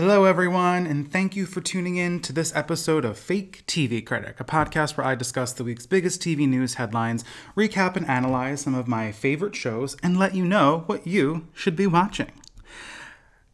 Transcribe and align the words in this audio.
Hello, 0.00 0.24
everyone, 0.24 0.86
and 0.86 1.12
thank 1.12 1.36
you 1.36 1.44
for 1.44 1.60
tuning 1.60 1.96
in 1.96 2.20
to 2.20 2.32
this 2.32 2.56
episode 2.56 3.04
of 3.04 3.18
Fake 3.18 3.64
TV 3.66 4.02
Critic, 4.02 4.40
a 4.40 4.44
podcast 4.44 4.96
where 4.96 5.06
I 5.06 5.14
discuss 5.14 5.52
the 5.52 5.62
week's 5.62 5.84
biggest 5.84 6.22
TV 6.22 6.48
news 6.48 6.76
headlines, 6.76 7.22
recap 7.54 7.96
and 7.96 8.08
analyze 8.08 8.62
some 8.62 8.74
of 8.74 8.88
my 8.88 9.12
favorite 9.12 9.54
shows, 9.54 9.98
and 10.02 10.18
let 10.18 10.34
you 10.34 10.46
know 10.46 10.84
what 10.86 11.06
you 11.06 11.48
should 11.52 11.76
be 11.76 11.86
watching. 11.86 12.32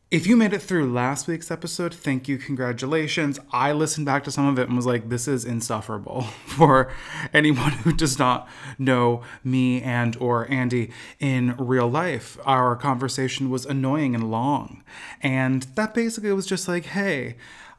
If 0.09 0.25
you 0.29 0.37
made 0.37 0.53
it 0.53 0.63
through 0.63 0.93
last 0.93 1.27
week's 1.27 1.51
episode, 1.51 1.93
thank 1.93 2.29
you, 2.29 2.39
congratulations. 2.39 3.41
I 3.51 3.73
listened 3.73 4.07
back 4.07 4.23
to 4.23 4.31
some 4.31 4.47
of 4.47 4.57
it 4.57 4.69
and 4.69 4.77
was 4.77 4.87
like, 4.87 5.09
this 5.09 5.27
is 5.27 5.45
insufferable 5.45 6.23
for 6.47 6.93
anyone 7.35 7.73
who 7.73 7.93
does 7.93 8.17
not 8.17 8.49
know 8.79 9.23
me 9.43 9.83
and 9.83 10.17
or 10.19 10.49
Andy 10.49 10.93
in 11.19 11.57
real 11.59 11.91
life. 11.91 12.39
Our 12.45 12.77
conversation 12.77 13.51
was 13.51 13.67
annoying 13.67 14.15
and 14.15 14.31
long. 14.31 14.85
And 15.25 15.65
that 15.75 15.93
basically 15.93 16.33
was 16.33 16.47
just 16.47 16.69
like, 16.69 16.85
hey, 16.85 17.35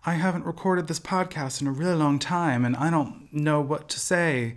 I 0.06 0.16
haven't 0.16 0.44
recorded 0.46 0.88
this 0.88 1.00
podcast 1.00 1.62
in 1.62 1.68
a 1.68 1.72
really 1.72 1.96
long 1.96 2.20
time 2.20 2.66
and 2.66 2.76
I 2.76 2.90
don't 2.90 3.30
know 3.32 3.62
what 3.62 3.88
to 3.88 4.02
say. 4.02 4.56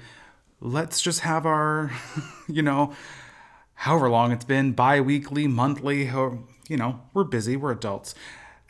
Let's 0.61 1.01
just 1.01 1.21
have 1.21 1.47
our, 1.47 1.93
you 2.49 2.63
know, 2.63 2.95
however 3.75 4.11
long 4.11 4.33
it's 4.33 4.45
been, 4.45 4.73
bi 4.73 5.01
weekly, 5.01 5.47
monthly, 5.47 6.11
or 6.11 6.41
you 6.71 6.77
know, 6.77 7.01
we're 7.13 7.25
busy, 7.25 7.57
we're 7.57 7.73
adults. 7.73 8.15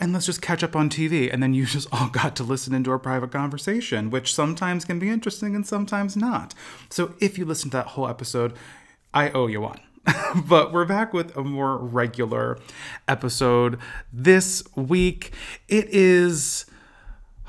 And 0.01 0.15
let's 0.15 0.25
just 0.25 0.41
catch 0.41 0.65
up 0.65 0.75
on 0.75 0.89
TV. 0.89 1.31
And 1.31 1.43
then 1.43 1.53
you 1.53 1.67
just 1.77 1.87
all 1.93 2.09
got 2.09 2.35
to 2.37 2.43
listen 2.43 2.75
into 2.75 2.91
our 2.91 2.99
private 2.99 3.31
conversation, 3.31 4.11
which 4.11 4.35
sometimes 4.35 4.85
can 4.85 4.99
be 4.99 5.11
interesting 5.11 5.55
and 5.55 5.67
sometimes 5.67 6.17
not. 6.17 6.55
So 6.89 7.15
if 7.21 7.39
you 7.39 7.45
listen 7.45 7.71
to 7.71 7.77
that 7.77 7.89
whole 7.89 8.09
episode, 8.09 8.55
I 9.13 9.31
owe 9.31 9.47
you 9.47 9.61
one. 9.61 9.81
but 10.49 10.73
we're 10.73 10.87
back 10.87 11.13
with 11.13 11.37
a 11.37 11.45
more 11.45 11.77
regular 11.77 12.59
episode 13.07 13.79
this 14.11 14.65
week. 14.75 15.33
It 15.69 15.89
is 15.91 16.65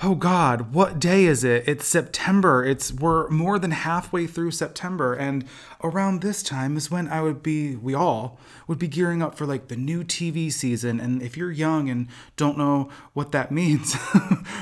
oh 0.03 0.15
god 0.15 0.73
what 0.73 0.97
day 0.97 1.25
is 1.25 1.43
it 1.43 1.63
it's 1.67 1.85
september 1.85 2.65
it's 2.65 2.91
we're 2.91 3.29
more 3.29 3.59
than 3.59 3.69
halfway 3.69 4.25
through 4.25 4.49
september 4.49 5.13
and 5.13 5.45
around 5.83 6.21
this 6.21 6.43
time 6.43 6.77
is 6.77 6.91
when 6.91 7.07
i 7.07 7.21
would 7.21 7.41
be 7.41 7.75
we 7.75 7.93
all 7.93 8.39
would 8.67 8.79
be 8.79 8.87
gearing 8.87 9.21
up 9.21 9.35
for 9.35 9.45
like 9.45 9.67
the 9.67 9.75
new 9.75 10.03
tv 10.03 10.51
season 10.51 10.99
and 10.99 11.21
if 11.21 11.35
you're 11.35 11.51
young 11.51 11.89
and 11.89 12.07
don't 12.37 12.57
know 12.57 12.89
what 13.13 13.31
that 13.31 13.51
means 13.61 13.95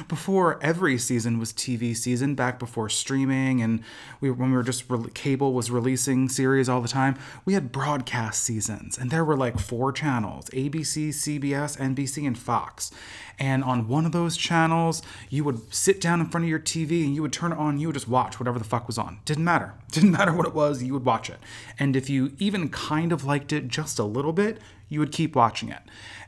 before 0.07 0.59
every 0.61 0.97
season 0.97 1.39
was 1.39 1.51
tv 1.53 1.95
season 1.95 2.35
back 2.35 2.59
before 2.59 2.89
streaming 2.89 3.61
and 3.61 3.83
we 4.21 4.29
when 4.31 4.49
we 4.51 4.57
were 4.57 4.63
just 4.63 4.83
re- 4.89 5.09
cable 5.13 5.53
was 5.53 5.69
releasing 5.69 6.29
series 6.29 6.69
all 6.69 6.81
the 6.81 6.87
time 6.87 7.17
we 7.45 7.53
had 7.53 7.71
broadcast 7.71 8.43
seasons 8.43 8.97
and 8.97 9.11
there 9.11 9.25
were 9.25 9.37
like 9.37 9.59
four 9.59 9.91
channels 9.91 10.45
abc 10.49 11.09
cbs 11.09 11.77
nbc 11.77 12.25
and 12.25 12.37
fox 12.37 12.91
and 13.39 13.63
on 13.63 13.87
one 13.87 14.05
of 14.05 14.11
those 14.11 14.35
channels 14.35 15.01
you 15.29 15.43
would 15.43 15.73
sit 15.73 16.01
down 16.01 16.19
in 16.19 16.27
front 16.27 16.43
of 16.43 16.49
your 16.49 16.59
TV 16.59 17.05
and 17.05 17.15
you 17.15 17.21
would 17.21 17.33
turn 17.33 17.53
it 17.53 17.57
on, 17.57 17.79
you 17.79 17.87
would 17.87 17.93
just 17.93 18.07
watch 18.07 18.39
whatever 18.39 18.59
the 18.59 18.65
fuck 18.65 18.85
was 18.85 18.97
on. 18.97 19.19
Didn't 19.25 19.45
matter. 19.45 19.73
Didn't 19.91 20.11
matter 20.11 20.33
what 20.33 20.45
it 20.45 20.53
was, 20.53 20.83
you 20.83 20.93
would 20.93 21.05
watch 21.05 21.29
it. 21.29 21.39
And 21.79 21.95
if 21.95 22.09
you 22.09 22.33
even 22.37 22.69
kind 22.69 23.11
of 23.11 23.23
liked 23.23 23.51
it 23.51 23.67
just 23.67 23.97
a 23.97 24.03
little 24.03 24.33
bit, 24.33 24.59
you 24.87 24.99
would 24.99 25.11
keep 25.11 25.35
watching 25.35 25.69
it. 25.69 25.81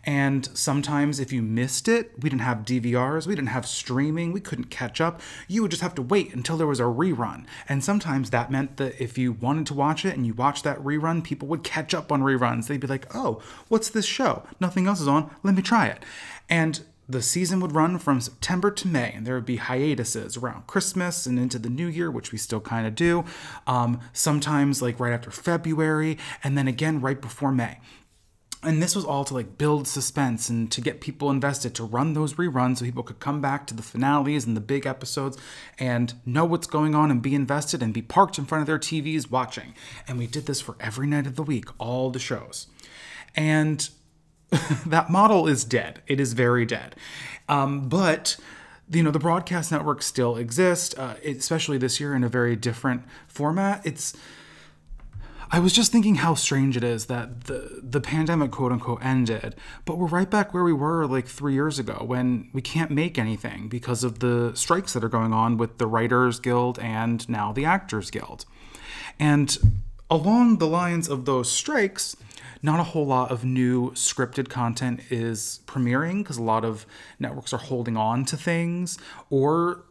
And 0.04 0.50
sometimes 0.54 1.20
if 1.20 1.32
you 1.32 1.42
missed 1.42 1.88
it, 1.88 2.14
we 2.20 2.30
didn't 2.30 2.42
have 2.42 2.60
DVRs, 2.60 3.28
we 3.28 3.36
didn't 3.36 3.50
have 3.50 3.68
streaming, 3.68 4.32
we 4.32 4.40
couldn't 4.40 4.72
catch 4.72 5.00
up. 5.00 5.22
You 5.48 5.62
would 5.62 5.72
just 5.72 5.84
have 5.84 5.96
to 5.96 6.02
wait 6.02 6.34
until 6.34 6.58
there 6.58 6.68
was 6.68 6.80
a 6.80 6.84
rerun. 6.84 7.46
And 7.68 7.84
sometimes 7.84 8.30
that 8.30 8.52
meant 8.52 8.78
that 8.78 9.02
if 9.02 9.18
you 9.18 9.34
wanted 9.34 9.68
to 9.68 9.74
watch 9.74 10.06
it 10.06 10.16
and 10.16 10.26
you 10.26 10.34
watched 10.34 10.64
that 10.64 10.80
rerun, 10.80 11.24
people 11.24 11.48
would 11.50 11.64
catch 11.64 11.94
up 11.94 12.12
on 12.12 12.22
reruns. 12.22 12.68
They'd 12.68 12.80
be 12.80 12.88
like, 12.88 13.14
oh, 13.16 13.42
what's 13.68 13.90
this 13.90 14.06
show? 14.06 14.44
Nothing 14.60 14.88
else 14.88 15.02
is 15.02 15.08
on. 15.08 15.30
Let 15.44 15.56
me 15.56 15.62
try 15.62 15.88
it. 15.88 16.04
And 16.50 16.82
the 17.10 17.22
season 17.22 17.60
would 17.60 17.76
run 17.76 17.98
from 17.98 18.22
September 18.22 18.72
to 18.72 18.88
May, 18.88 19.12
and 19.14 19.26
there 19.26 19.36
would 19.36 19.46
be 19.46 19.58
hiatuses 19.58 20.38
around 20.38 20.68
Christmas 20.68 21.26
and 21.26 21.38
into 21.38 21.60
the 21.60 21.70
new 21.70 21.88
year, 21.88 22.10
which 22.10 22.32
we 22.32 22.38
still 22.38 22.62
kind 22.62 22.88
of 22.88 22.96
do. 22.96 23.26
Um, 23.68 24.00
sometimes, 24.14 24.82
like 24.82 25.00
right 25.00 25.14
after 25.14 25.32
February, 25.32 26.18
and 26.44 26.58
then 26.58 26.68
again 26.68 27.02
right 27.02 27.22
before 27.22 27.52
May. 27.52 27.80
And 28.64 28.82
this 28.82 28.96
was 28.96 29.04
all 29.04 29.26
to 29.26 29.34
like 29.34 29.58
build 29.58 29.88
suspense 29.88 30.48
and 30.48 30.72
to 30.72 30.82
get 30.82 31.02
people 31.02 31.32
invested 31.32 31.74
to 31.76 31.84
run 31.84 32.14
those 32.14 32.36
reruns 32.36 32.78
so 32.78 32.86
people 32.86 33.02
could 33.02 33.20
come 33.20 33.42
back 33.42 33.66
to 33.68 33.74
the 33.74 33.82
finales 33.82 34.46
and 34.46 34.56
the 34.56 34.62
big 34.62 34.86
episodes 34.86 35.36
and 35.80 36.14
know 36.28 36.46
what's 36.46 36.68
going 36.68 36.94
on 36.94 37.10
and 37.10 37.24
be 37.24 37.34
invested 37.34 37.82
and 37.82 37.92
be 37.92 38.04
parked 38.04 38.38
in 38.38 38.46
front 38.46 38.62
of 38.62 38.68
their 38.68 38.78
TVs 38.78 39.32
watching. 39.32 39.74
And 40.08 40.20
we 40.20 40.28
did 40.28 40.46
this 40.46 40.62
for 40.62 40.76
every 40.80 41.08
night 41.08 41.26
of 41.26 41.36
the 41.36 41.44
week, 41.44 41.66
all 41.80 42.12
the 42.12 42.20
shows. 42.20 42.68
And 43.36 43.90
that 44.86 45.10
model 45.10 45.48
is 45.48 45.64
dead. 45.64 46.02
It 46.08 46.20
is 46.20 46.34
very 46.34 46.66
dead. 46.66 46.96
Um, 47.48 47.90
but 47.90 48.38
you 48.90 49.04
know 49.04 49.12
the 49.12 49.20
broadcast 49.20 49.72
networks 49.72 50.06
still 50.06 50.36
exist, 50.36 50.98
uh, 50.98 51.16
especially 51.24 51.78
this 51.78 52.00
year 52.00 52.14
in 52.14 52.24
a 52.24 52.30
very 52.30 52.56
different 52.56 53.04
format. 53.28 53.86
It's 53.86 54.14
I 55.54 55.60
was 55.60 55.74
just 55.74 55.92
thinking 55.92 56.16
how 56.16 56.36
strange 56.36 56.78
it 56.78 56.84
is 56.84 57.08
that 57.08 57.46
the 57.46 57.82
the 57.84 58.00
pandemic 58.00 58.52
quote 58.52 58.72
unquote 58.72 59.04
ended, 59.04 59.56
but 59.86 59.98
we're 59.98 60.08
right 60.08 60.30
back 60.30 60.54
where 60.54 60.64
we 60.64 60.74
were 60.74 61.06
like 61.06 61.28
three 61.28 61.54
years 61.54 61.78
ago 61.78 62.04
when 62.06 62.50
we 62.54 62.62
can't 62.62 62.90
make 62.90 63.18
anything 63.18 63.68
because 63.68 64.04
of 64.04 64.20
the 64.20 64.54
strikes 64.56 64.94
that 64.94 65.04
are 65.04 65.10
going 65.10 65.34
on 65.34 65.58
with 65.58 65.78
the 65.78 65.88
Writers 65.88 66.40
Guild 66.40 66.80
and 66.80 67.28
now 67.28 67.52
the 67.52 67.66
Actors 67.66 68.10
Guild. 68.10 68.46
And 69.20 69.58
along 70.10 70.58
the 70.58 70.68
lines 70.68 71.10
of 71.10 71.26
those 71.26 71.52
strikes, 71.52 72.16
not 72.62 72.80
a 72.80 72.84
whole 72.84 73.06
lot 73.06 73.32
of 73.32 73.44
new 73.44 73.92
scripted 73.92 74.50
content 74.50 75.02
is 75.10 75.62
premiering 75.66 76.20
because 76.20 76.38
a 76.38 76.44
lot 76.44 76.64
of 76.64 76.86
networks 77.20 77.54
are 77.54 77.58
holding 77.58 77.98
on 77.98 78.26
to 78.26 78.38
things 78.38 78.98
or 79.30 79.84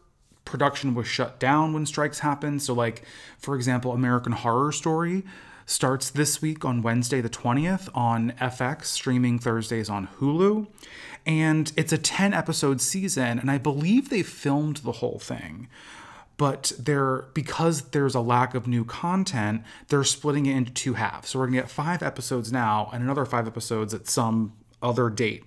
production 0.45 0.93
was 0.93 1.07
shut 1.07 1.39
down 1.39 1.73
when 1.73 1.85
strikes 1.85 2.19
happened. 2.19 2.61
So, 2.61 2.73
like, 2.73 3.03
for 3.37 3.55
example, 3.55 3.91
American 3.91 4.33
Horror 4.33 4.71
Story 4.71 5.23
starts 5.65 6.09
this 6.09 6.41
week 6.41 6.65
on 6.65 6.81
Wednesday, 6.81 7.21
the 7.21 7.29
20th, 7.29 7.89
on 7.93 8.31
FX, 8.39 8.85
streaming 8.85 9.39
Thursdays 9.39 9.89
on 9.89 10.07
Hulu. 10.19 10.67
And 11.25 11.71
it's 11.77 11.93
a 11.93 11.97
10 11.97 12.33
episode 12.33 12.81
season, 12.81 13.39
and 13.39 13.49
I 13.49 13.57
believe 13.57 14.09
they 14.09 14.23
filmed 14.23 14.77
the 14.77 14.93
whole 14.93 15.19
thing 15.19 15.67
but 16.37 16.71
they're 16.79 17.25
because 17.33 17.89
there's 17.89 18.15
a 18.15 18.21
lack 18.21 18.55
of 18.55 18.67
new 18.67 18.83
content, 18.83 19.63
they're 19.89 20.03
splitting 20.03 20.45
it 20.45 20.55
into 20.55 20.71
two 20.71 20.95
halves. 20.95 21.29
So 21.29 21.39
we're 21.39 21.47
gonna 21.47 21.61
get 21.61 21.69
five 21.69 22.01
episodes 22.01 22.51
now 22.51 22.89
and 22.93 23.03
another 23.03 23.25
five 23.25 23.47
episodes 23.47 23.93
at 23.93 24.07
some 24.07 24.53
other 24.81 25.09
date 25.09 25.43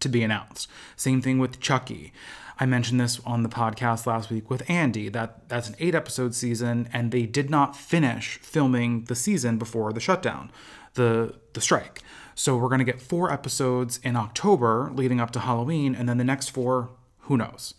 to 0.00 0.08
be 0.08 0.22
announced. 0.22 0.68
Same 0.96 1.22
thing 1.22 1.38
with 1.38 1.60
Chucky. 1.60 2.12
I 2.60 2.66
mentioned 2.66 3.00
this 3.00 3.20
on 3.24 3.42
the 3.42 3.48
podcast 3.48 4.06
last 4.06 4.30
week 4.30 4.50
with 4.50 4.68
Andy 4.68 5.08
that 5.08 5.48
that's 5.48 5.68
an 5.68 5.76
8 5.78 5.94
episode 5.94 6.34
season 6.34 6.88
and 6.92 7.10
they 7.10 7.26
did 7.26 7.50
not 7.50 7.76
finish 7.76 8.38
filming 8.38 9.04
the 9.04 9.14
season 9.14 9.58
before 9.58 9.92
the 9.92 10.00
shutdown, 10.00 10.50
the 10.94 11.34
the 11.54 11.60
strike. 11.60 12.02
So 12.34 12.56
we're 12.56 12.68
going 12.68 12.78
to 12.78 12.84
get 12.84 13.00
4 13.00 13.30
episodes 13.30 14.00
in 14.02 14.16
October 14.16 14.90
leading 14.94 15.20
up 15.20 15.30
to 15.32 15.40
Halloween 15.40 15.94
and 15.94 16.08
then 16.08 16.18
the 16.18 16.24
next 16.24 16.50
4 16.50 16.90
who 17.22 17.36
knows 17.36 17.74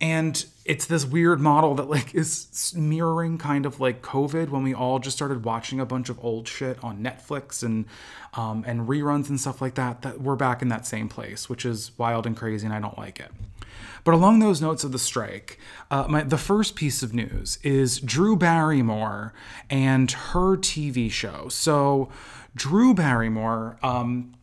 and 0.00 0.46
it's 0.64 0.86
this 0.86 1.04
weird 1.04 1.40
model 1.40 1.74
that 1.74 1.88
like 1.88 2.14
is 2.14 2.74
mirroring 2.76 3.38
kind 3.38 3.64
of 3.64 3.80
like 3.80 4.02
covid 4.02 4.50
when 4.50 4.62
we 4.62 4.74
all 4.74 4.98
just 4.98 5.16
started 5.16 5.44
watching 5.44 5.80
a 5.80 5.86
bunch 5.86 6.08
of 6.08 6.22
old 6.24 6.46
shit 6.46 6.82
on 6.82 6.98
netflix 6.98 7.62
and 7.62 7.86
um, 8.34 8.64
and 8.66 8.88
reruns 8.88 9.28
and 9.28 9.40
stuff 9.40 9.62
like 9.62 9.74
that 9.74 10.02
that 10.02 10.20
we're 10.20 10.36
back 10.36 10.60
in 10.62 10.68
that 10.68 10.86
same 10.86 11.08
place 11.08 11.48
which 11.48 11.64
is 11.64 11.92
wild 11.98 12.26
and 12.26 12.36
crazy 12.36 12.66
and 12.66 12.74
i 12.74 12.80
don't 12.80 12.98
like 12.98 13.20
it 13.20 13.30
but 14.06 14.14
along 14.14 14.38
those 14.38 14.62
notes 14.62 14.84
of 14.84 14.92
the 14.92 15.00
strike, 15.00 15.58
uh, 15.90 16.06
my, 16.08 16.22
the 16.22 16.38
first 16.38 16.76
piece 16.76 17.02
of 17.02 17.12
news 17.12 17.58
is 17.64 17.98
Drew 17.98 18.36
Barrymore 18.36 19.32
and 19.68 20.08
her 20.12 20.56
TV 20.56 21.10
show. 21.10 21.48
So, 21.48 22.08
Drew 22.54 22.94
Barrymore 22.94 23.78
um, 23.82 24.35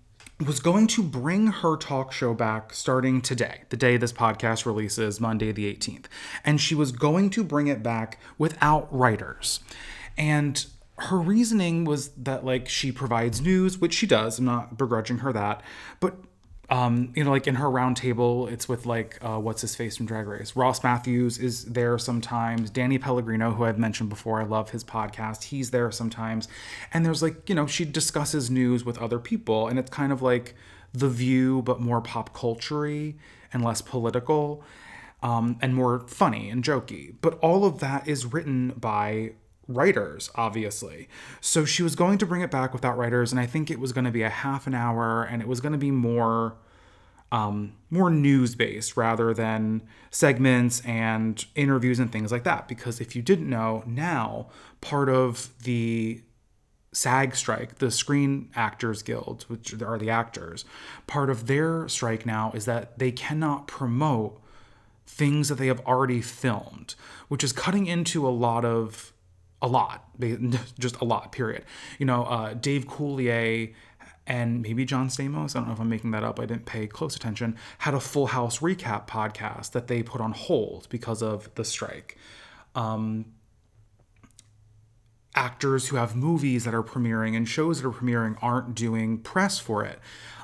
was 0.45 0.59
going 0.59 0.87
to 0.87 1.03
bring 1.03 1.47
her 1.47 1.77
talk 1.77 2.11
show 2.11 2.33
back 2.33 2.73
starting 2.73 3.21
today, 3.21 3.61
the 3.69 3.77
day 3.77 3.97
this 3.97 4.13
podcast 4.13 4.65
releases, 4.65 5.19
Monday 5.19 5.51
the 5.51 5.73
18th. 5.73 6.05
And 6.43 6.59
she 6.59 6.75
was 6.75 6.91
going 6.91 7.29
to 7.31 7.43
bring 7.43 7.67
it 7.67 7.83
back 7.83 8.19
without 8.37 8.87
writers. 8.93 9.59
And 10.17 10.65
her 10.97 11.17
reasoning 11.17 11.85
was 11.85 12.09
that, 12.09 12.45
like, 12.45 12.69
she 12.69 12.91
provides 12.91 13.41
news, 13.41 13.79
which 13.79 13.93
she 13.93 14.05
does. 14.05 14.39
I'm 14.39 14.45
not 14.45 14.77
begrudging 14.77 15.19
her 15.19 15.33
that. 15.33 15.61
But 15.99 16.15
um, 16.69 17.11
you 17.15 17.23
know, 17.23 17.31
like 17.31 17.45
in 17.45 17.55
her 17.55 17.67
roundtable, 17.67 18.49
it's 18.49 18.69
with 18.69 18.85
like 18.85 19.17
uh, 19.21 19.37
what's 19.37 19.61
his 19.61 19.75
face 19.75 19.97
from 19.97 20.05
Drag 20.05 20.27
Race. 20.27 20.55
Ross 20.55 20.83
Mathews 20.83 21.37
is 21.37 21.65
there 21.65 21.97
sometimes. 21.97 22.69
Danny 22.69 22.97
Pellegrino, 22.97 23.51
who 23.51 23.65
I've 23.65 23.77
mentioned 23.77 24.09
before, 24.09 24.41
I 24.41 24.45
love 24.45 24.69
his 24.69 24.83
podcast. 24.83 25.43
He's 25.43 25.71
there 25.71 25.91
sometimes, 25.91 26.47
and 26.93 27.05
there's 27.05 27.21
like 27.21 27.49
you 27.49 27.55
know 27.55 27.67
she 27.67 27.83
discusses 27.83 28.49
news 28.49 28.85
with 28.85 28.97
other 28.97 29.19
people, 29.19 29.67
and 29.67 29.77
it's 29.77 29.89
kind 29.89 30.13
of 30.13 30.21
like 30.21 30.55
The 30.93 31.09
View, 31.09 31.61
but 31.63 31.81
more 31.81 31.99
pop 32.01 32.33
culture 32.33 32.85
and 32.85 33.63
less 33.63 33.81
political, 33.81 34.63
um, 35.21 35.57
and 35.61 35.75
more 35.75 35.99
funny 36.07 36.49
and 36.49 36.63
jokey. 36.63 37.13
But 37.21 37.37
all 37.39 37.65
of 37.65 37.79
that 37.79 38.07
is 38.07 38.25
written 38.25 38.69
by 38.77 39.33
writers, 39.67 40.29
obviously. 40.35 41.07
So 41.41 41.65
she 41.65 41.83
was 41.83 41.95
going 41.95 42.17
to 42.17 42.25
bring 42.25 42.41
it 42.41 42.51
back 42.51 42.73
without 42.73 42.97
writers, 42.97 43.31
and 43.31 43.39
I 43.39 43.45
think 43.45 43.71
it 43.71 43.79
was 43.79 43.93
going 43.93 44.05
to 44.05 44.11
be 44.11 44.23
a 44.23 44.29
half 44.29 44.67
an 44.67 44.73
hour, 44.73 45.23
and 45.23 45.41
it 45.41 45.47
was 45.47 45.61
going 45.61 45.71
to 45.71 45.77
be 45.77 45.91
more 45.91 46.55
um, 47.31 47.73
more 47.89 48.11
news 48.11 48.53
based 48.53 48.95
rather 48.95 49.33
than 49.33 49.81
segments 50.11 50.81
and 50.81 51.43
interviews 51.55 51.97
and 51.97 52.11
things 52.11 52.31
like 52.31 52.43
that. 52.43 52.67
Because 52.67 53.01
if 53.01 53.15
you 53.15 53.23
didn't 53.23 53.49
know, 53.49 53.83
now 53.87 54.49
part 54.81 55.09
of 55.09 55.49
the 55.63 56.21
SAG 56.91 57.35
strike, 57.35 57.79
the 57.79 57.89
Screen 57.89 58.49
Actors 58.55 59.01
Guild, 59.01 59.45
which 59.47 59.73
are 59.81 59.97
the 59.97 60.11
actors, 60.11 60.63
part 61.07 61.31
of 61.31 61.47
their 61.47 61.87
strike 61.89 62.23
now 62.23 62.51
is 62.53 62.65
that 62.65 62.99
they 62.99 63.11
cannot 63.11 63.65
promote 63.65 64.39
things 65.07 65.49
that 65.49 65.55
they 65.55 65.67
have 65.67 65.81
already 65.81 66.21
filmed, 66.21 66.95
which 67.27 67.43
is 67.43 67.51
cutting 67.51 67.87
into 67.87 68.27
a 68.27 68.29
lot 68.29 68.63
of 68.63 69.12
a 69.63 69.67
lot, 69.67 70.07
just 70.79 70.97
a 70.97 71.05
lot. 71.05 71.31
Period. 71.31 71.63
You 71.97 72.05
know, 72.05 72.25
uh, 72.25 72.53
Dave 72.53 72.85
Coulier 72.85 73.73
and 74.27 74.61
maybe 74.61 74.85
John 74.85 75.07
Stamos, 75.07 75.55
I 75.55 75.59
don't 75.59 75.67
know 75.67 75.73
if 75.73 75.79
I'm 75.79 75.89
making 75.89 76.11
that 76.11 76.23
up, 76.23 76.39
I 76.39 76.45
didn't 76.45 76.65
pay 76.65 76.87
close 76.87 77.15
attention, 77.15 77.57
had 77.79 77.93
a 77.93 77.99
Full 77.99 78.27
House 78.27 78.59
recap 78.59 79.07
podcast 79.07 79.71
that 79.71 79.87
they 79.87 80.03
put 80.03 80.21
on 80.21 80.31
hold 80.31 80.87
because 80.89 81.21
of 81.21 81.53
the 81.55 81.65
strike. 81.65 82.17
Um, 82.75 83.25
actors 85.35 85.87
who 85.87 85.97
have 85.97 86.15
movies 86.15 86.63
that 86.63 86.73
are 86.73 86.83
premiering 86.83 87.35
and 87.35 87.47
shows 87.47 87.81
that 87.81 87.87
are 87.87 87.91
premiering 87.91 88.37
aren't 88.41 88.75
doing 88.75 89.17
press 89.17 89.59
for 89.59 89.83
it. 89.83 89.99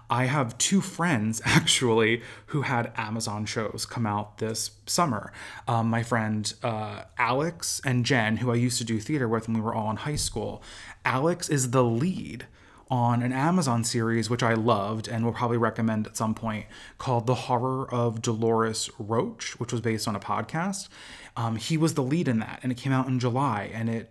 I 0.09 0.25
have 0.25 0.57
two 0.57 0.81
friends 0.81 1.41
actually 1.45 2.21
who 2.47 2.63
had 2.63 2.91
Amazon 2.97 3.45
shows 3.45 3.85
come 3.89 4.05
out 4.05 4.39
this 4.39 4.71
summer. 4.85 5.31
Um, 5.67 5.89
my 5.89 6.03
friend 6.03 6.51
uh, 6.63 7.03
Alex 7.17 7.81
and 7.85 8.05
Jen, 8.05 8.37
who 8.37 8.51
I 8.51 8.55
used 8.55 8.77
to 8.79 8.83
do 8.83 8.99
theater 8.99 9.27
with 9.27 9.47
when 9.47 9.57
we 9.57 9.61
were 9.61 9.73
all 9.73 9.89
in 9.89 9.97
high 9.97 10.15
school. 10.15 10.63
Alex 11.05 11.49
is 11.49 11.71
the 11.71 11.83
lead 11.83 12.47
on 12.91 13.21
an 13.21 13.31
Amazon 13.31 13.83
series, 13.83 14.29
which 14.29 14.41
I 14.41 14.53
loved 14.53 15.07
and 15.07 15.23
will 15.23 15.31
probably 15.31 15.57
recommend 15.57 16.07
at 16.07 16.17
some 16.17 16.33
point, 16.33 16.65
called 16.97 17.27
The 17.27 17.35
Horror 17.35 17.91
of 17.93 18.21
Dolores 18.21 18.89
Roach, 18.97 19.59
which 19.59 19.71
was 19.71 19.81
based 19.81 20.07
on 20.07 20.15
a 20.15 20.19
podcast. 20.19 20.89
Um, 21.37 21.55
he 21.55 21.77
was 21.77 21.93
the 21.93 22.01
lead 22.01 22.27
in 22.27 22.39
that, 22.39 22.59
and 22.63 22.71
it 22.71 22.79
came 22.79 22.91
out 22.91 23.07
in 23.07 23.19
July, 23.19 23.69
and 23.73 23.89
it 23.89 24.09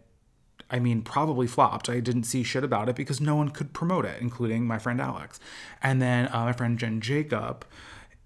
I 0.71 0.79
mean, 0.79 1.03
probably 1.03 1.47
flopped. 1.47 1.89
I 1.89 2.01
didn't 2.01 2.25
see 2.25 2.43
shit 2.43 2.63
about 2.63 2.89
it 2.89 2.97
because 2.97 3.21
no 3.21 3.37
one 3.37 3.49
could 3.51 3.73
promote 3.73 4.05
it, 4.05 4.21
including 4.21 4.67
my 4.67 4.79
friend 4.79 5.01
Alex. 5.01 5.41
And 5.83 6.03
then 6.03 6.29
uh, 6.29 6.45
my 6.45 6.53
friend 6.53 6.79
Jen 6.79 7.01
Jacob 7.01 7.65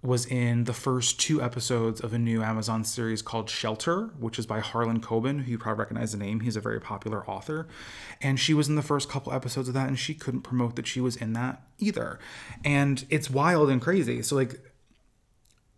was 0.02 0.26
in 0.26 0.64
the 0.64 0.72
first 0.72 1.20
two 1.20 1.40
episodes 1.40 2.00
of 2.00 2.12
a 2.12 2.18
new 2.18 2.42
Amazon 2.42 2.82
series 2.82 3.22
called 3.22 3.48
Shelter, 3.48 4.06
which 4.18 4.36
is 4.36 4.46
by 4.46 4.58
Harlan 4.58 5.00
Coben, 5.00 5.42
who 5.42 5.52
you 5.52 5.58
probably 5.58 5.78
recognize 5.78 6.10
the 6.10 6.18
name. 6.18 6.40
He's 6.40 6.56
a 6.56 6.60
very 6.60 6.80
popular 6.80 7.24
author. 7.30 7.68
And 8.20 8.40
she 8.40 8.52
was 8.52 8.68
in 8.68 8.74
the 8.74 8.82
first 8.82 9.08
couple 9.08 9.32
episodes 9.32 9.68
of 9.68 9.74
that, 9.74 9.86
and 9.86 9.96
she 9.96 10.14
couldn't 10.14 10.42
promote 10.42 10.74
that 10.74 10.88
she 10.88 11.00
was 11.00 11.14
in 11.14 11.34
that 11.34 11.62
either. 11.78 12.18
And 12.64 13.04
it's 13.10 13.30
wild 13.30 13.70
and 13.70 13.80
crazy. 13.80 14.22
So, 14.22 14.34
like, 14.34 14.58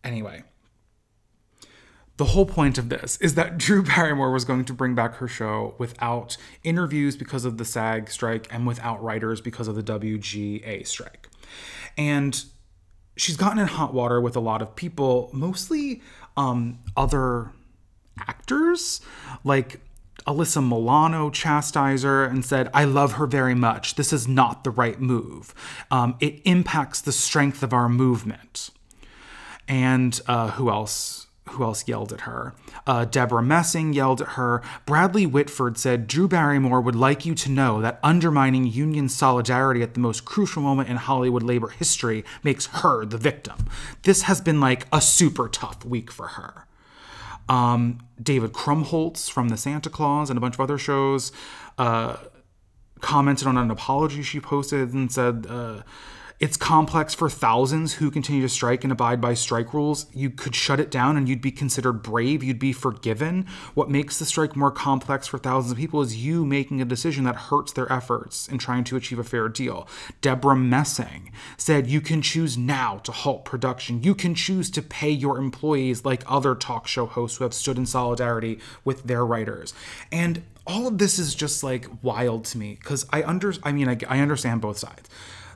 anyway, 0.02 0.44
the 2.16 2.26
whole 2.26 2.46
point 2.46 2.78
of 2.78 2.88
this 2.88 3.16
is 3.18 3.34
that 3.34 3.58
Drew 3.58 3.82
Barrymore 3.82 4.32
was 4.32 4.44
going 4.44 4.64
to 4.66 4.72
bring 4.72 4.94
back 4.94 5.16
her 5.16 5.28
show 5.28 5.74
without 5.78 6.36
interviews 6.62 7.16
because 7.16 7.44
of 7.44 7.58
the 7.58 7.64
SAG 7.64 8.10
strike 8.10 8.46
and 8.50 8.66
without 8.66 9.02
writers 9.02 9.40
because 9.40 9.68
of 9.68 9.74
the 9.74 9.82
WGA 9.82 10.86
strike. 10.86 11.28
And 11.96 12.44
she's 13.16 13.36
gotten 13.36 13.58
in 13.58 13.66
hot 13.66 13.94
water 13.94 14.20
with 14.20 14.36
a 14.36 14.40
lot 14.40 14.62
of 14.62 14.74
people, 14.76 15.30
mostly 15.32 16.02
um, 16.36 16.80
other 16.96 17.52
actors, 18.18 19.00
like 19.44 19.80
Alyssa 20.26 20.66
Milano 20.66 21.30
chastised 21.30 22.04
her 22.04 22.24
and 22.24 22.44
said, 22.44 22.70
I 22.72 22.84
love 22.84 23.14
her 23.14 23.26
very 23.26 23.54
much. 23.54 23.96
This 23.96 24.12
is 24.12 24.26
not 24.26 24.64
the 24.64 24.70
right 24.70 25.00
move. 25.00 25.54
Um, 25.90 26.16
it 26.20 26.40
impacts 26.44 27.00
the 27.00 27.12
strength 27.12 27.62
of 27.62 27.72
our 27.72 27.88
movement. 27.88 28.70
And 29.68 30.18
uh, 30.26 30.52
who 30.52 30.70
else? 30.70 31.26
Who 31.50 31.62
else 31.62 31.86
yelled 31.86 32.12
at 32.12 32.22
her? 32.22 32.54
Uh, 32.86 33.04
Debra 33.04 33.42
Messing 33.42 33.92
yelled 33.92 34.22
at 34.22 34.28
her. 34.28 34.62
Bradley 34.86 35.26
Whitford 35.26 35.76
said, 35.76 36.06
Drew 36.06 36.26
Barrymore 36.26 36.80
would 36.80 36.96
like 36.96 37.26
you 37.26 37.34
to 37.34 37.50
know 37.50 37.80
that 37.80 38.00
undermining 38.02 38.66
union 38.66 39.08
solidarity 39.08 39.82
at 39.82 39.94
the 39.94 40.00
most 40.00 40.24
crucial 40.24 40.62
moment 40.62 40.88
in 40.88 40.96
Hollywood 40.96 41.42
labor 41.42 41.68
history 41.68 42.24
makes 42.42 42.66
her 42.66 43.04
the 43.04 43.18
victim. 43.18 43.68
This 44.02 44.22
has 44.22 44.40
been 44.40 44.60
like 44.60 44.86
a 44.92 45.00
super 45.00 45.48
tough 45.48 45.84
week 45.84 46.10
for 46.10 46.28
her. 46.28 46.66
Um, 47.48 48.00
David 48.20 48.52
Krumholtz 48.52 49.30
from 49.30 49.50
The 49.50 49.58
Santa 49.58 49.90
Claus 49.90 50.30
and 50.30 50.38
a 50.38 50.40
bunch 50.40 50.54
of 50.54 50.60
other 50.60 50.78
shows 50.78 51.30
uh, 51.76 52.16
commented 53.00 53.46
on 53.46 53.58
an 53.58 53.70
apology 53.70 54.22
she 54.22 54.40
posted 54.40 54.94
and 54.94 55.12
said, 55.12 55.46
uh, 55.48 55.82
it's 56.40 56.56
complex 56.56 57.14
for 57.14 57.30
thousands 57.30 57.94
who 57.94 58.10
continue 58.10 58.42
to 58.42 58.48
strike 58.48 58.82
and 58.82 58.92
abide 58.92 59.20
by 59.20 59.34
strike 59.34 59.72
rules. 59.72 60.06
You 60.12 60.30
could 60.30 60.54
shut 60.54 60.80
it 60.80 60.90
down 60.90 61.16
and 61.16 61.28
you'd 61.28 61.40
be 61.40 61.52
considered 61.52 62.02
brave, 62.02 62.42
you'd 62.42 62.58
be 62.58 62.72
forgiven. 62.72 63.46
What 63.74 63.88
makes 63.88 64.18
the 64.18 64.24
strike 64.24 64.56
more 64.56 64.72
complex 64.72 65.28
for 65.28 65.38
thousands 65.38 65.72
of 65.72 65.78
people 65.78 66.02
is 66.02 66.16
you 66.16 66.44
making 66.44 66.80
a 66.80 66.84
decision 66.84 67.22
that 67.24 67.36
hurts 67.36 67.72
their 67.72 67.90
efforts 67.90 68.48
in 68.48 68.58
trying 68.58 68.82
to 68.84 68.96
achieve 68.96 69.20
a 69.20 69.24
fair 69.24 69.48
deal. 69.48 69.86
Debra 70.22 70.56
Messing 70.56 71.30
said, 71.56 71.86
You 71.86 72.00
can 72.00 72.20
choose 72.20 72.58
now 72.58 72.98
to 73.04 73.12
halt 73.12 73.44
production. 73.44 74.02
You 74.02 74.14
can 74.16 74.34
choose 74.34 74.70
to 74.70 74.82
pay 74.82 75.10
your 75.10 75.38
employees 75.38 76.04
like 76.04 76.24
other 76.26 76.56
talk 76.56 76.88
show 76.88 77.06
hosts 77.06 77.38
who 77.38 77.44
have 77.44 77.54
stood 77.54 77.78
in 77.78 77.86
solidarity 77.86 78.58
with 78.84 79.04
their 79.04 79.24
writers. 79.24 79.72
And 80.10 80.42
all 80.66 80.86
of 80.86 80.98
this 80.98 81.18
is 81.18 81.34
just 81.34 81.62
like 81.62 81.86
wild 82.02 82.44
to 82.46 82.58
me 82.58 82.76
because 82.80 83.06
I 83.12 83.22
under 83.22 83.52
I 83.62 83.72
mean 83.72 83.88
I, 83.88 83.98
I 84.08 84.20
understand 84.20 84.62
both 84.62 84.78
sides 84.78 85.08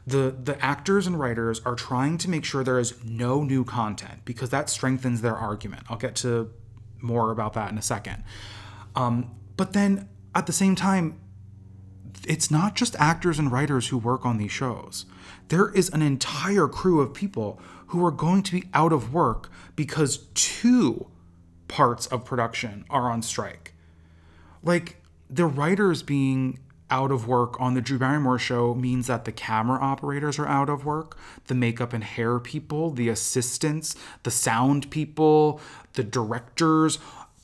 the 0.09 0.35
the 0.43 0.63
actors 0.65 1.07
and 1.07 1.19
writers 1.19 1.61
are 1.65 1.75
trying 1.75 2.19
to 2.19 2.31
make 2.31 2.45
sure 2.45 2.65
there 2.65 2.79
is 2.79 2.95
no 3.05 3.43
new 3.43 3.65
content 3.65 4.25
because 4.25 4.51
that 4.51 4.71
strengthens 4.71 5.21
their 5.21 5.37
argument. 5.37 5.85
I'll 5.89 5.99
get 5.99 6.17
to 6.17 6.51
more 7.01 7.31
about 7.31 7.53
that 7.55 7.71
in 7.71 7.79
a 7.79 7.83
second. 7.83 8.25
Um, 8.97 9.31
but 9.57 9.73
then 9.73 10.09
at 10.35 10.47
the 10.47 10.53
same 10.53 10.75
time, 10.75 11.21
it's 12.27 12.51
not 12.51 12.75
just 12.75 12.97
actors 12.97 13.39
and 13.39 13.53
writers 13.53 13.89
who 13.89 13.99
work 13.99 14.25
on 14.25 14.39
these 14.39 14.51
shows. 14.51 15.07
There 15.49 15.71
is 15.71 15.89
an 15.91 16.03
entire 16.03 16.69
crew 16.69 17.01
of 17.01 17.15
people 17.15 17.61
who 17.89 18.05
are 18.05 18.11
going 18.11 18.43
to 18.45 18.53
be 18.53 18.69
out 18.75 18.93
of 18.93 19.13
work 19.13 19.51
because 19.77 20.27
two 20.35 21.07
parts 21.69 22.07
of 22.07 22.25
production 22.25 22.85
are 22.91 23.11
on 23.11 23.23
strike. 23.23 23.75
Like 24.63 24.97
the 25.31 25.47
writers 25.47 26.03
being 26.03 26.59
out 26.91 27.11
of 27.11 27.27
work 27.27 27.61
on 27.61 27.75
the 27.75 27.81
Drew 27.81 27.99
Barrymore 27.99 28.39
show 28.39 28.75
means 28.75 29.07
that 29.07 29.25
the 29.25 29.33
camera 29.33 29.79
operators 29.81 30.39
are 30.39 30.47
out 30.47 30.69
of 30.69 30.85
work, 30.85 31.19
the 31.47 31.55
makeup 31.55 31.93
and 31.93 32.05
hair 32.05 32.39
people, 32.39 32.91
the 32.91 33.09
assistants, 33.09 33.95
the 34.23 34.31
sound 34.31 34.91
people, 34.91 35.61
the 35.95 36.05
directors, 36.05 36.99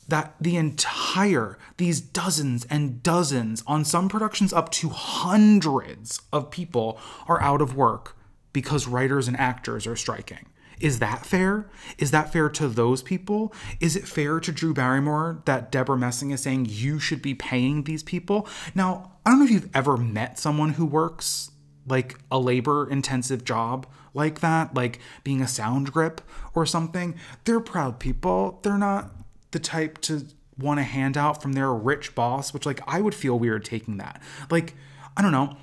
that 0.08 0.34
the 0.40 0.56
entire, 0.56 1.58
these 1.76 2.00
dozens 2.00 2.64
and 2.66 3.02
dozens, 3.02 3.62
on 3.66 3.84
some 3.84 4.08
productions 4.08 4.52
up 4.52 4.70
to 4.70 4.90
hundreds 4.90 6.20
of 6.32 6.50
people 6.50 6.98
are 7.26 7.40
out 7.40 7.62
of 7.62 7.76
work 7.76 8.16
because 8.52 8.86
writers 8.86 9.28
and 9.28 9.36
actors 9.38 9.86
are 9.86 9.96
striking. 9.96 10.46
Is 10.80 10.98
that 10.98 11.24
fair? 11.26 11.70
Is 11.98 12.10
that 12.10 12.32
fair 12.32 12.48
to 12.50 12.68
those 12.68 13.02
people? 13.02 13.52
Is 13.80 13.96
it 13.96 14.06
fair 14.06 14.40
to 14.40 14.52
Drew 14.52 14.74
Barrymore 14.74 15.42
that 15.44 15.70
Debra 15.70 15.96
Messing 15.96 16.30
is 16.30 16.42
saying 16.42 16.66
you 16.68 16.98
should 16.98 17.22
be 17.22 17.34
paying 17.34 17.84
these 17.84 18.02
people? 18.02 18.48
Now, 18.74 19.12
I 19.24 19.30
don't 19.30 19.38
know 19.38 19.44
if 19.46 19.50
you've 19.50 19.74
ever 19.74 19.96
met 19.96 20.38
someone 20.38 20.70
who 20.70 20.86
works 20.86 21.50
like 21.86 22.18
a 22.30 22.38
labor 22.38 22.88
intensive 22.88 23.44
job 23.44 23.86
like 24.14 24.40
that, 24.40 24.74
like 24.74 25.00
being 25.22 25.42
a 25.42 25.48
sound 25.48 25.92
grip 25.92 26.20
or 26.54 26.64
something. 26.64 27.14
They're 27.44 27.60
proud 27.60 27.98
people. 27.98 28.60
They're 28.62 28.78
not 28.78 29.10
the 29.50 29.58
type 29.58 30.00
to 30.02 30.26
want 30.58 30.80
a 30.80 30.84
handout 30.84 31.42
from 31.42 31.52
their 31.52 31.72
rich 31.72 32.14
boss, 32.14 32.54
which 32.54 32.66
like 32.66 32.80
I 32.86 33.00
would 33.00 33.14
feel 33.14 33.38
weird 33.38 33.64
taking 33.64 33.98
that. 33.98 34.22
Like, 34.50 34.74
I 35.16 35.22
don't 35.22 35.32
know. 35.32 35.56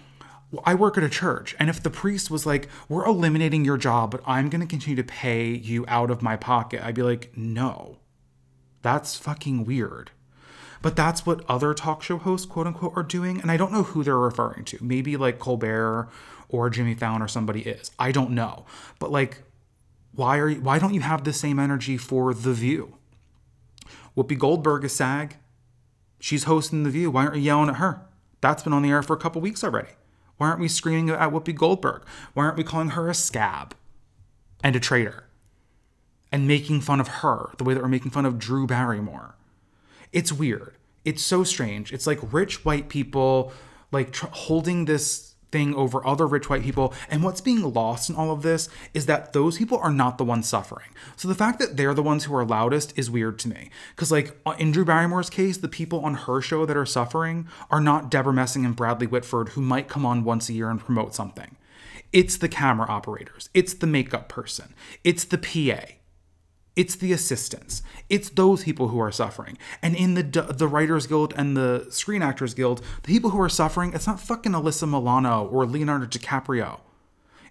I 0.65 0.75
work 0.75 0.98
at 0.98 1.03
a 1.03 1.10
church, 1.10 1.55
and 1.60 1.70
if 1.70 1.81
the 1.81 1.89
priest 1.89 2.29
was 2.29 2.46
like, 2.46 2.67
We're 2.89 3.05
eliminating 3.05 3.65
your 3.65 3.77
job, 3.77 4.12
but 4.12 4.22
I'm 4.25 4.50
going 4.50 4.62
to 4.62 4.67
continue 4.67 4.98
to 4.98 5.08
pay 5.08 5.48
you 5.50 5.86
out 5.88 6.12
of 6.12 6.22
my 6.22 6.36
pocket, 6.36 6.84
I'd 6.84 6.96
be 6.96 7.03
like, 7.03 7.31
No, 7.36 7.98
that's 8.81 9.15
fucking 9.15 9.65
weird. 9.65 10.12
But 10.81 10.96
that's 10.96 11.25
what 11.25 11.46
other 11.48 11.74
talk 11.74 12.01
show 12.01 12.17
hosts, 12.17 12.48
quote 12.48 12.67
unquote, 12.67 12.93
are 12.96 13.03
doing. 13.03 13.39
And 13.39 13.51
I 13.51 13.58
don't 13.58 13.72
know 13.72 13.84
who 13.84 14.03
they're 14.03 14.17
referring 14.17 14.65
to. 14.65 14.79
Maybe 14.81 15.15
like 15.15 15.39
Colbert 15.39 16.10
or 16.50 16.70
Jimmy 16.70 16.96
Fallon 16.96 17.22
or 17.22 17.27
somebody 17.27 17.62
is. 17.62 17.91
I 18.00 18.12
don't 18.12 18.31
know. 18.31 18.65
But 19.00 19.12
like, 19.12 19.43
why 20.13 20.39
are 20.39 20.50
you, 20.50 20.62
why 20.62 20.79
don't 20.79 20.93
you 20.93 21.01
have 21.01 21.24
the 21.24 21.34
same 21.34 21.60
energy 21.60 21.98
for 21.98 22.34
The 22.34 22.53
View? 22.53 22.96
Whoopi 24.17 24.38
Goldberg 24.38 24.84
is 24.84 24.96
SAG. 24.96 25.38
She's 26.20 26.43
hosting 26.46 26.84
The 26.84 26.89
View. 26.89 27.12
Why 27.12 27.25
aren't 27.25 27.38
you 27.38 27.43
yelling 27.43 27.70
at 27.70 27.75
her? 27.75 28.01
That's 28.41 28.63
been 28.63 28.74
on 28.74 28.81
the 28.81 28.89
air 28.89 29.03
for 29.03 29.15
a 29.15 29.20
couple 29.20 29.39
weeks 29.39 29.63
already. 29.63 29.89
Why 30.41 30.48
aren't 30.48 30.60
we 30.60 30.69
screaming 30.69 31.12
at 31.12 31.29
Whoopi 31.29 31.53
Goldberg? 31.53 32.01
Why 32.33 32.45
aren't 32.45 32.57
we 32.57 32.63
calling 32.63 32.89
her 32.89 33.07
a 33.07 33.13
scab 33.13 33.75
and 34.63 34.75
a 34.75 34.79
traitor? 34.79 35.25
And 36.31 36.48
making 36.48 36.81
fun 36.81 37.00
of 37.00 37.07
her 37.07 37.51
the 37.60 37.63
way 37.63 37.75
that 37.75 37.83
we're 37.83 37.88
making 37.88 38.10
fun 38.10 38.25
of 38.25 38.39
Drew 38.39 38.65
Barrymore. 38.65 39.36
It's 40.12 40.33
weird. 40.33 40.77
It's 41.05 41.21
so 41.21 41.43
strange. 41.43 41.93
It's 41.93 42.07
like 42.07 42.17
rich 42.33 42.65
white 42.65 42.89
people 42.89 43.53
like 43.91 44.13
tr- 44.13 44.25
holding 44.31 44.86
this 44.86 45.31
thing 45.51 45.74
over 45.75 46.05
other 46.05 46.27
rich 46.27 46.50
white 46.50 46.63
people. 46.63 46.93
And 47.10 47.24
what's 47.24 47.41
being 47.41 47.74
lost 47.74 48.10
in 48.10 48.15
all 48.15 48.31
of 48.31 48.41
this 48.41 48.70
is 48.93 49.05
that 49.05 49.34
those 49.34 49.58
people 49.58 49.77
are 49.77 49.91
not 49.91 50.17
the 50.17 50.25
ones 50.25 50.48
suffering. 50.48 50.89
So 51.15 51.27
the 51.27 51.36
fact 51.36 51.60
that 51.60 51.77
they're 51.77 51.93
the 51.93 52.03
ones 52.03 52.25
who 52.25 52.36
are 52.36 52.46
loudest 52.46 52.98
is 52.98 53.12
weird 53.12 53.39
to 53.39 53.50
me. 53.50 53.70
Because, 53.96 54.12
like, 54.12 54.38
uh, 54.46 54.55
in 54.58 54.72
Drew 54.72 54.86
Barrymore's 54.86 55.29
case, 55.29 55.58
the 55.58 55.67
people 55.67 56.03
on 56.05 56.13
her 56.13 56.41
show 56.41 56.65
that 56.65 56.77
are 56.77 56.86
suffering 56.86 57.48
are 57.70 57.81
not 57.81 58.10
Debra 58.10 58.34
Messing 58.34 58.65
and 58.65 58.75
Bradley 58.75 59.08
Whitford, 59.08 59.50
who 59.50 59.62
might 59.62 59.88
come 59.88 60.05
on 60.05 60.24
once 60.24 60.50
a 60.50 60.53
year 60.53 60.70
and 60.70 60.79
promote 60.79 61.13
something. 61.13 61.58
It's 62.13 62.38
the 62.38 62.50
camera 62.50 62.88
operators, 62.89 63.50
it's 63.53 63.74
the 63.74 63.88
makeup 63.88 64.27
person, 64.27 64.74
it's 65.03 65.24
the 65.24 65.38
PA. 65.38 65.93
It's 66.75 66.96
the 66.96 67.12
assistants. 67.12 67.84
It's 68.10 68.30
those 68.30 68.63
people 68.63 68.88
who 68.88 69.00
are 69.00 69.12
suffering. 69.12 69.58
And 69.82 69.96
in 69.96 70.13
the 70.13 70.24
the 70.24 70.68
Writers 70.68 71.06
Guild 71.06 71.34
and 71.36 71.56
the 71.58 71.88
Screen 71.90 72.22
Actors 72.22 72.54
Guild, 72.54 72.82
the 73.04 73.08
people 73.08 73.32
who 73.32 73.42
are 73.42 73.50
suffering, 73.50 73.94
it's 73.94 74.08
not 74.08 74.22
fucking 74.22 74.54
Alyssa 74.54 74.90
Milano 74.90 75.48
or 75.48 75.66
Leonardo 75.66 76.06
DiCaprio. 76.06 76.80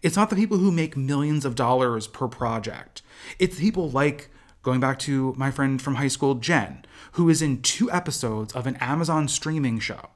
It's 0.03 0.17
not 0.17 0.31
the 0.31 0.37
people 0.37 0.57
who 0.57 0.73
make 0.73 0.97
millions 0.97 1.45
of 1.45 1.55
dollars 1.55 2.07
per 2.07 2.29
project. 2.29 3.03
It's 3.39 3.61
people 3.61 3.91
like 3.91 4.31
going 4.63 4.81
back 4.81 4.99
to 5.01 5.35
my 5.37 5.51
friend 5.51 5.81
from 5.81 5.97
high 5.97 6.09
school, 6.09 6.35
Jen, 6.35 6.85
who 7.13 7.29
is 7.29 7.43
in 7.43 7.63
two 7.63 7.91
episodes 7.91 8.55
of 8.55 8.67
an 8.67 8.77
Amazon 8.77 9.29
streaming 9.29 9.79
show. 9.79 10.11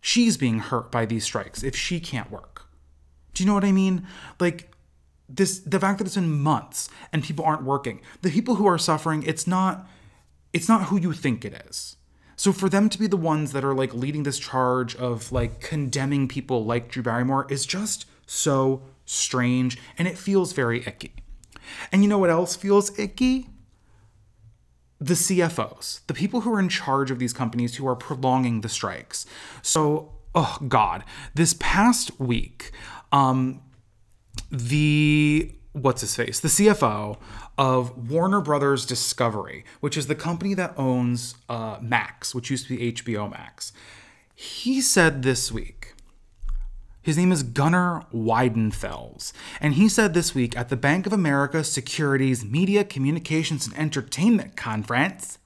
She's 0.00 0.36
being 0.36 0.58
hurt 0.58 0.90
by 0.90 1.06
these 1.06 1.24
strikes 1.24 1.62
if 1.62 1.76
she 1.76 2.00
can't 2.00 2.30
work. 2.30 2.66
Do 3.34 3.42
you 3.42 3.46
know 3.46 3.54
what 3.54 3.64
I 3.64 3.72
mean? 3.72 4.06
Like 4.40 4.69
this 5.34 5.60
the 5.60 5.80
fact 5.80 5.98
that 5.98 6.06
it's 6.06 6.16
in 6.16 6.40
months 6.40 6.88
and 7.12 7.22
people 7.22 7.44
aren't 7.44 7.62
working. 7.62 8.00
The 8.22 8.30
people 8.30 8.56
who 8.56 8.66
are 8.66 8.78
suffering 8.78 9.22
it's 9.22 9.46
not 9.46 9.86
it's 10.52 10.68
not 10.68 10.84
who 10.84 10.98
you 10.98 11.12
think 11.12 11.44
it 11.44 11.64
is. 11.68 11.96
So 12.36 12.52
for 12.52 12.68
them 12.68 12.88
to 12.88 12.98
be 12.98 13.06
the 13.06 13.16
ones 13.18 13.52
that 13.52 13.64
are 13.64 13.74
like 13.74 13.92
leading 13.92 14.22
this 14.22 14.38
charge 14.38 14.96
of 14.96 15.30
like 15.30 15.60
condemning 15.60 16.26
people 16.26 16.64
like 16.64 16.90
drew 16.90 17.02
barrymore 17.02 17.46
is 17.50 17.66
just 17.66 18.06
so 18.26 18.82
strange 19.04 19.78
and 19.98 20.08
it 20.08 20.16
feels 20.16 20.52
very 20.52 20.80
icky. 20.86 21.12
And 21.92 22.02
you 22.02 22.08
know 22.08 22.18
what 22.18 22.30
else 22.30 22.56
feels 22.56 22.98
icky? 22.98 23.50
The 24.98 25.14
CFOs, 25.14 26.00
the 26.06 26.14
people 26.14 26.42
who 26.42 26.54
are 26.54 26.60
in 26.60 26.68
charge 26.68 27.10
of 27.10 27.18
these 27.18 27.32
companies 27.32 27.76
who 27.76 27.86
are 27.86 27.96
prolonging 27.96 28.60
the 28.60 28.68
strikes. 28.68 29.24
So, 29.62 30.12
oh 30.34 30.58
God, 30.68 31.04
this 31.34 31.54
past 31.58 32.18
week, 32.20 32.70
um, 33.10 33.62
the 34.50 35.52
what's 35.72 36.00
his 36.00 36.16
face, 36.16 36.40
the 36.40 36.48
CFO 36.48 37.16
of 37.56 38.10
Warner 38.10 38.40
Brothers 38.40 38.84
Discovery, 38.84 39.64
which 39.80 39.96
is 39.96 40.06
the 40.08 40.14
company 40.14 40.54
that 40.54 40.74
owns 40.76 41.36
uh, 41.48 41.78
Max, 41.80 42.34
which 42.34 42.50
used 42.50 42.66
to 42.66 42.76
be 42.76 42.92
HBO 42.92 43.30
Max. 43.30 43.72
He 44.34 44.80
said 44.80 45.22
this 45.22 45.52
week, 45.52 45.94
his 47.02 47.16
name 47.16 47.32
is 47.32 47.42
Gunnar 47.42 48.04
Wiedenfels, 48.12 49.32
and 49.60 49.74
he 49.74 49.88
said 49.88 50.12
this 50.12 50.34
week 50.34 50.56
at 50.56 50.68
the 50.68 50.76
Bank 50.76 51.06
of 51.06 51.12
America 51.12 51.62
Securities 51.62 52.44
Media, 52.44 52.84
Communications, 52.84 53.66
and 53.66 53.76
Entertainment 53.76 54.56
Conference 54.56 55.38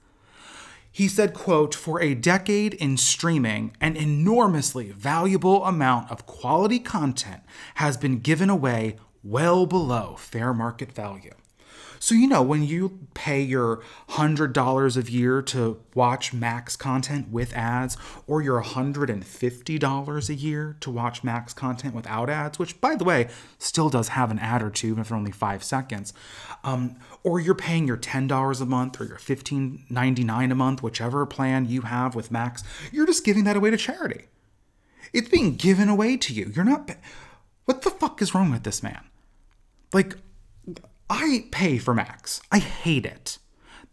he 0.95 1.09
said, 1.09 1.33
quote, 1.33 1.75
for 1.75 2.01
a 2.01 2.15
decade 2.15 2.73
in 2.75 2.95
streaming, 2.95 3.75
an 3.81 3.97
enormously 3.97 4.91
valuable 4.91 5.65
amount 5.65 6.09
of 6.09 6.25
quality 6.25 6.79
content 6.79 7.43
has 7.75 7.97
been 7.97 8.19
given 8.19 8.49
away 8.49 8.95
well 9.21 9.65
below 9.65 10.15
fair 10.17 10.53
market 10.53 10.93
value. 10.93 11.33
So, 12.05 12.13
you 12.13 12.27
know, 12.27 12.43
when 12.43 12.61
you 12.61 12.99
pay 13.15 13.41
your 13.41 13.81
$100 14.09 14.95
a 14.95 15.11
year 15.11 15.41
to 15.41 15.81
watch 15.95 16.33
Max 16.33 16.75
content 16.75 17.31
with 17.31 17.51
ads, 17.53 17.97
or 18.27 18.43
your 18.43 18.61
$150 18.61 20.29
a 20.29 20.33
year 20.35 20.77
to 20.81 20.91
watch 20.91 21.23
Max 21.23 21.51
content 21.51 21.95
without 21.95 22.29
ads, 22.29 22.59
which, 22.59 22.79
by 22.79 22.93
the 22.93 23.03
way, 23.03 23.27
still 23.57 23.89
does 23.89 24.09
have 24.09 24.29
an 24.29 24.37
ad 24.37 24.61
or 24.61 24.69
two, 24.69 24.89
even 24.89 25.01
if 25.01 25.11
only 25.11 25.31
five 25.31 25.63
seconds, 25.63 26.13
um, 26.63 26.95
or 27.23 27.39
you're 27.39 27.55
paying 27.55 27.87
your 27.87 27.97
$10 27.97 28.61
a 28.61 28.65
month 28.67 29.01
or 29.01 29.05
your 29.05 29.17
$15.99 29.17 30.51
a 30.51 30.53
month, 30.53 30.83
whichever 30.83 31.25
plan 31.25 31.65
you 31.65 31.81
have 31.81 32.13
with 32.13 32.29
Max, 32.29 32.63
you're 32.91 33.07
just 33.07 33.25
giving 33.25 33.45
that 33.45 33.57
away 33.57 33.71
to 33.71 33.77
charity. 33.77 34.25
It's 35.11 35.29
being 35.29 35.55
given 35.55 35.89
away 35.89 36.17
to 36.17 36.33
you. 36.35 36.51
You're 36.55 36.65
not. 36.65 36.87
What 37.63 37.81
the 37.81 37.89
fuck 37.89 38.21
is 38.21 38.35
wrong 38.35 38.51
with 38.51 38.61
this 38.61 38.83
man? 38.83 39.05
Like, 39.91 40.17
I 41.09 41.45
pay 41.51 41.77
for 41.77 41.93
Max. 41.93 42.41
I 42.51 42.59
hate 42.59 43.05
it. 43.05 43.37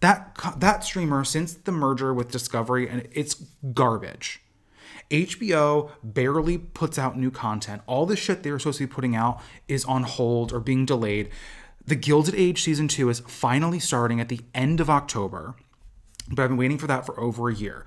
That 0.01 0.37
that 0.59 0.83
streamer 0.85 1.25
since 1.25 1.55
the 1.55 1.73
merger 1.73 2.13
with 2.13 2.31
Discovery 2.31 2.89
and 2.89 3.09
it's 3.13 3.35
garbage. 3.73 4.41
HBO 5.11 5.91
barely 6.03 6.59
puts 6.59 6.99
out 6.99 7.19
new 7.19 7.31
content. 7.31 7.83
All 7.87 8.07
the 8.07 8.17
shit 8.17 8.43
they 8.43 8.51
were 8.51 8.59
supposed 8.59 8.79
to 8.79 8.87
be 8.87 8.93
putting 8.93 9.15
out 9.15 9.41
is 9.69 9.85
on 9.85 10.05
hold 10.05 10.53
or 10.53 10.61
being 10.61 10.87
delayed. 10.87 11.29
The 11.87 11.97
Gilded 11.97 12.35
Age 12.35 12.63
season 12.63 12.89
2 12.89 13.11
is 13.11 13.21
finally 13.21 13.79
starting 13.79 14.21
at 14.21 14.29
the 14.29 14.41
end 14.55 14.81
of 14.81 14.89
October, 14.89 15.55
but 16.29 16.43
I've 16.43 16.49
been 16.49 16.57
waiting 16.57 16.79
for 16.79 16.87
that 16.87 17.05
for 17.05 17.19
over 17.21 17.49
a 17.49 17.55
year. 17.55 17.85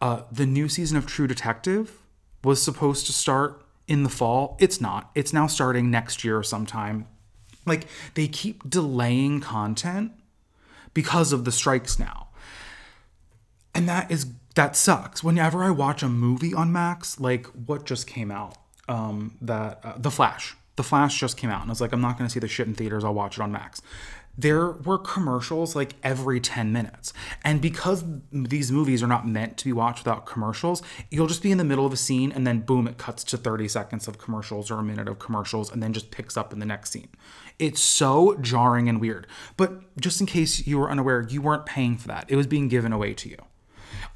Uh, 0.00 0.22
the 0.32 0.46
new 0.46 0.68
season 0.68 0.96
of 0.96 1.06
True 1.06 1.26
Detective 1.26 2.02
was 2.42 2.62
supposed 2.62 3.06
to 3.06 3.12
start 3.12 3.64
in 3.86 4.02
the 4.02 4.08
fall. 4.08 4.56
It's 4.58 4.80
not. 4.80 5.10
It's 5.14 5.32
now 5.32 5.46
starting 5.46 5.90
next 5.90 6.24
year 6.24 6.38
or 6.38 6.42
sometime. 6.42 7.06
Like 7.66 7.86
they 8.14 8.28
keep 8.28 8.68
delaying 8.68 9.40
content 9.40 10.12
because 10.92 11.32
of 11.32 11.44
the 11.44 11.52
strikes 11.52 11.98
now. 11.98 12.28
And 13.74 13.88
that 13.88 14.10
is 14.10 14.26
that 14.54 14.76
sucks. 14.76 15.24
Whenever 15.24 15.64
I 15.64 15.70
watch 15.70 16.02
a 16.02 16.08
movie 16.08 16.54
on 16.54 16.72
Max, 16.72 17.18
like 17.18 17.46
what 17.46 17.84
just 17.84 18.06
came 18.06 18.30
out, 18.30 18.56
um, 18.88 19.36
that 19.40 19.80
uh, 19.82 19.94
The 19.96 20.10
Flash. 20.10 20.56
The 20.76 20.84
Flash 20.84 21.18
just 21.18 21.36
came 21.36 21.50
out, 21.50 21.62
and 21.62 21.70
I 21.70 21.72
was 21.72 21.80
like, 21.80 21.92
I'm 21.92 22.00
not 22.00 22.18
to 22.18 22.28
see 22.28 22.40
the 22.40 22.48
shit 22.48 22.66
in 22.66 22.74
theaters. 22.74 23.04
I'll 23.04 23.14
watch 23.14 23.38
it 23.38 23.42
on 23.42 23.52
Max 23.52 23.80
there 24.36 24.70
were 24.70 24.98
commercials 24.98 25.76
like 25.76 25.94
every 26.02 26.40
10 26.40 26.72
minutes. 26.72 27.12
And 27.44 27.60
because 27.60 28.04
these 28.32 28.72
movies 28.72 29.02
are 29.02 29.06
not 29.06 29.26
meant 29.26 29.56
to 29.58 29.64
be 29.64 29.72
watched 29.72 30.04
without 30.04 30.26
commercials, 30.26 30.82
you'll 31.10 31.26
just 31.26 31.42
be 31.42 31.52
in 31.52 31.58
the 31.58 31.64
middle 31.64 31.86
of 31.86 31.92
a 31.92 31.96
scene 31.96 32.32
and 32.32 32.46
then 32.46 32.60
boom, 32.60 32.88
it 32.88 32.98
cuts 32.98 33.22
to 33.24 33.36
30 33.36 33.68
seconds 33.68 34.08
of 34.08 34.18
commercials 34.18 34.70
or 34.70 34.78
a 34.78 34.82
minute 34.82 35.08
of 35.08 35.18
commercials 35.18 35.70
and 35.70 35.82
then 35.82 35.92
just 35.92 36.10
picks 36.10 36.36
up 36.36 36.52
in 36.52 36.58
the 36.58 36.66
next 36.66 36.90
scene. 36.90 37.08
It's 37.58 37.80
so 37.80 38.36
jarring 38.40 38.88
and 38.88 39.00
weird. 39.00 39.26
But 39.56 39.96
just 40.00 40.20
in 40.20 40.26
case 40.26 40.66
you 40.66 40.78
were 40.78 40.90
unaware, 40.90 41.22
you 41.22 41.40
weren't 41.40 41.66
paying 41.66 41.96
for 41.96 42.08
that, 42.08 42.26
it 42.28 42.36
was 42.36 42.46
being 42.46 42.68
given 42.68 42.92
away 42.92 43.14
to 43.14 43.28
you. 43.28 43.38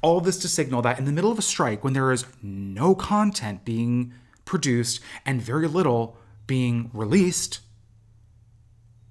All 0.01 0.21
this 0.21 0.37
to 0.39 0.47
signal 0.47 0.81
that 0.83 0.99
in 0.99 1.05
the 1.05 1.11
middle 1.11 1.31
of 1.31 1.39
a 1.39 1.43
strike, 1.43 1.83
when 1.83 1.93
there 1.93 2.11
is 2.11 2.25
no 2.41 2.95
content 2.95 3.65
being 3.65 4.13
produced 4.45 5.01
and 5.25 5.41
very 5.41 5.67
little 5.67 6.17
being 6.47 6.89
released, 6.93 7.59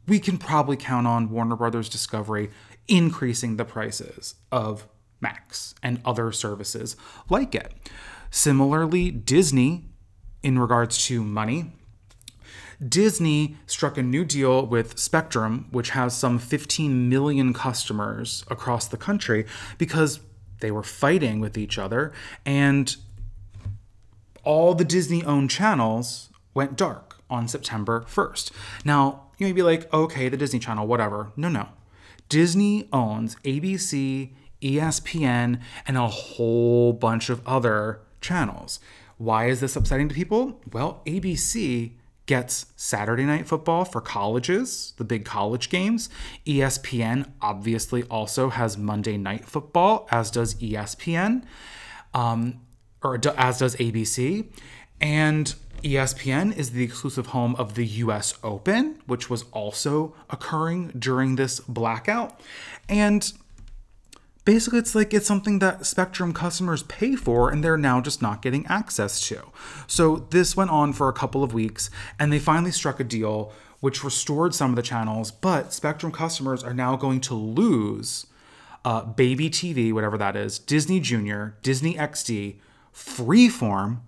we 0.06 0.18
can 0.18 0.38
probably 0.38 0.76
count 0.76 1.06
on 1.06 1.30
Warner 1.30 1.56
Brothers 1.56 1.88
Discovery 1.88 2.50
increasing 2.88 3.56
the 3.56 3.64
prices 3.64 4.34
of 4.50 4.88
Max 5.20 5.74
and 5.82 6.00
other 6.04 6.32
services 6.32 6.96
like 7.28 7.54
it. 7.54 7.72
Similarly, 8.30 9.10
Disney, 9.10 9.84
in 10.42 10.58
regards 10.58 11.04
to 11.06 11.22
money, 11.22 11.72
Disney 12.86 13.56
struck 13.66 13.98
a 13.98 14.02
new 14.02 14.24
deal 14.24 14.64
with 14.64 14.98
Spectrum, 14.98 15.66
which 15.70 15.90
has 15.90 16.16
some 16.16 16.38
15 16.38 17.08
million 17.08 17.52
customers 17.52 18.44
across 18.48 18.86
the 18.86 18.96
country, 18.96 19.46
because 19.78 20.20
they 20.60 20.70
were 20.70 20.82
fighting 20.82 21.40
with 21.40 21.56
each 21.56 21.78
other 21.78 22.12
and 22.44 22.96
all 24.44 24.74
the 24.74 24.84
Disney 24.84 25.22
owned 25.24 25.50
channels 25.50 26.30
went 26.54 26.76
dark 26.76 27.16
on 27.28 27.46
September 27.46 28.06
1st. 28.08 28.50
Now, 28.84 29.26
you 29.36 29.46
may 29.46 29.52
be 29.52 29.62
like, 29.62 29.92
okay, 29.92 30.28
the 30.28 30.36
Disney 30.36 30.58
Channel, 30.58 30.86
whatever. 30.86 31.32
No, 31.36 31.48
no. 31.48 31.68
Disney 32.28 32.88
owns 32.92 33.36
ABC, 33.44 34.30
ESPN, 34.62 35.60
and 35.86 35.96
a 35.96 36.08
whole 36.08 36.92
bunch 36.92 37.28
of 37.28 37.46
other 37.46 38.00
channels. 38.20 38.80
Why 39.18 39.48
is 39.48 39.60
this 39.60 39.76
upsetting 39.76 40.08
to 40.08 40.14
people? 40.14 40.60
Well, 40.72 41.02
ABC 41.06 41.92
gets 42.28 42.66
Saturday 42.76 43.24
Night 43.24 43.48
Football 43.48 43.84
for 43.84 44.00
colleges, 44.00 44.92
the 44.98 45.04
big 45.04 45.24
college 45.24 45.70
games. 45.70 46.08
ESPN 46.46 47.26
obviously 47.40 48.04
also 48.04 48.50
has 48.50 48.78
Monday 48.78 49.16
Night 49.16 49.46
Football, 49.46 50.06
as 50.12 50.30
does 50.30 50.54
ESPN, 50.56 51.42
um, 52.14 52.60
or 53.02 53.18
as 53.36 53.58
does 53.58 53.74
ABC. 53.76 54.46
And 55.00 55.54
ESPN 55.82 56.56
is 56.56 56.70
the 56.70 56.84
exclusive 56.84 57.28
home 57.28 57.56
of 57.56 57.74
the 57.74 57.86
US 57.86 58.34
Open, 58.44 59.00
which 59.06 59.30
was 59.30 59.44
also 59.52 60.14
occurring 60.28 60.88
during 60.98 61.36
this 61.36 61.60
blackout. 61.60 62.38
And 62.88 63.32
basically, 64.48 64.78
it's 64.78 64.94
like 64.94 65.12
it's 65.12 65.26
something 65.26 65.58
that 65.58 65.84
Spectrum 65.84 66.32
customers 66.32 66.82
pay 66.84 67.14
for 67.14 67.50
and 67.50 67.62
they're 67.62 67.76
now 67.76 68.00
just 68.00 68.22
not 68.22 68.40
getting 68.40 68.64
access 68.64 69.20
to. 69.28 69.42
So 69.86 70.26
this 70.30 70.56
went 70.56 70.70
on 70.70 70.94
for 70.94 71.10
a 71.10 71.12
couple 71.12 71.44
of 71.44 71.52
weeks 71.52 71.90
and 72.18 72.32
they 72.32 72.38
finally 72.38 72.70
struck 72.70 72.98
a 72.98 73.04
deal 73.04 73.52
which 73.80 74.02
restored 74.02 74.54
some 74.54 74.70
of 74.70 74.76
the 74.76 74.80
channels, 74.82 75.30
but 75.30 75.74
Spectrum 75.74 76.10
customers 76.10 76.64
are 76.64 76.72
now 76.72 76.96
going 76.96 77.20
to 77.20 77.34
lose 77.34 78.26
uh, 78.86 79.02
Baby 79.04 79.50
TV, 79.50 79.92
whatever 79.92 80.16
that 80.16 80.34
is, 80.34 80.58
Disney 80.58 80.98
Junior, 80.98 81.58
Disney 81.62 81.96
XD, 81.96 82.56
Freeform, 82.94 83.98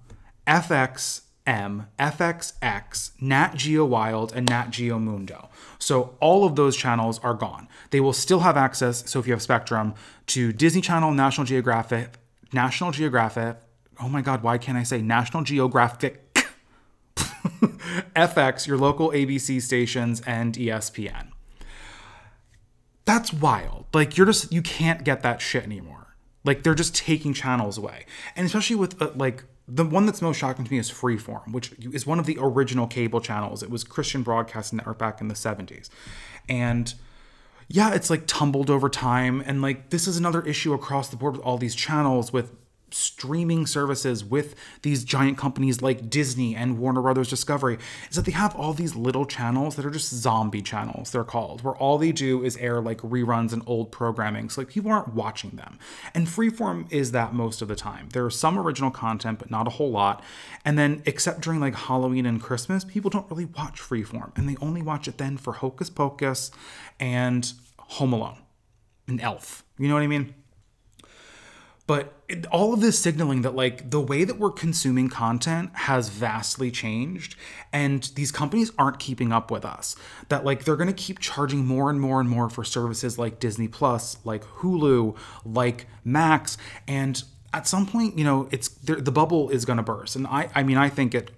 FX, 0.47 1.21
M, 1.47 1.89
FXX, 1.99 3.13
Nat 3.21 3.55
Geo 3.55 3.85
Wild, 3.85 4.33
and 4.35 4.49
Nat 4.49 4.71
Geo 4.71 4.99
Mundo. 4.99 5.49
So 5.79 6.17
all 6.21 6.45
of 6.45 6.57
those 6.57 6.77
channels 6.77 7.19
are 7.21 7.35
gone. 7.35 7.69
They 7.91 8.01
will 8.01 8.13
still 8.13 8.41
have 8.41 8.57
access, 8.57 9.11
so 9.11 9.19
if 9.19 9.27
you 9.27 9.33
have 9.33 9.43
Spectrum, 9.43 9.95
to 10.27 10.53
Disney 10.53 10.81
Channel, 10.81 11.13
National 11.13 11.47
Geographic, 11.47 12.19
National 12.53 12.91
Geographic, 12.91 13.57
oh 14.01 14.09
my 14.09 14.23
God, 14.23 14.43
why 14.43 14.59
can't 14.59 14.79
I 14.79 14.83
say 14.83 15.03
National 15.03 15.43
Geographic? 15.43 16.27
FX, 18.15 18.67
your 18.67 18.79
local 18.79 19.11
ABC 19.11 19.61
stations, 19.61 20.21
and 20.27 20.55
ESPN. 20.55 21.29
That's 23.05 23.33
wild. 23.33 23.87
Like, 23.93 24.17
you're 24.17 24.27
just, 24.27 24.53
you 24.53 24.63
can't 24.63 25.05
get 25.05 25.23
that 25.23 25.41
shit 25.41 25.65
anymore. 25.65 26.15
Like, 26.45 26.63
they're 26.63 26.75
just 26.75 26.95
taking 26.95 27.35
channels 27.35 27.77
away. 27.77 28.07
And 28.37 28.47
especially 28.47 28.77
with, 28.77 29.01
uh, 29.03 29.11
like, 29.15 29.45
the 29.73 29.85
one 29.85 30.07
that's 30.07 30.21
most 30.21 30.39
shocking 30.39 30.65
to 30.65 30.73
me 30.73 30.79
is 30.79 30.91
Freeform, 30.91 31.53
which 31.53 31.73
is 31.93 32.07
one 32.07 32.19
of 32.19 32.27
the 32.27 32.37
original 32.41 32.87
cable 32.87 33.21
channels. 33.21 33.63
It 33.63 33.71
was 33.71 33.85
Christian 33.85 34.23
Broadcasting 34.23 34.79
Network 34.79 34.99
back 34.99 35.21
in 35.21 35.29
the 35.29 35.35
70s. 35.35 35.89
And 36.49 36.93
yeah, 37.69 37.95
it's 37.95 38.11
like 38.11 38.25
tumbled 38.27 38.69
over 38.69 38.89
time. 38.89 39.43
And 39.47 39.63
like, 39.63 39.91
this 39.91 40.09
is 40.09 40.17
another 40.17 40.43
issue 40.43 40.73
across 40.73 41.09
the 41.09 41.17
board 41.17 41.37
with 41.37 41.45
all 41.45 41.57
these 41.57 41.75
channels 41.75 42.33
with 42.33 42.53
streaming 42.95 43.67
services 43.67 44.25
with 44.25 44.55
these 44.83 45.05
giant 45.05 45.39
companies 45.39 45.83
like 45.83 46.11
Disney 46.11 46.55
and 46.55 46.79
Warner 46.79 47.03
Brothers 47.03 47.29
Discovery 47.29 47.79
is 48.09 48.17
that 48.17 48.25
they 48.25 48.33
have 48.33 48.55
all 48.57 48.73
these 48.73 48.95
little 48.95 49.25
channels 49.25 49.77
that 49.77 49.87
are 49.87 49.91
just 49.91 50.13
zombie 50.13 50.63
channels, 50.63 51.11
they're 51.11 51.25
called, 51.25 51.63
where 51.63 51.75
all 51.77 51.99
they 51.99 52.13
do 52.13 52.45
is 52.45 52.57
air 52.57 52.81
like 52.81 52.99
reruns 52.99 53.53
and 53.53 53.63
old 53.67 53.91
programming. 53.91 54.51
So 54.51 54.61
like 54.61 54.69
people 54.69 54.91
aren't 54.91 55.15
watching 55.15 55.51
them. 55.51 55.79
And 56.15 56.27
Freeform 56.27 56.91
is 56.91 57.13
that 57.13 57.35
most 57.35 57.63
of 57.63 57.69
the 57.69 57.77
time. 57.77 58.09
There 58.13 58.27
is 58.27 58.37
some 58.37 58.59
original 58.59 58.91
content, 58.91 59.39
but 59.39 59.51
not 59.51 59.67
a 59.67 59.71
whole 59.71 59.91
lot. 59.91 60.23
And 60.65 60.79
then 60.79 61.03
except 61.07 61.41
during 61.41 61.61
like 61.61 61.75
Halloween 61.75 62.27
and 62.27 62.43
Christmas, 62.43 62.85
people 62.85 63.11
don't 63.11 63.31
really 63.31 63.47
watch 63.47 63.81
Freeform. 63.81 64.37
And 64.37 64.49
they 64.49 64.57
only 64.61 64.83
watch 64.83 65.09
it 65.09 65.19
then 65.19 65.37
for 65.37 65.55
Hocus 65.55 65.91
Pocus 65.91 66.51
and 66.99 67.53
Home 67.79 68.13
Alone 68.13 68.39
and 69.07 69.21
Elf. 69.21 69.65
You 69.79 69.89
know 69.89 69.95
what 69.95 70.03
I 70.03 70.07
mean? 70.07 70.35
But 71.87 72.23
it, 72.29 72.47
all 72.47 72.73
of 72.73 72.81
this 72.81 72.99
signaling 72.99 73.43
that 73.43 73.55
like 73.55 73.91
the 73.91 74.01
way 74.01 74.25
that 74.25 74.39
we're 74.39 74.51
consuming 74.51 75.09
content 75.09 75.71
has 75.75 76.09
vastly 76.09 76.71
changed 76.71 77.37
and 77.73 78.13
these 78.15 78.31
companies 78.31 78.71
aren't 78.79 78.99
keeping 78.99 79.33
up 79.33 79.51
with 79.51 79.65
us. 79.65 79.97
That 80.29 80.45
like 80.45 80.65
they're 80.65 80.77
going 80.77 80.87
to 80.89 80.93
keep 80.93 81.19
charging 81.19 81.67
more 81.67 81.91
and 81.91 82.01
more 82.01 82.21
and 82.21 82.29
more 82.29 82.49
for 82.49 82.65
services 82.65 83.19
like 83.19 83.41
disney 83.41 83.69
plus 83.69 84.19
like 84.25 84.45
hulu 84.45 85.17
like 85.45 85.87
max 86.05 86.57
and 86.87 87.23
at 87.53 87.67
some 87.67 87.87
point 87.87 88.17
you 88.17 88.25
know 88.25 88.49
it's 88.53 88.69
the 88.69 89.13
bubble 89.13 89.51
is 89.51 89.65
going 89.65 89.79
to 89.79 89.83
burst. 89.83 90.17
And 90.17 90.27
i 90.27 90.49
i 90.55 90.63
mean 90.63 90.77
i 90.77 90.89
think 90.89 91.15
it 91.15 91.33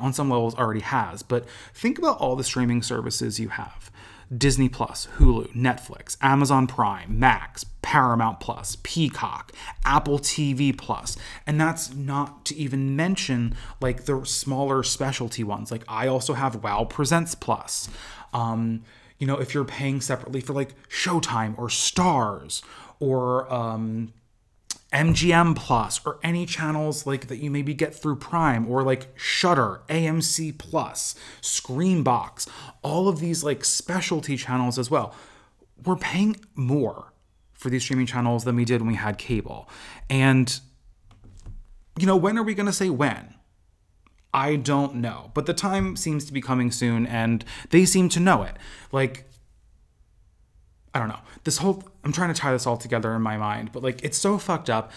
on 0.00 0.12
some 0.12 0.30
levels 0.30 0.54
already 0.54 0.80
has. 0.80 1.22
But 1.22 1.46
think 1.74 1.98
about 1.98 2.18
all 2.18 2.36
the 2.36 2.44
streaming 2.44 2.82
services 2.82 3.40
you 3.40 3.48
have 3.48 3.90
Disney 4.36 4.68
Plus, 4.68 5.08
Hulu, 5.18 5.52
Netflix, 5.54 6.16
Amazon 6.22 6.66
Prime, 6.66 7.18
Max, 7.18 7.64
Paramount 7.82 8.40
Plus, 8.40 8.76
Peacock, 8.82 9.52
Apple 9.84 10.18
TV 10.18 10.76
Plus. 10.76 11.16
And 11.46 11.60
that's 11.60 11.94
not 11.94 12.44
to 12.46 12.56
even 12.56 12.96
mention 12.96 13.54
like 13.80 14.04
the 14.04 14.24
smaller 14.24 14.82
specialty 14.82 15.44
ones. 15.44 15.70
Like 15.70 15.84
I 15.88 16.06
also 16.06 16.34
have 16.34 16.62
Wow 16.62 16.84
Presents 16.84 17.34
Plus. 17.34 17.88
Um, 18.32 18.84
you 19.18 19.26
know, 19.26 19.36
if 19.36 19.54
you're 19.54 19.64
paying 19.64 20.00
separately 20.00 20.40
for 20.40 20.52
like 20.52 20.74
Showtime 20.88 21.56
or 21.58 21.68
Starz 21.68 22.62
or 22.98 23.52
um, 23.52 24.12
MGM 24.92 25.56
Plus 25.56 26.00
or 26.04 26.18
any 26.22 26.46
channels 26.46 27.06
like 27.06 27.28
that 27.28 27.38
you 27.38 27.50
maybe 27.50 27.74
get 27.74 27.94
through 27.94 28.16
Prime 28.16 28.66
or 28.66 28.82
like 28.82 29.08
Shudder, 29.16 29.82
AMC 29.88 30.58
Plus, 30.58 31.14
Screambox, 31.40 32.48
all 32.82 33.08
of 33.08 33.20
these 33.20 33.42
like 33.42 33.64
specialty 33.64 34.36
channels 34.36 34.78
as 34.78 34.90
well. 34.90 35.14
We're 35.84 35.96
paying 35.96 36.36
more 36.54 37.12
for 37.52 37.70
these 37.70 37.82
streaming 37.82 38.06
channels 38.06 38.44
than 38.44 38.56
we 38.56 38.64
did 38.64 38.80
when 38.80 38.88
we 38.88 38.96
had 38.96 39.18
cable. 39.18 39.68
And 40.10 40.60
you 41.98 42.06
know, 42.06 42.16
when 42.16 42.38
are 42.38 42.42
we 42.42 42.54
going 42.54 42.66
to 42.66 42.72
say 42.72 42.90
when? 42.90 43.34
I 44.34 44.56
don't 44.56 44.96
know, 44.96 45.30
but 45.34 45.44
the 45.44 45.52
time 45.52 45.94
seems 45.94 46.24
to 46.24 46.32
be 46.32 46.40
coming 46.40 46.70
soon 46.70 47.06
and 47.06 47.44
they 47.70 47.84
seem 47.84 48.08
to 48.10 48.20
know 48.20 48.42
it. 48.42 48.56
Like 48.90 49.28
I 50.94 50.98
don't 50.98 51.08
know. 51.08 51.20
This 51.44 51.58
whole 51.58 51.84
I'm 52.04 52.12
trying 52.12 52.32
to 52.32 52.38
tie 52.38 52.52
this 52.52 52.66
all 52.66 52.76
together 52.76 53.14
in 53.14 53.22
my 53.22 53.36
mind, 53.36 53.70
but 53.72 53.82
like 53.82 54.04
it's 54.04 54.18
so 54.18 54.38
fucked 54.38 54.70
up 54.70 54.92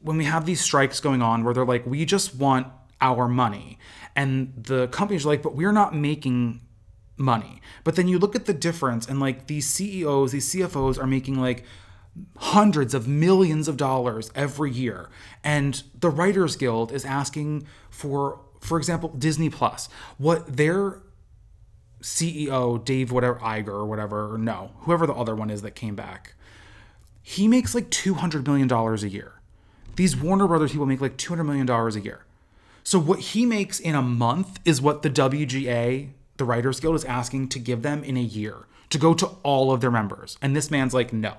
when 0.00 0.16
we 0.16 0.24
have 0.24 0.46
these 0.46 0.60
strikes 0.60 1.00
going 1.00 1.22
on 1.22 1.44
where 1.44 1.54
they're 1.54 1.64
like, 1.64 1.86
we 1.86 2.04
just 2.04 2.34
want 2.34 2.66
our 3.00 3.28
money. 3.28 3.78
And 4.14 4.52
the 4.56 4.88
companies 4.88 5.24
are 5.24 5.28
like, 5.28 5.42
but 5.42 5.54
we're 5.54 5.72
not 5.72 5.94
making 5.94 6.60
money. 7.16 7.60
But 7.84 7.96
then 7.96 8.08
you 8.08 8.18
look 8.18 8.34
at 8.34 8.46
the 8.46 8.54
difference 8.54 9.06
and 9.06 9.20
like 9.20 9.46
these 9.46 9.66
CEOs, 9.66 10.32
these 10.32 10.52
CFOs 10.52 10.98
are 10.98 11.06
making 11.06 11.40
like 11.40 11.64
hundreds 12.38 12.94
of 12.94 13.08
millions 13.08 13.68
of 13.68 13.76
dollars 13.76 14.30
every 14.34 14.70
year. 14.70 15.08
And 15.42 15.82
the 15.98 16.10
Writers 16.10 16.56
Guild 16.56 16.92
is 16.92 17.04
asking 17.04 17.66
for, 17.90 18.40
for 18.60 18.76
example, 18.76 19.10
Disney 19.10 19.48
Plus, 19.50 19.88
what 20.18 20.56
their 20.56 21.00
CEO 22.02 22.84
Dave 22.84 23.10
whatever 23.10 23.38
Iger 23.40 23.68
or 23.68 23.86
whatever 23.86 24.34
or 24.34 24.38
no 24.38 24.72
whoever 24.80 25.06
the 25.06 25.14
other 25.14 25.34
one 25.34 25.50
is 25.50 25.62
that 25.62 25.74
came 25.74 25.94
back 25.94 26.34
he 27.22 27.46
makes 27.46 27.74
like 27.74 27.88
200 27.90 28.46
million 28.46 28.68
dollars 28.68 29.04
a 29.04 29.08
year. 29.08 29.34
These 29.96 30.16
Warner 30.16 30.48
Brothers 30.48 30.72
people 30.72 30.86
make 30.86 31.00
like 31.00 31.16
200 31.16 31.44
million 31.44 31.66
dollars 31.66 31.96
a 31.96 32.00
year. 32.00 32.24
So 32.82 32.98
what 32.98 33.20
he 33.20 33.46
makes 33.46 33.78
in 33.78 33.94
a 33.94 34.02
month 34.02 34.58
is 34.64 34.82
what 34.82 35.02
the 35.02 35.10
WGA 35.10 36.10
the 36.38 36.44
Writers 36.44 36.80
Guild 36.80 36.96
is 36.96 37.04
asking 37.04 37.50
to 37.50 37.60
give 37.60 37.82
them 37.82 38.02
in 38.02 38.16
a 38.16 38.20
year 38.20 38.56
to 38.90 38.98
go 38.98 39.14
to 39.14 39.26
all 39.44 39.70
of 39.70 39.80
their 39.80 39.90
members. 39.90 40.36
And 40.42 40.56
this 40.56 40.70
man's 40.70 40.92
like 40.92 41.12
no. 41.12 41.36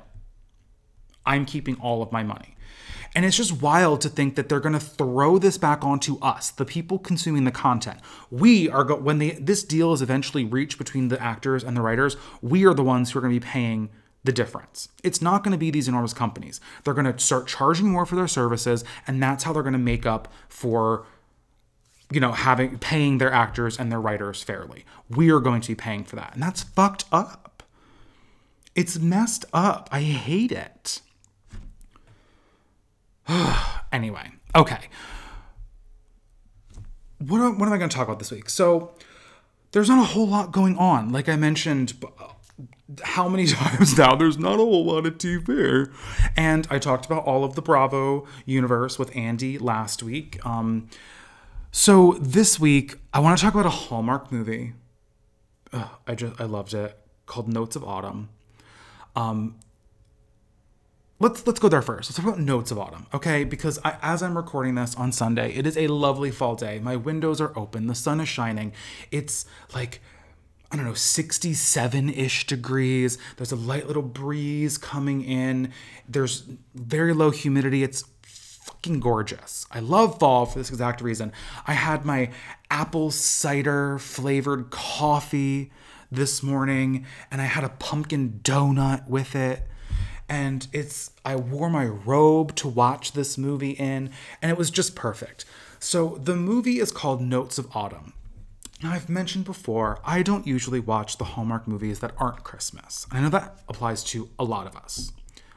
I'm 1.25 1.45
keeping 1.45 1.75
all 1.75 2.01
of 2.01 2.11
my 2.11 2.23
money 2.23 2.55
and 3.15 3.25
it's 3.25 3.37
just 3.37 3.61
wild 3.61 4.01
to 4.01 4.09
think 4.09 4.35
that 4.35 4.49
they're 4.49 4.59
going 4.59 4.73
to 4.73 4.79
throw 4.79 5.37
this 5.37 5.57
back 5.57 5.83
onto 5.83 6.17
us, 6.19 6.49
the 6.49 6.65
people 6.65 6.97
consuming 6.97 7.43
the 7.43 7.51
content. 7.51 7.99
We 8.31 8.69
are 8.69 8.83
go- 8.83 8.95
when 8.95 9.19
they, 9.19 9.31
this 9.31 9.63
deal 9.63 9.93
is 9.93 10.01
eventually 10.01 10.45
reached 10.45 10.77
between 10.77 11.09
the 11.09 11.21
actors 11.21 11.63
and 11.63 11.77
the 11.77 11.81
writers, 11.81 12.17
we 12.41 12.65
are 12.65 12.73
the 12.73 12.83
ones 12.83 13.11
who 13.11 13.19
are 13.19 13.21
going 13.21 13.33
to 13.33 13.39
be 13.39 13.45
paying 13.45 13.89
the 14.23 14.31
difference. 14.31 14.89
It's 15.03 15.21
not 15.21 15.43
going 15.43 15.51
to 15.51 15.57
be 15.57 15.69
these 15.69 15.87
enormous 15.87 16.13
companies. 16.13 16.61
They're 16.83 16.93
going 16.93 17.11
to 17.11 17.19
start 17.19 17.47
charging 17.47 17.89
more 17.89 18.05
for 18.05 18.15
their 18.15 18.27
services 18.27 18.83
and 19.05 19.21
that's 19.21 19.43
how 19.43 19.53
they're 19.53 19.63
going 19.63 19.73
to 19.73 19.79
make 19.79 20.05
up 20.05 20.31
for 20.47 21.05
you 22.11 22.19
know 22.19 22.31
having 22.31 22.77
paying 22.77 23.17
their 23.17 23.31
actors 23.31 23.77
and 23.77 23.91
their 23.91 23.99
writers 24.01 24.41
fairly. 24.41 24.85
We 25.09 25.29
are 25.31 25.39
going 25.39 25.61
to 25.61 25.69
be 25.69 25.75
paying 25.75 26.03
for 26.03 26.15
that. 26.15 26.33
And 26.33 26.41
that's 26.41 26.63
fucked 26.63 27.05
up. 27.11 27.63
It's 28.75 28.97
messed 28.97 29.45
up. 29.53 29.89
I 29.91 30.01
hate 30.01 30.51
it. 30.51 31.01
anyway, 33.91 34.31
okay. 34.55 34.89
What, 37.19 37.57
what 37.57 37.67
am 37.67 37.73
I 37.73 37.77
going 37.77 37.89
to 37.89 37.95
talk 37.95 38.07
about 38.07 38.19
this 38.19 38.31
week? 38.31 38.49
So, 38.49 38.93
there's 39.73 39.89
not 39.89 39.99
a 39.99 40.05
whole 40.05 40.27
lot 40.27 40.51
going 40.51 40.77
on. 40.77 41.11
Like 41.11 41.27
I 41.27 41.35
mentioned, 41.35 41.93
how 43.03 43.27
many 43.27 43.45
times 43.47 43.97
now? 43.97 44.15
There's 44.15 44.37
not 44.37 44.55
a 44.55 44.57
whole 44.57 44.85
lot 44.85 45.05
of 45.05 45.17
TV. 45.17 45.91
And 46.37 46.67
I 46.69 46.79
talked 46.79 47.05
about 47.05 47.25
all 47.25 47.43
of 47.43 47.55
the 47.55 47.61
Bravo 47.61 48.25
universe 48.45 48.97
with 48.97 49.15
Andy 49.15 49.57
last 49.57 50.01
week. 50.03 50.43
Um, 50.45 50.89
so 51.71 52.17
this 52.21 52.59
week, 52.59 52.95
I 53.13 53.19
want 53.19 53.37
to 53.37 53.43
talk 53.43 53.53
about 53.53 53.65
a 53.65 53.71
Hallmark 53.71 54.31
movie. 54.31 54.73
Ugh, 55.73 55.89
I 56.07 56.15
just 56.15 56.39
I 56.39 56.45
loved 56.45 56.73
it 56.73 56.97
called 57.25 57.47
Notes 57.47 57.75
of 57.75 57.83
Autumn. 57.83 58.29
Um, 59.15 59.55
let's 61.23 61.47
let's 61.47 61.59
go 61.59 61.69
there 61.69 61.81
first. 61.81 62.09
Let's 62.09 62.17
talk 62.17 62.25
about 62.25 62.39
notes 62.39 62.69
of 62.69 62.77
autumn, 62.77 63.07
okay? 63.13 63.43
Because 63.45 63.79
I, 63.83 63.97
as 64.01 64.21
I'm 64.21 64.35
recording 64.37 64.75
this 64.75 64.93
on 64.95 65.11
Sunday, 65.11 65.53
it 65.53 65.65
is 65.65 65.77
a 65.77 65.87
lovely 65.87 66.29
fall 66.29 66.55
day. 66.55 66.79
My 66.79 66.95
windows 66.95 67.39
are 67.41 67.57
open, 67.57 67.87
the 67.87 67.95
sun 67.95 68.19
is 68.19 68.29
shining. 68.29 68.73
It's 69.09 69.45
like 69.73 70.01
I 70.71 70.75
don't 70.75 70.85
know, 70.85 70.95
67 70.95 72.09
ish 72.09 72.47
degrees. 72.47 73.19
There's 73.37 73.51
a 73.51 73.55
light 73.55 73.85
little 73.85 74.01
breeze 74.01 74.79
coming 74.79 75.23
in. 75.23 75.71
There's 76.09 76.45
very 76.73 77.13
low 77.13 77.29
humidity. 77.29 77.83
It's 77.83 78.03
fucking 78.23 78.99
gorgeous. 78.99 79.67
I 79.71 79.81
love 79.81 80.17
fall 80.17 80.47
for 80.47 80.57
this 80.57 80.71
exact 80.71 81.01
reason. 81.01 81.31
I 81.67 81.73
had 81.73 82.05
my 82.05 82.31
apple 82.71 83.11
cider 83.11 83.99
flavored 83.99 84.71
coffee 84.71 85.71
this 86.11 86.41
morning 86.41 87.05
and 87.29 87.39
I 87.39 87.45
had 87.45 87.63
a 87.63 87.69
pumpkin 87.69 88.39
donut 88.43 89.07
with 89.07 89.35
it 89.35 89.67
and 90.29 90.67
it's 90.73 91.11
I 91.25 91.35
wore 91.35 91.69
my 91.69 91.85
robe 91.85 92.55
to 92.55 92.67
watch 92.67 93.13
this 93.13 93.37
movie 93.37 93.71
in 93.71 94.11
and 94.41 94.51
it 94.51 94.57
was 94.57 94.69
just 94.69 94.95
perfect. 94.95 95.45
So 95.79 96.19
the 96.21 96.35
movie 96.35 96.79
is 96.79 96.91
called 96.91 97.21
Notes 97.21 97.57
of 97.57 97.67
Autumn. 97.75 98.13
Now 98.81 98.91
I've 98.91 99.09
mentioned 99.09 99.45
before, 99.45 99.99
I 100.03 100.23
don't 100.23 100.47
usually 100.47 100.79
watch 100.79 101.17
the 101.17 101.23
Hallmark 101.23 101.67
movies 101.67 101.99
that 101.99 102.13
aren't 102.17 102.43
Christmas. 102.43 103.07
I 103.11 103.21
know 103.21 103.29
that 103.29 103.59
applies 103.69 104.03
to 104.05 104.29
a 104.37 104.43
lot 104.43 104.67
of 104.67 104.75
us 104.75 105.11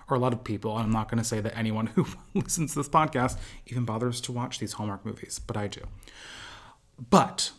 or 0.09 0.17
a 0.17 0.21
lot 0.21 0.33
of 0.33 0.45
people, 0.45 0.77
and 0.77 0.85
I'm 0.85 0.93
not 0.93 1.11
going 1.11 1.19
to 1.19 1.25
say 1.25 1.41
that 1.41 1.57
anyone 1.57 1.87
who 1.95 2.07
listens 2.35 2.73
to 2.73 2.81
this 2.81 2.89
podcast 2.89 3.37
even 3.67 3.85
bothers 3.85 4.21
to 4.23 4.33
watch 4.33 4.59
these 4.59 4.75
Hallmark 4.75 5.05
movies, 5.05 5.39
but 5.39 5.57
I 5.57 5.67
do. 5.67 5.81
But 7.11 7.51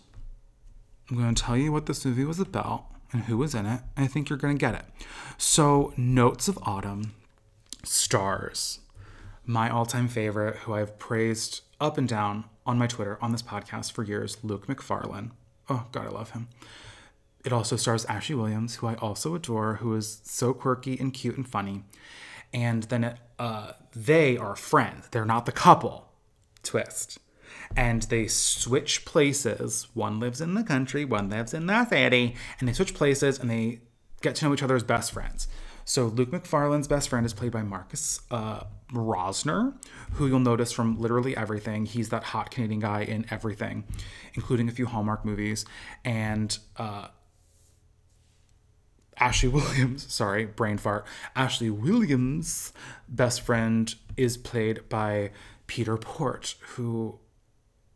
I'm 1.10 1.18
going 1.18 1.36
to 1.36 1.44
tell 1.44 1.58
you 1.58 1.72
what 1.72 1.86
this 1.86 2.06
movie 2.06 2.26
was 2.26 2.40
about 2.40 2.86
and 3.12 3.24
who 3.24 3.38
was 3.38 3.56
in 3.56 3.66
it. 3.66 3.82
I 3.96 4.08
think 4.08 4.30
you're 4.30 4.38
going 4.38 4.58
to 4.58 4.60
get 4.60 4.76
it. 4.76 4.86
So, 5.38 5.94
Notes 5.98 6.48
of 6.48 6.60
Autumn 6.62 7.14
stars 7.84 8.80
my 9.46 9.70
all 9.70 9.86
time 9.86 10.08
favorite, 10.08 10.58
who 10.58 10.74
I've 10.74 11.00
praised 11.00 11.62
up 11.80 11.98
and 11.98 12.08
down 12.08 12.46
on 12.66 12.78
my 12.78 12.88
Twitter, 12.88 13.18
on 13.22 13.32
this 13.32 13.42
podcast 13.42 13.94
for 13.94 14.04
years, 14.04 14.38
Luke 14.44 14.68
Macfarlane. 14.68 15.32
Oh, 15.70 15.88
God, 15.92 16.06
I 16.06 16.10
love 16.10 16.32
him. 16.32 16.50
It 17.46 17.54
also 17.54 17.78
stars 17.78 18.04
Ashley 18.06 18.36
Williams, 18.36 18.76
who 18.76 18.88
I 18.88 18.96
also 18.96 19.36
adore, 19.36 19.76
who 19.76 19.96
is 19.96 20.22
so 20.26 20.54
quirky 20.54 21.00
and 21.00 21.14
cute 21.14 21.38
and 21.38 21.48
funny. 21.48 21.84
And 22.54 22.84
then 22.84 23.04
it, 23.06 23.18
uh, 23.40 23.74
they 23.96 24.38
are 24.38 24.56
friends. 24.56 25.08
They're 25.12 25.26
not 25.26 25.46
the 25.46 25.52
couple. 25.52 26.12
Twist. 26.64 27.20
And 27.76 28.04
they 28.04 28.28
switch 28.28 29.06
places. 29.06 29.88
One 29.94 30.20
lives 30.20 30.42
in 30.42 30.54
the 30.54 30.64
country, 30.64 31.06
one 31.06 31.30
lives 31.30 31.54
in 31.54 31.66
the 31.68 31.86
city. 31.86 32.36
And 32.60 32.68
they 32.68 32.74
switch 32.74 32.94
places 32.94 33.40
and 33.40 33.50
they 33.50 33.82
get 34.22 34.36
to 34.36 34.46
know 34.46 34.54
each 34.54 34.64
other 34.64 34.76
as 34.76 34.84
best 34.84 35.12
friends. 35.12 35.48
So 35.86 36.08
Luke 36.08 36.32
Macfarlane's 36.32 36.88
best 36.88 37.08
friend 37.08 37.26
is 37.26 37.34
played 37.34 37.54
by 37.54 37.62
Marcus 37.64 38.20
uh, 38.30 38.66
Rosner, 38.92 39.74
who 40.14 40.28
you'll 40.28 40.40
notice 40.40 40.74
from 40.74 41.00
literally 41.00 41.36
everything. 41.38 41.86
He's 41.86 42.10
that 42.10 42.24
hot 42.26 42.52
Canadian 42.52 42.82
guy 42.82 43.04
in 43.04 43.26
everything, 43.32 43.86
including 44.34 44.68
a 44.68 44.74
few 44.74 44.86
Hallmark 44.86 45.24
movies. 45.24 45.66
And 46.04 46.58
uh, 46.76 47.08
Ashley 49.18 49.48
Williams, 49.50 50.12
sorry, 50.12 50.46
brain 50.46 50.78
fart. 50.78 51.06
Ashley 51.38 51.70
Williams' 51.70 52.74
best 53.08 53.40
friend 53.40 53.96
is 54.18 54.36
played 54.36 54.90
by 54.90 55.32
Peter 55.68 55.96
Porte, 55.96 56.56
who 56.76 57.20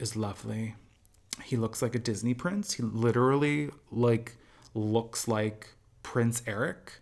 is 0.01 0.15
lovely. 0.15 0.75
He 1.43 1.55
looks 1.55 1.81
like 1.81 1.95
a 1.95 1.99
Disney 1.99 2.33
prince. 2.33 2.73
He 2.73 2.83
literally 2.83 3.69
like 3.91 4.35
looks 4.73 5.27
like 5.27 5.69
Prince 6.03 6.41
Eric, 6.45 6.93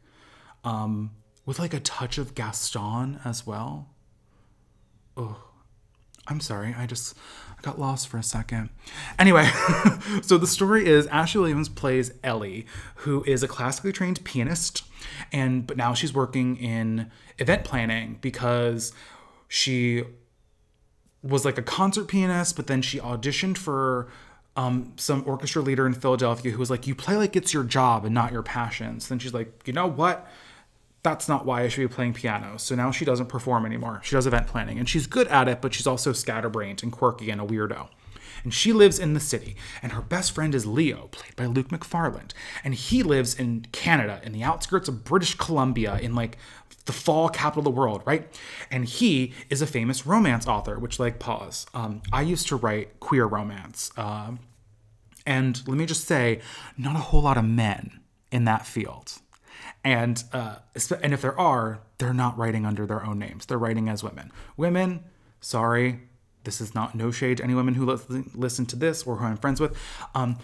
um, 0.63 1.11
with 1.45 1.59
like 1.59 1.73
a 1.73 1.79
touch 1.79 2.17
of 2.17 2.35
Gaston 2.35 3.19
as 3.25 3.47
well. 3.47 3.89
Oh, 5.17 5.43
I'm 6.27 6.39
sorry. 6.39 6.75
I 6.77 6.85
just 6.85 7.17
I 7.57 7.61
got 7.61 7.79
lost 7.79 8.07
for 8.07 8.17
a 8.17 8.23
second. 8.23 8.69
Anyway, 9.17 9.49
so 10.21 10.37
the 10.37 10.47
story 10.47 10.85
is 10.85 11.07
Ashley 11.07 11.41
Williams 11.41 11.69
plays 11.69 12.11
Ellie, 12.23 12.65
who 12.97 13.23
is 13.25 13.43
a 13.43 13.47
classically 13.47 13.91
trained 13.91 14.23
pianist, 14.23 14.83
and 15.31 15.65
but 15.65 15.75
now 15.77 15.93
she's 15.93 16.13
working 16.13 16.57
in 16.57 17.09
event 17.39 17.63
planning 17.63 18.17
because 18.21 18.93
she 19.47 20.03
was 21.23 21.45
like 21.45 21.57
a 21.57 21.61
concert 21.61 22.07
pianist, 22.07 22.55
but 22.55 22.67
then 22.67 22.81
she 22.81 22.99
auditioned 22.99 23.57
for 23.57 24.07
um, 24.55 24.93
some 24.97 25.23
orchestra 25.25 25.61
leader 25.61 25.85
in 25.85 25.93
Philadelphia 25.93 26.51
who 26.51 26.59
was 26.59 26.69
like, 26.69 26.87
"You 26.87 26.95
play 26.95 27.17
like 27.17 27.35
it's 27.35 27.53
your 27.53 27.63
job 27.63 28.05
and 28.05 28.13
not 28.13 28.31
your 28.31 28.43
passion." 28.43 28.99
So 28.99 29.09
then 29.09 29.19
she's 29.19 29.33
like, 29.33 29.61
"You 29.65 29.73
know 29.73 29.87
what? 29.87 30.27
That's 31.01 31.29
not 31.29 31.45
why 31.45 31.61
I 31.61 31.67
should 31.69 31.87
be 31.87 31.93
playing 31.93 32.13
piano." 32.13 32.57
So 32.57 32.75
now 32.75 32.91
she 32.91 33.05
doesn't 33.05 33.27
perform 33.27 33.65
anymore. 33.65 34.01
She 34.03 34.15
does 34.15 34.27
event 34.27 34.47
planning, 34.47 34.79
and 34.79 34.87
she's 34.87 35.07
good 35.07 35.27
at 35.27 35.47
it, 35.47 35.61
but 35.61 35.73
she's 35.73 35.87
also 35.87 36.13
scatterbrained 36.13 36.83
and 36.83 36.91
quirky 36.91 37.29
and 37.29 37.41
a 37.41 37.45
weirdo. 37.45 37.87
And 38.43 38.53
she 38.53 38.73
lives 38.73 38.99
in 38.99 39.13
the 39.13 39.19
city, 39.19 39.55
and 39.81 39.91
her 39.91 40.01
best 40.01 40.31
friend 40.31 40.55
is 40.55 40.65
Leo, 40.65 41.07
played 41.11 41.35
by 41.35 41.45
Luke 41.45 41.71
Macfarlane, 41.71 42.29
and 42.63 42.73
he 42.73 43.03
lives 43.03 43.33
in 43.37 43.65
Canada, 43.71 44.21
in 44.23 44.31
the 44.31 44.43
outskirts 44.43 44.87
of 44.87 45.03
British 45.03 45.35
Columbia, 45.35 45.97
in 46.01 46.15
like 46.15 46.37
the 46.85 46.93
fall 46.93 47.29
capital 47.29 47.59
of 47.59 47.65
the 47.65 47.79
world, 47.79 48.01
right? 48.05 48.27
And 48.71 48.85
he 48.85 49.33
is 49.49 49.61
a 49.61 49.67
famous 49.67 50.05
romance 50.07 50.47
author, 50.47 50.79
which, 50.79 50.99
like, 50.99 51.19
pause. 51.19 51.67
Um, 51.73 52.01
I 52.11 52.23
used 52.23 52.47
to 52.47 52.55
write 52.55 52.99
queer 52.99 53.25
romance. 53.25 53.91
Uh, 53.95 54.31
and 55.25 55.61
let 55.67 55.77
me 55.77 55.85
just 55.85 56.05
say, 56.05 56.41
not 56.77 56.95
a 56.95 56.99
whole 56.99 57.21
lot 57.21 57.37
of 57.37 57.45
men 57.45 57.99
in 58.31 58.45
that 58.45 58.65
field. 58.65 59.19
And 59.83 60.23
uh, 60.33 60.55
and 61.01 61.13
if 61.13 61.21
there 61.21 61.39
are, 61.39 61.79
they're 61.99 62.13
not 62.13 62.37
writing 62.37 62.65
under 62.65 62.85
their 62.85 63.05
own 63.05 63.19
names. 63.19 63.45
They're 63.45 63.59
writing 63.59 63.87
as 63.87 64.03
women. 64.03 64.31
Women, 64.57 65.03
sorry, 65.39 66.01
this 66.43 66.61
is 66.61 66.73
not 66.73 66.95
no 66.95 67.11
shade 67.11 67.37
to 67.37 67.43
any 67.43 67.53
women 67.53 67.73
who 67.73 67.85
listen, 67.85 68.65
to 68.65 68.75
this 68.75 69.03
or 69.03 69.17
who 69.17 69.25
I'm 69.25 69.37
friends 69.37 69.59
with. 69.59 69.75
Um, 70.15 70.37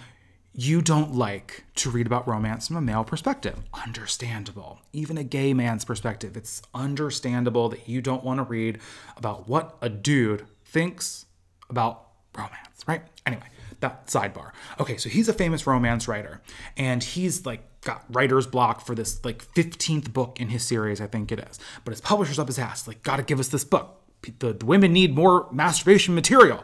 you 0.54 0.82
don't 0.82 1.14
like 1.14 1.66
to 1.76 1.90
read 1.90 2.08
about 2.08 2.28
romance 2.28 2.68
from 2.68 2.78
a 2.78 2.82
male 2.82 3.04
perspective. 3.04 3.60
Understandable. 3.74 4.80
Even 4.94 5.18
a 5.18 5.24
gay 5.24 5.54
man's 5.54 5.84
perspective. 5.84 6.38
It's 6.38 6.62
understandable 6.74 7.68
that 7.70 7.90
you 7.90 8.02
don't 8.02 8.24
want 8.24 8.40
to 8.40 8.44
read 8.44 8.80
about 9.18 9.50
what 9.50 9.78
a 9.82 9.90
dude 9.90 10.46
thinks 10.64 11.26
about 11.70 12.08
romance, 12.38 12.86
right? 12.88 13.02
Anyway, 13.26 13.48
that 13.82 14.08
sidebar. 14.08 14.52
Okay, 14.80 14.96
so 14.98 15.10
he's 15.10 15.28
a 15.28 15.34
famous 15.34 15.68
romance 15.68 16.08
writer, 16.08 16.42
and 16.78 17.04
he's 17.04 17.46
like 17.46 17.64
got 17.82 18.04
writer's 18.10 18.48
block 18.48 18.86
for 18.86 18.96
this 18.96 19.24
like 19.24 19.46
15th 19.54 20.12
book 20.14 20.40
in 20.40 20.50
his 20.50 20.64
series, 20.64 21.02
I 21.02 21.08
think 21.08 21.32
it 21.32 21.40
is. 21.40 21.60
But 21.84 21.92
his 21.92 22.02
publisher's 22.02 22.40
up 22.40 22.48
his 22.48 22.60
ass, 22.60 22.88
like, 22.88 23.04
gotta 23.04 23.24
give 23.24 23.40
us 23.40 23.50
this 23.50 23.64
book. 23.64 24.02
The, 24.40 24.54
the 24.54 24.66
women 24.66 24.94
need 24.94 25.16
more 25.16 25.48
masturbation 25.52 26.16
material, 26.16 26.64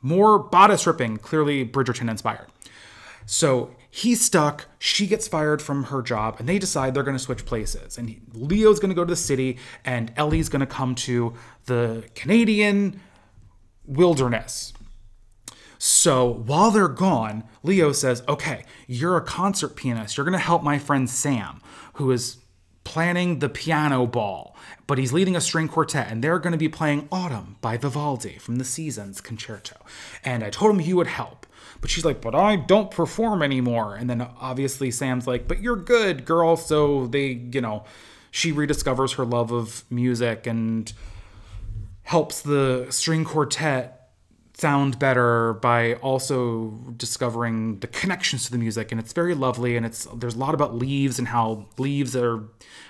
more 0.00 0.38
bodice 0.38 0.86
ripping, 0.86 1.18
clearly 1.18 1.66
Bridgerton 1.66 2.10
inspired. 2.10 2.46
So 3.26 3.74
he's 3.90 4.24
stuck. 4.24 4.66
She 4.78 5.06
gets 5.06 5.28
fired 5.28 5.62
from 5.62 5.84
her 5.84 6.02
job, 6.02 6.36
and 6.38 6.48
they 6.48 6.58
decide 6.58 6.94
they're 6.94 7.02
going 7.02 7.16
to 7.16 7.22
switch 7.22 7.44
places. 7.44 7.98
And 7.98 8.20
Leo's 8.32 8.80
going 8.80 8.90
to 8.90 8.94
go 8.94 9.04
to 9.04 9.10
the 9.12 9.16
city, 9.16 9.58
and 9.84 10.12
Ellie's 10.16 10.48
going 10.48 10.60
to 10.60 10.66
come 10.66 10.94
to 10.96 11.34
the 11.66 12.04
Canadian 12.14 13.00
wilderness. 13.84 14.72
So 15.78 16.26
while 16.26 16.70
they're 16.70 16.88
gone, 16.88 17.44
Leo 17.62 17.92
says, 17.92 18.22
Okay, 18.28 18.64
you're 18.86 19.16
a 19.16 19.20
concert 19.20 19.76
pianist. 19.76 20.16
You're 20.16 20.24
going 20.24 20.32
to 20.32 20.38
help 20.38 20.62
my 20.62 20.78
friend 20.78 21.08
Sam, 21.10 21.60
who 21.94 22.10
is 22.12 22.38
planning 22.84 23.38
the 23.38 23.48
piano 23.48 24.06
ball, 24.06 24.56
but 24.86 24.98
he's 24.98 25.12
leading 25.12 25.36
a 25.36 25.40
string 25.40 25.68
quartet, 25.68 26.10
and 26.10 26.22
they're 26.22 26.38
going 26.38 26.52
to 26.52 26.58
be 26.58 26.68
playing 26.68 27.08
Autumn 27.12 27.56
by 27.60 27.76
Vivaldi 27.76 28.38
from 28.38 28.56
the 28.56 28.64
Seasons 28.64 29.20
Concerto. 29.20 29.76
And 30.24 30.42
I 30.42 30.50
told 30.50 30.72
him 30.72 30.80
he 30.80 30.94
would 30.94 31.06
help. 31.06 31.46
But 31.80 31.90
she's 31.90 32.04
like, 32.04 32.20
but 32.20 32.34
I 32.34 32.56
don't 32.56 32.90
perform 32.90 33.42
anymore. 33.42 33.96
And 33.96 34.08
then 34.08 34.20
obviously 34.40 34.90
Sam's 34.90 35.26
like, 35.26 35.48
but 35.48 35.60
you're 35.60 35.76
good, 35.76 36.24
girl. 36.24 36.56
So 36.56 37.08
they, 37.08 37.26
you 37.52 37.60
know, 37.60 37.84
she 38.30 38.52
rediscovers 38.52 39.16
her 39.16 39.24
love 39.24 39.52
of 39.52 39.84
music 39.90 40.46
and 40.46 40.92
helps 42.04 42.40
the 42.40 42.86
string 42.90 43.24
quartet 43.24 44.01
sound 44.62 44.96
better 45.00 45.54
by 45.54 45.94
also 45.94 46.68
discovering 46.96 47.80
the 47.80 47.88
connections 47.88 48.44
to 48.44 48.52
the 48.52 48.58
music 48.58 48.92
and 48.92 49.00
it's 49.00 49.12
very 49.12 49.34
lovely 49.34 49.76
and 49.76 49.84
it's 49.84 50.04
there's 50.14 50.36
a 50.36 50.38
lot 50.38 50.54
about 50.54 50.72
leaves 50.72 51.18
and 51.18 51.26
how 51.26 51.66
leaves 51.78 52.14
are 52.14 52.44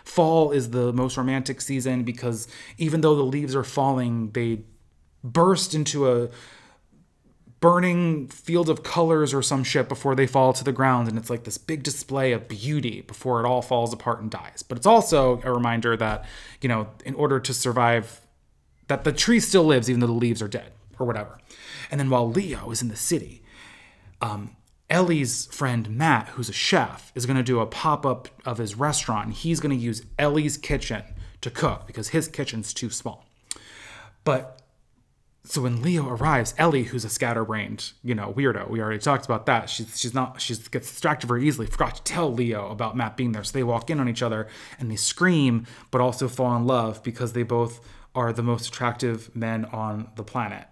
fall 0.05 0.53
is 0.53 0.69
the 0.73 0.93
most 0.93 1.17
romantic 1.17 1.63
season 1.63 2.03
because 2.03 2.47
even 2.77 3.01
though 3.01 3.15
the 3.15 3.23
leaves 3.23 3.57
are 3.57 3.65
falling 3.65 4.31
they 4.33 4.61
burst 5.25 5.75
into 5.75 5.99
a 6.13 6.29
burning 7.61 8.29
field 8.29 8.69
of 8.69 8.83
colors 8.83 9.33
or 9.33 9.41
some 9.41 9.65
shit 9.65 9.89
before 9.89 10.15
they 10.15 10.27
fall 10.27 10.53
to 10.53 10.65
the 10.65 10.73
ground 10.73 11.09
and 11.09 11.17
it's 11.17 11.31
like 11.31 11.45
this 11.45 11.57
big 11.57 11.83
display 11.83 12.33
of 12.33 12.49
beauty 12.49 13.01
before 13.01 13.41
it 13.41 13.47
all 13.47 13.63
falls 13.63 13.95
apart 13.95 14.21
and 14.21 14.31
dies. 14.31 14.63
But 14.63 14.77
it's 14.77 14.87
also 14.87 15.41
a 15.43 15.51
reminder 15.51 15.97
that 15.97 16.27
you 16.61 16.69
know 16.69 16.89
in 17.07 17.15
order 17.15 17.41
to 17.41 17.55
survive 17.55 18.21
that 18.89 19.05
the 19.05 19.13
tree 19.13 19.41
still 19.41 19.65
lives 19.65 19.89
even 19.89 20.01
though 20.01 20.15
the 20.15 20.25
leaves 20.27 20.43
are 20.43 20.49
dead 20.49 20.73
or 21.03 21.07
whatever 21.07 21.39
and 21.91 22.01
then 22.01 22.11
while 22.11 22.29
leo 22.29 22.71
is 22.71 22.83
in 22.83 22.89
the 22.89 22.97
city 22.97 23.43
um, 24.21 24.57
ellie's 24.89 25.47
friend 25.47 25.91
matt 25.91 26.29
who's 26.31 26.49
a 26.49 26.53
chef 26.53 27.13
is 27.15 27.27
going 27.27 27.37
to 27.37 27.43
do 27.43 27.61
a 27.61 27.67
pop-up 27.67 28.29
of 28.45 28.59
his 28.59 28.75
restaurant 28.75 29.27
And 29.27 29.35
he's 29.35 29.61
going 29.61 29.77
to 29.77 29.83
use 29.83 30.05
ellie's 30.19 30.57
kitchen 30.57 31.03
to 31.41 31.51
cook 31.51 31.87
because 31.87 32.09
his 32.09 32.29
kitchen's 32.29 32.73
too 32.73 32.91
small 32.91 33.27
but 34.25 34.63
so 35.45 35.63
when 35.63 35.83
Leo 35.83 36.09
arrives, 36.09 36.55
Ellie, 36.57 36.85
who's 36.85 37.05
a 37.05 37.09
scatterbrained, 37.09 37.93
you 38.03 38.15
know, 38.15 38.33
weirdo, 38.37 38.71
we 38.71 38.81
already 38.81 39.01
talked 39.01 39.25
about 39.25 39.47
that. 39.47 39.69
She's 39.69 39.99
she's 39.99 40.15
not 40.15 40.41
she 40.41 40.55
gets 40.55 40.89
distracted 40.89 41.27
very 41.27 41.47
easily. 41.47 41.67
Forgot 41.67 41.97
to 41.97 42.03
tell 42.05 42.33
Leo 42.33 42.71
about 42.71 42.97
Matt 42.97 43.17
being 43.17 43.33
there. 43.33 43.43
So 43.43 43.53
they 43.53 43.65
walk 43.65 43.91
in 43.91 43.99
on 43.99 44.09
each 44.09 44.23
other 44.23 44.47
and 44.79 44.91
they 44.91 44.97
scream, 44.97 45.67
but 45.91 46.01
also 46.01 46.29
fall 46.29 46.57
in 46.57 46.65
love 46.65 47.03
because 47.03 47.33
they 47.33 47.43
both 47.43 47.81
are 48.15 48.33
the 48.33 48.43
most 48.43 48.69
attractive 48.69 49.35
men 49.35 49.65
on 49.67 50.11
the 50.15 50.23
planet. 50.23 50.69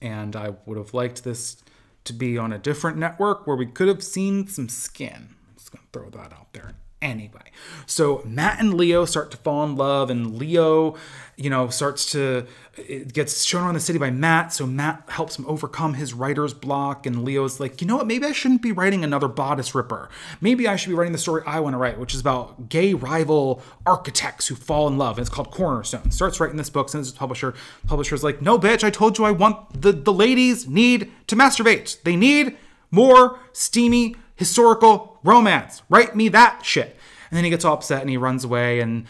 And 0.00 0.36
I 0.36 0.54
would 0.66 0.76
have 0.76 0.94
liked 0.94 1.24
this 1.24 1.56
to 2.04 2.12
be 2.12 2.38
on 2.38 2.52
a 2.52 2.58
different 2.58 2.96
network 2.96 3.46
where 3.46 3.56
we 3.56 3.66
could 3.66 3.88
have 3.88 4.02
seen 4.02 4.46
some 4.46 4.68
skin. 4.68 5.34
I'm 5.48 5.54
just 5.56 5.72
gonna 5.72 5.84
throw 5.92 6.10
that 6.10 6.32
out 6.32 6.52
there. 6.52 6.72
Anyway, 7.02 7.50
so 7.84 8.22
Matt 8.24 8.58
and 8.58 8.72
Leo 8.72 9.04
start 9.04 9.30
to 9.30 9.36
fall 9.36 9.62
in 9.64 9.76
love, 9.76 10.08
and 10.08 10.38
Leo, 10.38 10.96
you 11.36 11.50
know, 11.50 11.68
starts 11.68 12.10
to 12.12 12.46
it 12.78 13.12
gets 13.12 13.44
shown 13.44 13.62
around 13.62 13.74
the 13.74 13.80
city 13.80 13.98
by 13.98 14.10
Matt. 14.10 14.52
So 14.52 14.66
Matt 14.66 15.04
helps 15.08 15.38
him 15.38 15.44
overcome 15.46 15.94
his 15.94 16.14
writer's 16.14 16.54
block, 16.54 17.04
and 17.04 17.22
Leo's 17.22 17.60
like, 17.60 17.80
you 17.80 17.86
know 17.86 17.96
what? 17.96 18.06
Maybe 18.06 18.24
I 18.24 18.32
shouldn't 18.32 18.62
be 18.62 18.72
writing 18.72 19.04
another 19.04 19.28
bodice 19.28 19.74
ripper. 19.74 20.08
Maybe 20.40 20.66
I 20.66 20.76
should 20.76 20.88
be 20.88 20.94
writing 20.94 21.12
the 21.12 21.18
story 21.18 21.42
I 21.46 21.60
want 21.60 21.74
to 21.74 21.78
write, 21.78 21.98
which 21.98 22.14
is 22.14 22.20
about 22.20 22.68
gay 22.70 22.94
rival 22.94 23.62
architects 23.84 24.46
who 24.46 24.54
fall 24.54 24.88
in 24.88 24.96
love. 24.96 25.18
And 25.18 25.26
it's 25.26 25.34
called 25.34 25.50
Cornerstone. 25.50 26.10
Starts 26.10 26.40
writing 26.40 26.56
this 26.56 26.70
book, 26.70 26.88
sends 26.88 27.08
it 27.10 27.12
to 27.12 27.18
publisher. 27.18 27.54
Publisher's 27.86 28.24
like, 28.24 28.40
no, 28.40 28.58
bitch, 28.58 28.84
I 28.84 28.90
told 28.90 29.18
you 29.18 29.24
I 29.24 29.32
want 29.32 29.82
the 29.82 29.92
the 29.92 30.12
ladies 30.12 30.66
need 30.66 31.12
to 31.26 31.36
masturbate. 31.36 32.02
They 32.02 32.16
need 32.16 32.56
more 32.90 33.38
steamy 33.52 34.16
historical 34.36 35.18
romance. 35.24 35.82
Write 35.88 36.14
me 36.14 36.28
that 36.28 36.64
shit. 36.64 36.96
And 37.30 37.36
then 37.36 37.44
he 37.44 37.50
gets 37.50 37.64
all 37.64 37.74
upset 37.74 38.02
and 38.02 38.10
he 38.10 38.16
runs 38.16 38.44
away. 38.44 38.80
And 38.80 39.06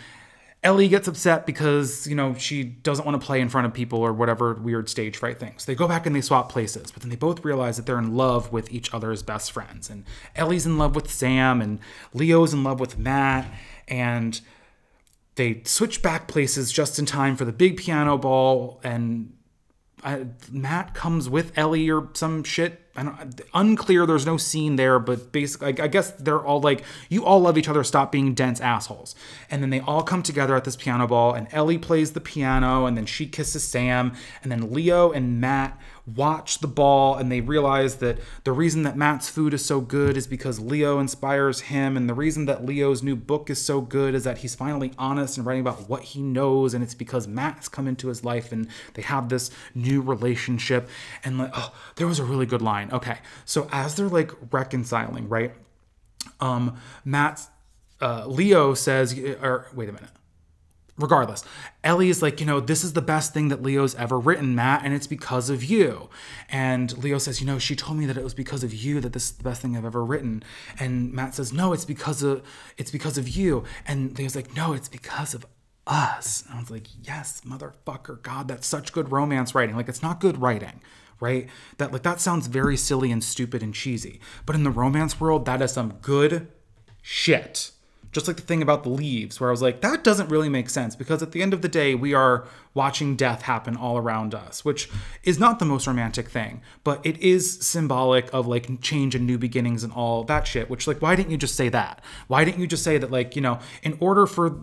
Ellie 0.62 0.88
gets 0.88 1.06
upset 1.06 1.46
because, 1.46 2.06
you 2.06 2.14
know, 2.14 2.34
she 2.34 2.64
doesn't 2.64 3.04
want 3.04 3.20
to 3.20 3.24
play 3.24 3.40
in 3.40 3.48
front 3.48 3.66
of 3.66 3.74
people 3.74 4.00
or 4.00 4.12
whatever 4.12 4.54
weird 4.54 4.88
stage 4.88 5.16
fright 5.16 5.38
things. 5.38 5.64
So 5.64 5.70
they 5.70 5.76
go 5.76 5.86
back 5.86 6.06
and 6.06 6.16
they 6.16 6.20
swap 6.20 6.50
places, 6.50 6.90
but 6.90 7.02
then 7.02 7.10
they 7.10 7.16
both 7.16 7.44
realize 7.44 7.76
that 7.76 7.86
they're 7.86 7.98
in 7.98 8.16
love 8.16 8.52
with 8.52 8.72
each 8.72 8.92
other's 8.94 9.22
best 9.22 9.52
friends. 9.52 9.90
And 9.90 10.04
Ellie's 10.34 10.66
in 10.66 10.78
love 10.78 10.94
with 10.94 11.10
Sam 11.10 11.60
and 11.60 11.78
Leo's 12.14 12.54
in 12.54 12.64
love 12.64 12.80
with 12.80 12.98
Matt. 12.98 13.46
And 13.86 14.40
they 15.36 15.62
switch 15.64 16.02
back 16.02 16.26
places 16.26 16.72
just 16.72 16.98
in 16.98 17.06
time 17.06 17.36
for 17.36 17.44
the 17.44 17.52
big 17.52 17.76
piano 17.76 18.16
ball 18.16 18.80
and 18.82 19.35
I, 20.04 20.26
Matt 20.50 20.94
comes 20.94 21.28
with 21.28 21.56
Ellie 21.56 21.90
or 21.90 22.10
some 22.12 22.44
shit. 22.44 22.82
I 22.94 23.02
don't, 23.02 23.40
unclear. 23.54 24.06
There's 24.06 24.26
no 24.26 24.36
scene 24.36 24.76
there, 24.76 24.98
but 24.98 25.32
basically, 25.32 25.80
I 25.80 25.86
guess 25.86 26.10
they're 26.12 26.40
all 26.40 26.60
like, 26.60 26.82
you 27.08 27.24
all 27.24 27.40
love 27.40 27.58
each 27.58 27.68
other. 27.68 27.82
Stop 27.82 28.12
being 28.12 28.34
dense 28.34 28.60
assholes. 28.60 29.14
And 29.50 29.62
then 29.62 29.70
they 29.70 29.80
all 29.80 30.02
come 30.02 30.22
together 30.22 30.54
at 30.54 30.64
this 30.64 30.76
piano 30.76 31.06
ball, 31.06 31.34
and 31.34 31.48
Ellie 31.50 31.78
plays 31.78 32.12
the 32.12 32.20
piano, 32.20 32.86
and 32.86 32.96
then 32.96 33.06
she 33.06 33.26
kisses 33.26 33.64
Sam, 33.64 34.12
and 34.42 34.52
then 34.52 34.72
Leo 34.72 35.12
and 35.12 35.40
Matt 35.40 35.78
watch 36.14 36.60
the 36.60 36.68
ball 36.68 37.16
and 37.16 37.32
they 37.32 37.40
realize 37.40 37.96
that 37.96 38.18
the 38.44 38.52
reason 38.52 38.84
that 38.84 38.96
Matt's 38.96 39.28
food 39.28 39.52
is 39.52 39.64
so 39.64 39.80
good 39.80 40.16
is 40.16 40.26
because 40.26 40.60
Leo 40.60 41.00
inspires 41.00 41.62
him. 41.62 41.96
And 41.96 42.08
the 42.08 42.14
reason 42.14 42.46
that 42.46 42.64
Leo's 42.64 43.02
new 43.02 43.16
book 43.16 43.50
is 43.50 43.60
so 43.60 43.80
good 43.80 44.14
is 44.14 44.24
that 44.24 44.38
he's 44.38 44.54
finally 44.54 44.92
honest 44.98 45.36
and 45.36 45.44
writing 45.46 45.62
about 45.62 45.88
what 45.88 46.02
he 46.02 46.22
knows. 46.22 46.74
And 46.74 46.84
it's 46.84 46.94
because 46.94 47.26
Matt's 47.26 47.68
come 47.68 47.88
into 47.88 48.08
his 48.08 48.24
life 48.24 48.52
and 48.52 48.68
they 48.94 49.02
have 49.02 49.28
this 49.28 49.50
new 49.74 50.00
relationship. 50.00 50.88
And 51.24 51.38
like, 51.38 51.50
oh, 51.54 51.74
there 51.96 52.06
was 52.06 52.20
a 52.20 52.24
really 52.24 52.46
good 52.46 52.62
line. 52.62 52.90
Okay. 52.92 53.18
So 53.44 53.68
as 53.72 53.96
they're 53.96 54.08
like 54.08 54.30
reconciling, 54.52 55.28
right? 55.28 55.54
Um, 56.40 56.76
Matt's, 57.04 57.48
uh, 58.00 58.26
Leo 58.26 58.74
says, 58.74 59.18
or 59.42 59.68
wait 59.74 59.88
a 59.88 59.92
minute 59.92 60.10
regardless, 60.98 61.44
Ellie 61.84 62.08
is 62.08 62.22
like, 62.22 62.40
you 62.40 62.46
know, 62.46 62.60
this 62.60 62.82
is 62.84 62.94
the 62.94 63.02
best 63.02 63.34
thing 63.34 63.48
that 63.48 63.62
Leo's 63.62 63.94
ever 63.94 64.18
written, 64.18 64.54
Matt, 64.54 64.84
and 64.84 64.94
it's 64.94 65.06
because 65.06 65.50
of 65.50 65.62
you. 65.64 66.08
And 66.48 66.96
Leo 67.02 67.18
says, 67.18 67.40
you 67.40 67.46
know, 67.46 67.58
she 67.58 67.76
told 67.76 67.98
me 67.98 68.06
that 68.06 68.16
it 68.16 68.24
was 68.24 68.34
because 68.34 68.64
of 68.64 68.72
you 68.72 69.00
that 69.00 69.12
this 69.12 69.24
is 69.24 69.32
the 69.32 69.44
best 69.44 69.62
thing 69.62 69.76
I've 69.76 69.84
ever 69.84 70.04
written. 70.04 70.42
And 70.78 71.12
Matt 71.12 71.34
says, 71.34 71.52
no, 71.52 71.72
it's 71.72 71.84
because 71.84 72.22
of 72.22 72.42
it's 72.76 72.90
because 72.90 73.18
of 73.18 73.28
you. 73.28 73.64
And 73.86 74.16
Leo's 74.18 74.36
like, 74.36 74.54
no, 74.54 74.72
it's 74.72 74.88
because 74.88 75.34
of 75.34 75.46
us. 75.86 76.44
And 76.46 76.56
I 76.56 76.60
was 76.60 76.70
like, 76.70 76.86
yes, 77.06 77.42
motherfucker, 77.46 78.22
God, 78.22 78.48
that's 78.48 78.66
such 78.66 78.92
good 78.92 79.12
romance 79.12 79.54
writing. 79.54 79.76
Like, 79.76 79.88
it's 79.88 80.02
not 80.02 80.20
good 80.20 80.40
writing 80.40 80.80
right 81.18 81.48
that 81.78 81.92
like 81.92 82.02
that 82.02 82.20
sounds 82.20 82.46
very 82.46 82.76
silly 82.76 83.10
and 83.10 83.24
stupid 83.24 83.62
and 83.62 83.72
cheesy 83.72 84.20
but 84.44 84.54
in 84.54 84.64
the 84.64 84.70
romance 84.70 85.18
world 85.18 85.46
that 85.46 85.62
is 85.62 85.72
some 85.72 85.94
good 86.02 86.46
shit 87.00 87.70
just 88.16 88.26
like 88.26 88.38
the 88.38 88.42
thing 88.42 88.62
about 88.62 88.82
the 88.82 88.88
leaves, 88.88 89.38
where 89.38 89.50
I 89.50 89.52
was 89.52 89.60
like, 89.60 89.82
that 89.82 90.02
doesn't 90.02 90.30
really 90.30 90.48
make 90.48 90.70
sense 90.70 90.96
because 90.96 91.22
at 91.22 91.32
the 91.32 91.42
end 91.42 91.52
of 91.52 91.60
the 91.60 91.68
day, 91.68 91.94
we 91.94 92.14
are 92.14 92.46
watching 92.72 93.14
death 93.14 93.42
happen 93.42 93.76
all 93.76 93.98
around 93.98 94.34
us, 94.34 94.64
which 94.64 94.88
is 95.22 95.38
not 95.38 95.58
the 95.58 95.66
most 95.66 95.86
romantic 95.86 96.30
thing, 96.30 96.62
but 96.82 97.04
it 97.04 97.18
is 97.18 97.60
symbolic 97.60 98.32
of 98.32 98.46
like 98.46 98.80
change 98.80 99.14
and 99.14 99.26
new 99.26 99.36
beginnings 99.36 99.84
and 99.84 99.92
all 99.92 100.24
that 100.24 100.46
shit. 100.46 100.70
Which, 100.70 100.86
like, 100.86 101.02
why 101.02 101.14
didn't 101.14 101.30
you 101.30 101.36
just 101.36 101.56
say 101.56 101.68
that? 101.68 102.02
Why 102.26 102.42
didn't 102.42 102.58
you 102.58 102.66
just 102.66 102.82
say 102.82 102.96
that, 102.96 103.10
like, 103.10 103.36
you 103.36 103.42
know, 103.42 103.58
in 103.82 103.98
order 104.00 104.24
for 104.24 104.60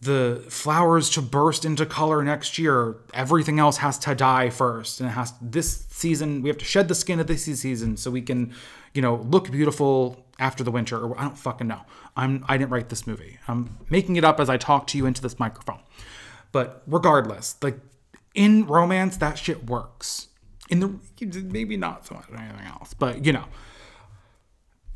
the 0.00 0.42
flowers 0.48 1.10
to 1.10 1.22
burst 1.22 1.64
into 1.64 1.84
color 1.84 2.22
next 2.24 2.58
year, 2.58 2.96
everything 3.12 3.58
else 3.58 3.78
has 3.78 3.98
to 3.98 4.14
die 4.14 4.48
first. 4.48 5.00
And 5.00 5.10
it 5.10 5.12
has 5.12 5.34
this 5.42 5.84
season, 5.90 6.42
we 6.42 6.48
have 6.48 6.58
to 6.58 6.64
shed 6.64 6.88
the 6.88 6.94
skin 6.94 7.20
of 7.20 7.26
this 7.26 7.44
season 7.44 7.96
so 7.96 8.10
we 8.10 8.22
can, 8.22 8.54
you 8.94 9.02
know, 9.02 9.16
look 9.16 9.50
beautiful 9.50 10.24
after 10.38 10.64
the 10.64 10.70
winter, 10.70 10.98
or 10.98 11.18
I 11.18 11.24
don't 11.24 11.38
fucking 11.38 11.66
know. 11.66 11.82
I'm 12.16 12.44
I 12.48 12.56
didn't 12.56 12.70
write 12.70 12.88
this 12.88 13.06
movie. 13.06 13.38
I'm 13.46 13.76
making 13.90 14.16
it 14.16 14.24
up 14.24 14.40
as 14.40 14.48
I 14.48 14.56
talk 14.56 14.86
to 14.88 14.98
you 14.98 15.04
into 15.06 15.20
this 15.20 15.38
microphone. 15.38 15.80
But 16.50 16.82
regardless, 16.86 17.56
like 17.62 17.78
in 18.34 18.66
romance, 18.66 19.18
that 19.18 19.38
shit 19.38 19.68
works. 19.68 20.28
In 20.70 20.80
the 20.80 20.98
maybe 21.42 21.76
not 21.76 22.06
so 22.06 22.14
much 22.14 22.24
anything 22.30 22.66
else, 22.66 22.94
but 22.94 23.24
you 23.24 23.32
know. 23.32 23.44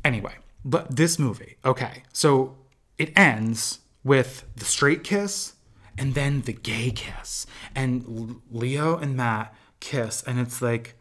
Anyway, 0.03 0.33
but 0.63 0.95
this 0.95 1.17
movie, 1.19 1.57
okay, 1.63 2.03
so 2.11 2.55
it 2.97 3.11
ends 3.17 3.79
with 4.05 4.45
the 4.55 4.63
straight 4.63 5.03
kiss 5.03 5.55
and 5.97 6.13
then 6.13 6.41
the 6.41 6.53
gay 6.53 6.91
kiss, 6.91 7.45
and 7.73 8.41
Leo 8.51 8.97
and 8.97 9.15
Matt 9.17 9.53
kiss, 9.79 10.23
and 10.23 10.39
it's 10.39 10.61
like 10.61 10.95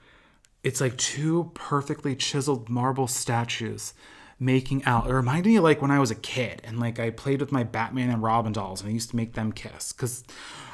it's 0.63 0.81
like 0.81 0.97
two 0.97 1.51
perfectly 1.55 2.17
chiseled 2.17 2.69
marble 2.69 3.07
statues 3.07 3.93
making 4.41 4.85
out. 4.85 5.07
It 5.07 5.13
reminded 5.13 5.49
me 5.49 5.61
like 5.61 5.83
when 5.83 5.91
I 5.91 5.99
was 5.99 6.11
a 6.11 6.17
kid 6.17 6.61
and 6.65 6.81
like 6.81 6.99
I 6.99 7.11
played 7.11 7.41
with 7.41 7.53
my 7.53 7.65
Batman 7.65 8.11
and 8.11 8.23
Robin 8.23 8.53
dolls 8.53 8.81
and 8.81 8.91
I 8.91 8.93
used 8.93 9.11
to 9.11 9.17
make 9.17 9.35
them 9.35 9.53
kiss. 9.53 9.93
Because 9.93 10.25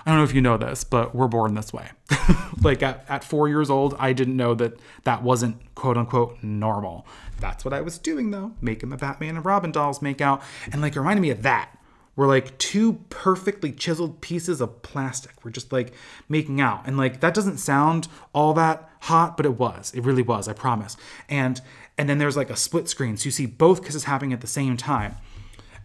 I 0.07 0.11
don't 0.11 0.19
know 0.19 0.25
if 0.25 0.35
you 0.35 0.41
know 0.41 0.57
this, 0.57 0.85
but 0.85 1.15
we're 1.15 1.29
born 1.29 1.55
this 1.55 1.73
way. 1.73 1.91
like 2.63 2.83
at, 2.83 3.05
at 3.09 3.25
four 3.25 3.49
years 3.49 3.69
old, 3.69 3.97
I 3.99 4.13
didn't 4.13 4.37
know 4.37 4.55
that 4.55 4.79
that 5.05 5.23
wasn't 5.23 5.75
quote 5.75 5.97
unquote 5.97 6.43
normal. 6.43 7.07
That's 7.39 7.65
what 7.65 7.75
I 7.75 7.81
was 7.81 7.99
doing 7.99 8.31
though, 8.31 8.53
making 8.61 8.91
the 8.91 8.97
Batman 8.97 9.37
and 9.37 9.45
Robin 9.45 9.73
dolls 9.73 10.01
make 10.01 10.21
out. 10.21 10.43
And 10.73 10.81
like 10.81 10.95
reminded 10.95 11.23
me 11.23 11.31
of 11.31 11.43
that. 11.43 11.77
We're 12.21 12.27
like 12.27 12.59
two 12.59 13.03
perfectly 13.09 13.73
chiseled 13.73 14.21
pieces 14.21 14.61
of 14.61 14.83
plastic. 14.83 15.43
We're 15.43 15.53
just 15.53 15.73
like 15.73 15.95
making 16.29 16.61
out. 16.61 16.83
And 16.85 16.99
like 16.99 17.21
that 17.21 17.33
doesn't 17.33 17.57
sound 17.57 18.09
all 18.35 18.53
that 18.53 18.91
hot, 19.01 19.39
but 19.39 19.47
it 19.47 19.59
was. 19.59 19.91
It 19.95 20.05
really 20.05 20.21
was, 20.21 20.47
I 20.47 20.53
promise. 20.53 20.99
And 21.31 21.63
and 21.97 22.11
then 22.11 22.19
there's 22.19 22.37
like 22.37 22.51
a 22.51 22.57
split 22.57 22.91
screen, 22.91 23.17
so 23.17 23.25
you 23.25 23.31
see 23.31 23.47
both 23.47 23.83
kisses 23.83 24.05
happening 24.05 24.35
at 24.35 24.43
the 24.43 24.47
same 24.47 24.77
time. 24.77 25.17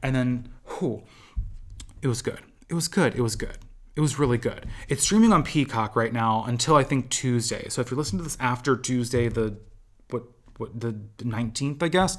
And 0.03 0.13
then, 0.13 0.49
whew, 0.77 1.03
it 2.01 2.09
was 2.09 2.21
good. 2.21 2.41
It 2.67 2.73
was 2.73 2.89
good. 2.89 3.15
It 3.15 3.21
was 3.21 3.37
good. 3.37 3.57
It 3.95 4.01
was 4.01 4.19
really 4.19 4.37
good. 4.37 4.65
It's 4.89 5.03
streaming 5.03 5.31
on 5.31 5.41
Peacock 5.41 5.95
right 5.95 6.11
now 6.11 6.43
until 6.45 6.75
I 6.75 6.83
think 6.83 7.09
Tuesday. 7.09 7.69
So 7.69 7.79
if 7.79 7.89
you're 7.89 7.97
listening 7.97 8.19
to 8.19 8.23
this 8.25 8.37
after 8.41 8.75
Tuesday, 8.75 9.29
the 9.29 9.55
what 10.09 10.23
what 10.57 10.77
the 10.77 10.99
19th, 11.19 11.81
I 11.81 11.87
guess, 11.87 12.17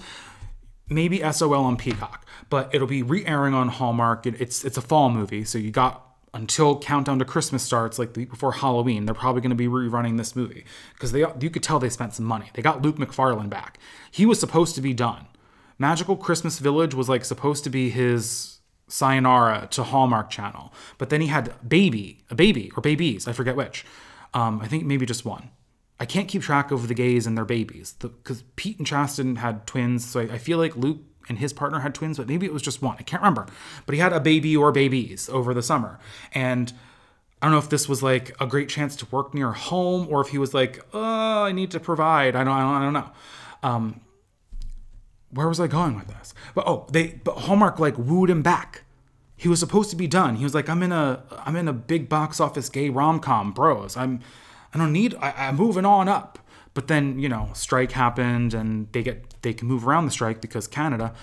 maybe 0.88 1.20
SOL 1.32 1.64
on 1.64 1.76
Peacock, 1.76 2.26
but 2.50 2.74
it'll 2.74 2.86
be 2.86 3.02
re-airing 3.02 3.54
on 3.54 3.68
Hallmark. 3.68 4.26
It, 4.26 4.40
it's 4.40 4.64
it's 4.64 4.76
a 4.76 4.82
fall 4.82 5.10
movie, 5.10 5.44
so 5.44 5.58
you 5.58 5.70
got 5.70 6.02
until 6.34 6.78
Countdown 6.78 7.18
to 7.18 7.24
Christmas 7.24 7.62
starts, 7.62 7.98
like 7.98 8.12
the 8.12 8.20
week 8.20 8.30
before 8.30 8.52
Halloween, 8.52 9.06
they're 9.06 9.14
probably 9.14 9.40
going 9.40 9.50
to 9.50 9.56
be 9.56 9.66
rerunning 9.66 10.18
this 10.18 10.36
movie 10.36 10.64
because 10.92 11.12
they 11.12 11.24
you 11.40 11.50
could 11.50 11.62
tell 11.62 11.78
they 11.78 11.88
spent 11.88 12.14
some 12.14 12.26
money. 12.26 12.50
They 12.54 12.62
got 12.62 12.82
Luke 12.82 12.98
Macfarlane 12.98 13.48
back. 13.48 13.78
He 14.10 14.26
was 14.26 14.38
supposed 14.38 14.74
to 14.74 14.80
be 14.80 14.92
done. 14.92 15.26
Magical 15.78 16.16
Christmas 16.16 16.58
Village 16.58 16.94
was 16.94 17.08
like 17.08 17.24
supposed 17.24 17.64
to 17.64 17.70
be 17.70 17.90
his 17.90 18.58
sayonara 18.88 19.66
to 19.72 19.82
Hallmark 19.82 20.30
Channel, 20.30 20.72
but 20.98 21.10
then 21.10 21.20
he 21.20 21.26
had 21.26 21.54
baby, 21.66 22.24
a 22.30 22.34
baby 22.34 22.70
or 22.76 22.80
babies, 22.80 23.26
I 23.26 23.32
forget 23.32 23.56
which. 23.56 23.84
Um, 24.32 24.60
I 24.60 24.68
think 24.68 24.84
maybe 24.84 25.06
just 25.06 25.24
one. 25.24 25.50
I 25.98 26.04
can't 26.04 26.28
keep 26.28 26.42
track 26.42 26.70
of 26.70 26.88
the 26.88 26.94
gays 26.94 27.26
and 27.26 27.36
their 27.36 27.44
babies 27.44 27.94
because 27.98 28.42
Pete 28.56 28.78
and 28.78 28.86
Chasten 28.86 29.36
had 29.36 29.66
twins, 29.66 30.04
so 30.04 30.20
I, 30.20 30.34
I 30.34 30.38
feel 30.38 30.58
like 30.58 30.76
Luke 30.76 30.98
and 31.28 31.38
his 31.38 31.52
partner 31.52 31.80
had 31.80 31.94
twins, 31.94 32.18
but 32.18 32.28
maybe 32.28 32.46
it 32.46 32.52
was 32.52 32.62
just 32.62 32.82
one. 32.82 32.96
I 32.98 33.02
can't 33.02 33.22
remember. 33.22 33.46
But 33.84 33.94
he 33.94 34.00
had 34.00 34.12
a 34.12 34.20
baby 34.20 34.56
or 34.56 34.72
babies 34.72 35.28
over 35.28 35.54
the 35.54 35.62
summer. 35.62 35.98
And 36.32 36.72
I 37.40 37.46
don't 37.46 37.52
know 37.52 37.58
if 37.58 37.68
this 37.68 37.88
was 37.88 38.02
like 38.02 38.34
a 38.40 38.46
great 38.46 38.68
chance 38.68 38.94
to 38.96 39.06
work 39.10 39.34
near 39.34 39.52
home 39.52 40.06
or 40.10 40.20
if 40.20 40.28
he 40.28 40.38
was 40.38 40.54
like, 40.54 40.84
oh, 40.92 41.44
I 41.44 41.52
need 41.52 41.70
to 41.72 41.80
provide. 41.80 42.36
I 42.36 42.44
don't, 42.44 42.52
I 42.52 42.60
don't, 42.60 42.74
I 42.74 42.82
don't 42.82 42.92
know. 42.92 43.10
Um, 43.62 44.00
where 45.30 45.48
was 45.48 45.60
I 45.60 45.66
going 45.66 45.96
with 45.96 46.08
this? 46.08 46.34
But 46.54 46.66
oh, 46.66 46.86
they, 46.90 47.20
but 47.24 47.38
Hallmark 47.38 47.78
like 47.78 47.98
wooed 47.98 48.30
him 48.30 48.42
back. 48.42 48.84
He 49.36 49.48
was 49.48 49.60
supposed 49.60 49.90
to 49.90 49.96
be 49.96 50.06
done. 50.06 50.36
He 50.36 50.44
was 50.44 50.54
like, 50.54 50.68
I'm 50.68 50.82
in 50.82 50.92
a, 50.92 51.22
I'm 51.44 51.56
in 51.56 51.68
a 51.68 51.72
big 51.72 52.08
box 52.08 52.40
office 52.40 52.68
gay 52.68 52.88
rom 52.88 53.18
com, 53.20 53.52
bros. 53.52 53.96
I'm, 53.96 54.20
I 54.76 54.78
don't 54.78 54.92
need, 54.92 55.14
I, 55.14 55.32
I'm 55.48 55.56
moving 55.56 55.86
on 55.86 56.06
up. 56.06 56.38
But 56.74 56.86
then, 56.88 57.18
you 57.18 57.30
know, 57.30 57.48
strike 57.54 57.92
happened 57.92 58.52
and 58.52 58.92
they 58.92 59.02
get 59.02 59.40
they 59.40 59.54
can 59.54 59.68
move 59.68 59.88
around 59.88 60.04
the 60.04 60.10
strike 60.10 60.42
because 60.42 60.66
Canada. 60.68 61.14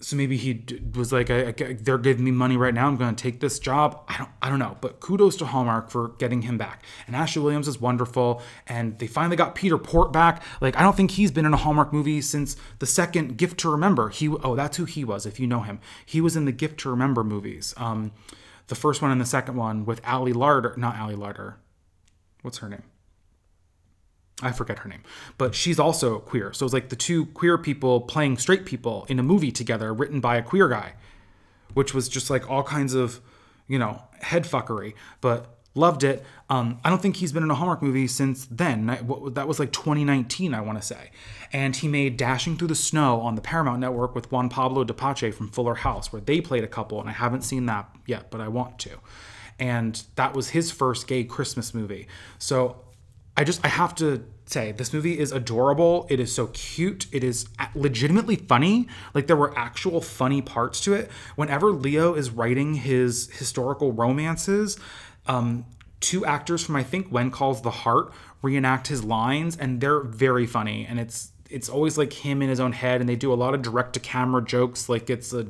so 0.00 0.16
maybe 0.16 0.36
he 0.36 0.54
d- 0.54 0.82
was 0.96 1.12
like, 1.12 1.30
I, 1.30 1.50
I, 1.50 1.52
"They're 1.52 1.96
giving 1.98 2.24
me 2.24 2.32
money 2.32 2.56
right 2.56 2.74
now. 2.74 2.88
I'm 2.88 2.96
going 2.96 3.14
to 3.14 3.22
take 3.22 3.38
this 3.38 3.60
job." 3.60 4.02
I 4.08 4.18
don't, 4.18 4.30
I 4.42 4.50
don't 4.50 4.58
know. 4.58 4.76
But 4.80 4.98
kudos 4.98 5.36
to 5.36 5.46
Hallmark 5.46 5.90
for 5.90 6.08
getting 6.18 6.42
him 6.42 6.58
back. 6.58 6.82
And 7.06 7.14
Ashley 7.14 7.40
Williams 7.40 7.68
is 7.68 7.80
wonderful. 7.80 8.42
And 8.66 8.98
they 8.98 9.06
finally 9.06 9.36
got 9.36 9.54
Peter 9.54 9.78
Porte 9.78 10.12
back. 10.12 10.42
Like 10.60 10.76
I 10.76 10.82
don't 10.82 10.96
think 10.96 11.12
he's 11.12 11.30
been 11.30 11.46
in 11.46 11.54
a 11.54 11.58
Hallmark 11.58 11.92
movie 11.92 12.20
since 12.20 12.56
the 12.80 12.86
second 12.86 13.38
Gift 13.38 13.58
to 13.60 13.70
Remember. 13.70 14.08
He, 14.08 14.28
oh, 14.28 14.56
that's 14.56 14.76
who 14.78 14.84
he 14.84 15.04
was. 15.04 15.24
If 15.26 15.38
you 15.38 15.46
know 15.46 15.60
him, 15.60 15.78
he 16.04 16.20
was 16.20 16.34
in 16.34 16.44
the 16.44 16.52
Gift 16.52 16.80
to 16.80 16.90
Remember 16.90 17.22
movies. 17.22 17.72
Um, 17.76 18.10
the 18.66 18.74
first 18.74 19.00
one 19.00 19.12
and 19.12 19.20
the 19.20 19.26
second 19.26 19.54
one 19.54 19.84
with 19.84 20.00
Ali 20.04 20.32
Larter, 20.32 20.76
not 20.76 20.96
Ali 20.96 21.14
Larter. 21.14 21.54
What's 22.42 22.58
her 22.58 22.68
name? 22.68 22.82
I 24.42 24.50
forget 24.50 24.80
her 24.80 24.88
name, 24.88 25.02
but 25.38 25.54
she's 25.54 25.78
also 25.78 26.18
queer. 26.18 26.52
So 26.52 26.66
it's 26.66 26.72
like 26.72 26.88
the 26.88 26.96
two 26.96 27.26
queer 27.26 27.56
people 27.56 28.00
playing 28.00 28.38
straight 28.38 28.66
people 28.66 29.06
in 29.08 29.18
a 29.20 29.22
movie 29.22 29.52
together, 29.52 29.94
written 29.94 30.20
by 30.20 30.36
a 30.36 30.42
queer 30.42 30.68
guy, 30.68 30.94
which 31.74 31.94
was 31.94 32.08
just 32.08 32.28
like 32.28 32.50
all 32.50 32.64
kinds 32.64 32.92
of, 32.92 33.20
you 33.68 33.78
know, 33.78 34.02
head 34.20 34.44
fuckery. 34.44 34.94
But 35.20 35.58
loved 35.74 36.04
it. 36.04 36.24
Um, 36.50 36.80
I 36.84 36.90
don't 36.90 37.00
think 37.00 37.16
he's 37.16 37.32
been 37.32 37.42
in 37.42 37.50
a 37.50 37.54
Hallmark 37.54 37.82
movie 37.82 38.06
since 38.06 38.46
then. 38.46 38.86
That 38.86 39.48
was 39.48 39.58
like 39.58 39.72
2019, 39.72 40.54
I 40.54 40.60
want 40.60 40.80
to 40.80 40.86
say. 40.86 41.10
And 41.52 41.74
he 41.74 41.88
made 41.88 42.16
Dashing 42.16 42.56
Through 42.56 42.68
the 42.68 42.74
Snow 42.74 43.20
on 43.20 43.36
the 43.36 43.40
Paramount 43.40 43.80
Network 43.80 44.14
with 44.14 44.30
Juan 44.30 44.48
Pablo 44.48 44.84
Di 44.84 44.92
Pace 44.92 45.34
from 45.34 45.48
Fuller 45.48 45.76
House, 45.76 46.12
where 46.12 46.20
they 46.20 46.40
played 46.40 46.64
a 46.64 46.68
couple, 46.68 47.00
and 47.00 47.08
I 47.08 47.12
haven't 47.12 47.42
seen 47.42 47.66
that 47.66 47.88
yet, 48.06 48.30
but 48.30 48.40
I 48.40 48.48
want 48.48 48.78
to. 48.80 48.98
And 49.58 50.02
that 50.16 50.34
was 50.34 50.50
his 50.50 50.70
first 50.70 51.06
gay 51.06 51.24
Christmas 51.24 51.74
movie. 51.74 52.08
So 52.38 52.82
I 53.36 53.44
just 53.44 53.64
I 53.64 53.68
have 53.68 53.94
to 53.96 54.24
say 54.46 54.72
this 54.72 54.92
movie 54.92 55.18
is 55.18 55.32
adorable. 55.32 56.06
It 56.10 56.20
is 56.20 56.34
so 56.34 56.48
cute. 56.48 57.06
It 57.12 57.24
is 57.24 57.46
legitimately 57.74 58.36
funny. 58.36 58.88
Like 59.14 59.26
there 59.26 59.36
were 59.36 59.56
actual 59.58 60.00
funny 60.00 60.42
parts 60.42 60.80
to 60.82 60.92
it. 60.94 61.10
Whenever 61.36 61.70
Leo 61.72 62.14
is 62.14 62.30
writing 62.30 62.74
his 62.74 63.30
historical 63.30 63.92
romances, 63.92 64.78
um, 65.26 65.64
two 66.00 66.26
actors 66.26 66.64
from 66.64 66.76
I 66.76 66.82
think 66.82 67.08
When 67.08 67.30
Calls 67.30 67.62
the 67.62 67.70
Heart 67.70 68.12
reenact 68.42 68.88
his 68.88 69.04
lines, 69.04 69.56
and 69.56 69.80
they're 69.80 70.00
very 70.00 70.46
funny. 70.46 70.84
And 70.86 71.00
it's 71.00 71.30
it's 71.48 71.68
always 71.68 71.96
like 71.96 72.12
him 72.12 72.42
in 72.42 72.48
his 72.48 72.60
own 72.60 72.72
head, 72.72 73.00
and 73.00 73.08
they 73.08 73.16
do 73.16 73.32
a 73.32 73.34
lot 73.34 73.54
of 73.54 73.62
direct 73.62 73.94
to 73.94 74.00
camera 74.00 74.42
jokes, 74.44 74.88
like 74.88 75.08
it's 75.08 75.32
a 75.32 75.46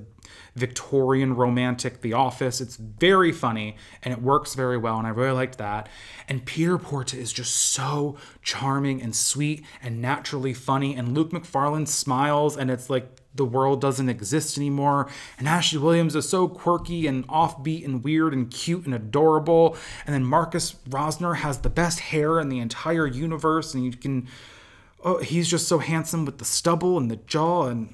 Victorian 0.54 1.34
romantic 1.34 2.00
The 2.00 2.12
Office. 2.12 2.60
It's 2.60 2.76
very 2.76 3.32
funny 3.32 3.76
and 4.02 4.12
it 4.12 4.22
works 4.22 4.54
very 4.54 4.78
well, 4.78 4.98
and 4.98 5.06
I 5.06 5.10
really 5.10 5.32
liked 5.32 5.58
that. 5.58 5.88
And 6.28 6.44
Peter 6.44 6.78
Porte 6.78 7.14
is 7.14 7.32
just 7.32 7.54
so 7.54 8.16
charming 8.42 9.02
and 9.02 9.14
sweet 9.14 9.64
and 9.82 10.00
naturally 10.00 10.54
funny, 10.54 10.94
and 10.94 11.14
Luke 11.14 11.32
Macfarlane 11.32 11.86
smiles, 11.86 12.56
and 12.56 12.70
it's 12.70 12.90
like 12.90 13.18
the 13.34 13.44
world 13.44 13.80
doesn't 13.80 14.08
exist 14.08 14.58
anymore. 14.58 15.08
And 15.38 15.48
Ashley 15.48 15.78
Williams 15.78 16.14
is 16.14 16.28
so 16.28 16.48
quirky 16.48 17.06
and 17.06 17.26
offbeat 17.28 17.84
and 17.84 18.04
weird 18.04 18.34
and 18.34 18.50
cute 18.50 18.84
and 18.84 18.94
adorable. 18.94 19.76
And 20.06 20.14
then 20.14 20.24
Marcus 20.24 20.74
Rosner 20.88 21.36
has 21.36 21.58
the 21.58 21.70
best 21.70 22.00
hair 22.00 22.38
in 22.40 22.48
the 22.48 22.58
entire 22.58 23.06
universe, 23.06 23.74
and 23.74 23.84
you 23.84 23.92
can. 23.92 24.28
Oh, 25.04 25.18
he's 25.18 25.48
just 25.48 25.66
so 25.66 25.78
handsome 25.78 26.24
with 26.24 26.38
the 26.38 26.44
stubble 26.44 26.96
and 26.96 27.10
the 27.10 27.16
jaw 27.16 27.66
and 27.66 27.92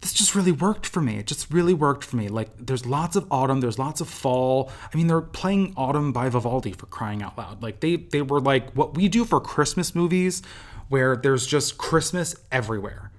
this 0.00 0.12
just 0.14 0.34
really 0.34 0.52
worked 0.52 0.86
for 0.86 1.00
me. 1.00 1.18
It 1.18 1.26
just 1.26 1.52
really 1.52 1.74
worked 1.74 2.04
for 2.04 2.16
me. 2.16 2.28
Like, 2.28 2.48
there's 2.58 2.86
lots 2.86 3.16
of 3.16 3.26
autumn, 3.30 3.60
there's 3.60 3.78
lots 3.78 4.00
of 4.00 4.08
fall. 4.08 4.70
I 4.92 4.96
mean, 4.96 5.08
they're 5.08 5.20
playing 5.20 5.74
Autumn 5.76 6.12
by 6.12 6.28
Vivaldi 6.28 6.72
for 6.72 6.86
crying 6.86 7.22
out 7.22 7.36
loud. 7.36 7.62
Like, 7.62 7.80
they 7.80 7.96
they 7.96 8.22
were 8.22 8.40
like 8.40 8.70
what 8.72 8.94
we 8.94 9.08
do 9.08 9.24
for 9.24 9.40
Christmas 9.40 9.94
movies, 9.94 10.42
where 10.88 11.16
there's 11.16 11.46
just 11.46 11.76
Christmas 11.76 12.34
everywhere. 12.50 13.10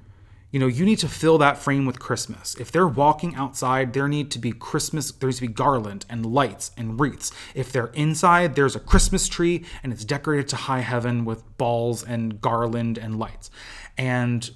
You 0.52 0.60
know, 0.60 0.68
you 0.68 0.84
need 0.84 1.00
to 1.00 1.08
fill 1.08 1.38
that 1.38 1.58
frame 1.58 1.86
with 1.86 2.00
Christmas. 2.00 2.56
If 2.60 2.72
they're 2.74 2.88
walking 2.88 3.36
outside, 3.36 3.94
there 3.94 4.10
need 4.10 4.30
to 4.32 4.40
be 4.40 4.52
Christmas, 4.52 5.10
there 5.12 5.28
needs 5.28 5.40
to 5.40 5.48
be 5.48 5.54
garland 5.54 6.06
and 6.10 6.26
lights 6.26 6.72
and 6.76 7.00
wreaths. 7.00 7.32
If 7.56 7.72
they're 7.72 7.92
inside, 7.94 8.56
there's 8.56 8.76
a 8.76 8.82
Christmas 8.82 9.30
tree 9.30 9.64
and 9.82 9.94
it's 9.94 10.04
decorated 10.04 10.50
to 10.50 10.58
high 10.58 10.82
heaven 10.82 11.24
with 11.24 11.58
balls 11.58 12.04
and 12.04 12.42
garland 12.42 12.98
and 12.98 13.18
lights. 13.18 13.50
And 13.98 14.52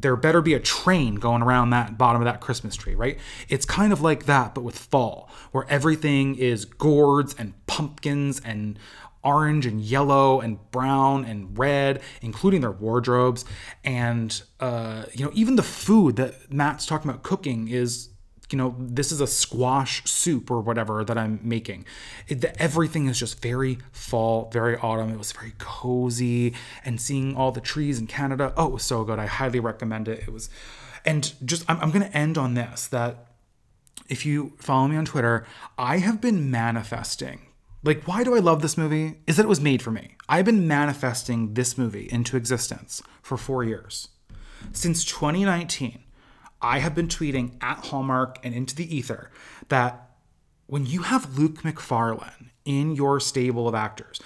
there 0.00 0.16
better 0.16 0.40
be 0.40 0.54
a 0.54 0.60
train 0.60 1.16
going 1.16 1.42
around 1.42 1.70
that 1.70 1.98
bottom 1.98 2.20
of 2.22 2.26
that 2.26 2.40
Christmas 2.40 2.76
tree, 2.76 2.94
right? 2.94 3.18
It's 3.48 3.64
kind 3.64 3.92
of 3.92 4.00
like 4.00 4.26
that, 4.26 4.54
but 4.54 4.62
with 4.62 4.78
fall, 4.78 5.30
where 5.52 5.66
everything 5.68 6.36
is 6.36 6.64
gourds 6.64 7.34
and 7.38 7.54
pumpkins 7.66 8.40
and 8.40 8.78
orange 9.24 9.66
and 9.66 9.80
yellow 9.80 10.40
and 10.40 10.58
brown 10.70 11.24
and 11.24 11.58
red, 11.58 12.00
including 12.22 12.60
their 12.60 12.70
wardrobes. 12.70 13.44
And, 13.84 14.40
uh, 14.60 15.04
you 15.12 15.24
know, 15.24 15.30
even 15.34 15.56
the 15.56 15.62
food 15.62 16.16
that 16.16 16.52
Matt's 16.52 16.86
talking 16.86 17.10
about 17.10 17.22
cooking 17.22 17.68
is 17.68 18.10
you 18.50 18.56
know, 18.56 18.74
this 18.78 19.12
is 19.12 19.20
a 19.20 19.26
squash 19.26 20.04
soup 20.04 20.50
or 20.50 20.60
whatever 20.60 21.04
that 21.04 21.18
I'm 21.18 21.40
making. 21.42 21.84
It, 22.28 22.40
the, 22.40 22.60
everything 22.60 23.06
is 23.06 23.18
just 23.18 23.42
very 23.42 23.78
fall, 23.92 24.48
very 24.52 24.76
autumn. 24.76 25.10
It 25.10 25.18
was 25.18 25.32
very 25.32 25.52
cozy 25.58 26.54
and 26.84 27.00
seeing 27.00 27.36
all 27.36 27.52
the 27.52 27.60
trees 27.60 27.98
in 27.98 28.06
Canada. 28.06 28.52
Oh, 28.56 28.66
it 28.66 28.72
was 28.72 28.84
so 28.84 29.04
good. 29.04 29.18
I 29.18 29.26
highly 29.26 29.60
recommend 29.60 30.08
it. 30.08 30.20
It 30.20 30.32
was, 30.32 30.48
and 31.04 31.32
just, 31.44 31.68
I'm, 31.68 31.78
I'm 31.80 31.90
going 31.90 32.08
to 32.08 32.16
end 32.16 32.38
on 32.38 32.54
this 32.54 32.86
that 32.86 33.26
if 34.08 34.24
you 34.24 34.54
follow 34.58 34.88
me 34.88 34.96
on 34.96 35.04
Twitter, 35.04 35.46
I 35.76 35.98
have 35.98 36.20
been 36.20 36.50
manifesting. 36.50 37.40
Like, 37.82 38.08
why 38.08 38.24
do 38.24 38.34
I 38.34 38.40
love 38.40 38.62
this 38.62 38.78
movie? 38.78 39.18
Is 39.26 39.36
that 39.36 39.44
it 39.44 39.48
was 39.48 39.60
made 39.60 39.82
for 39.82 39.90
me. 39.90 40.16
I've 40.28 40.44
been 40.44 40.66
manifesting 40.66 41.54
this 41.54 41.78
movie 41.78 42.08
into 42.10 42.36
existence 42.36 43.02
for 43.22 43.36
four 43.36 43.62
years. 43.62 44.08
Since 44.72 45.04
2019, 45.04 46.02
I 46.60 46.80
have 46.80 46.94
been 46.94 47.08
tweeting 47.08 47.52
at 47.62 47.86
Hallmark 47.86 48.38
and 48.42 48.54
into 48.54 48.74
the 48.74 48.94
ether 48.94 49.30
that 49.68 50.10
when 50.66 50.86
you 50.86 51.02
have 51.02 51.38
Luke 51.38 51.64
Macfarlane 51.64 52.50
in 52.64 52.94
your 52.94 53.20
stable 53.20 53.68
of 53.68 53.74
actors, 53.74 54.20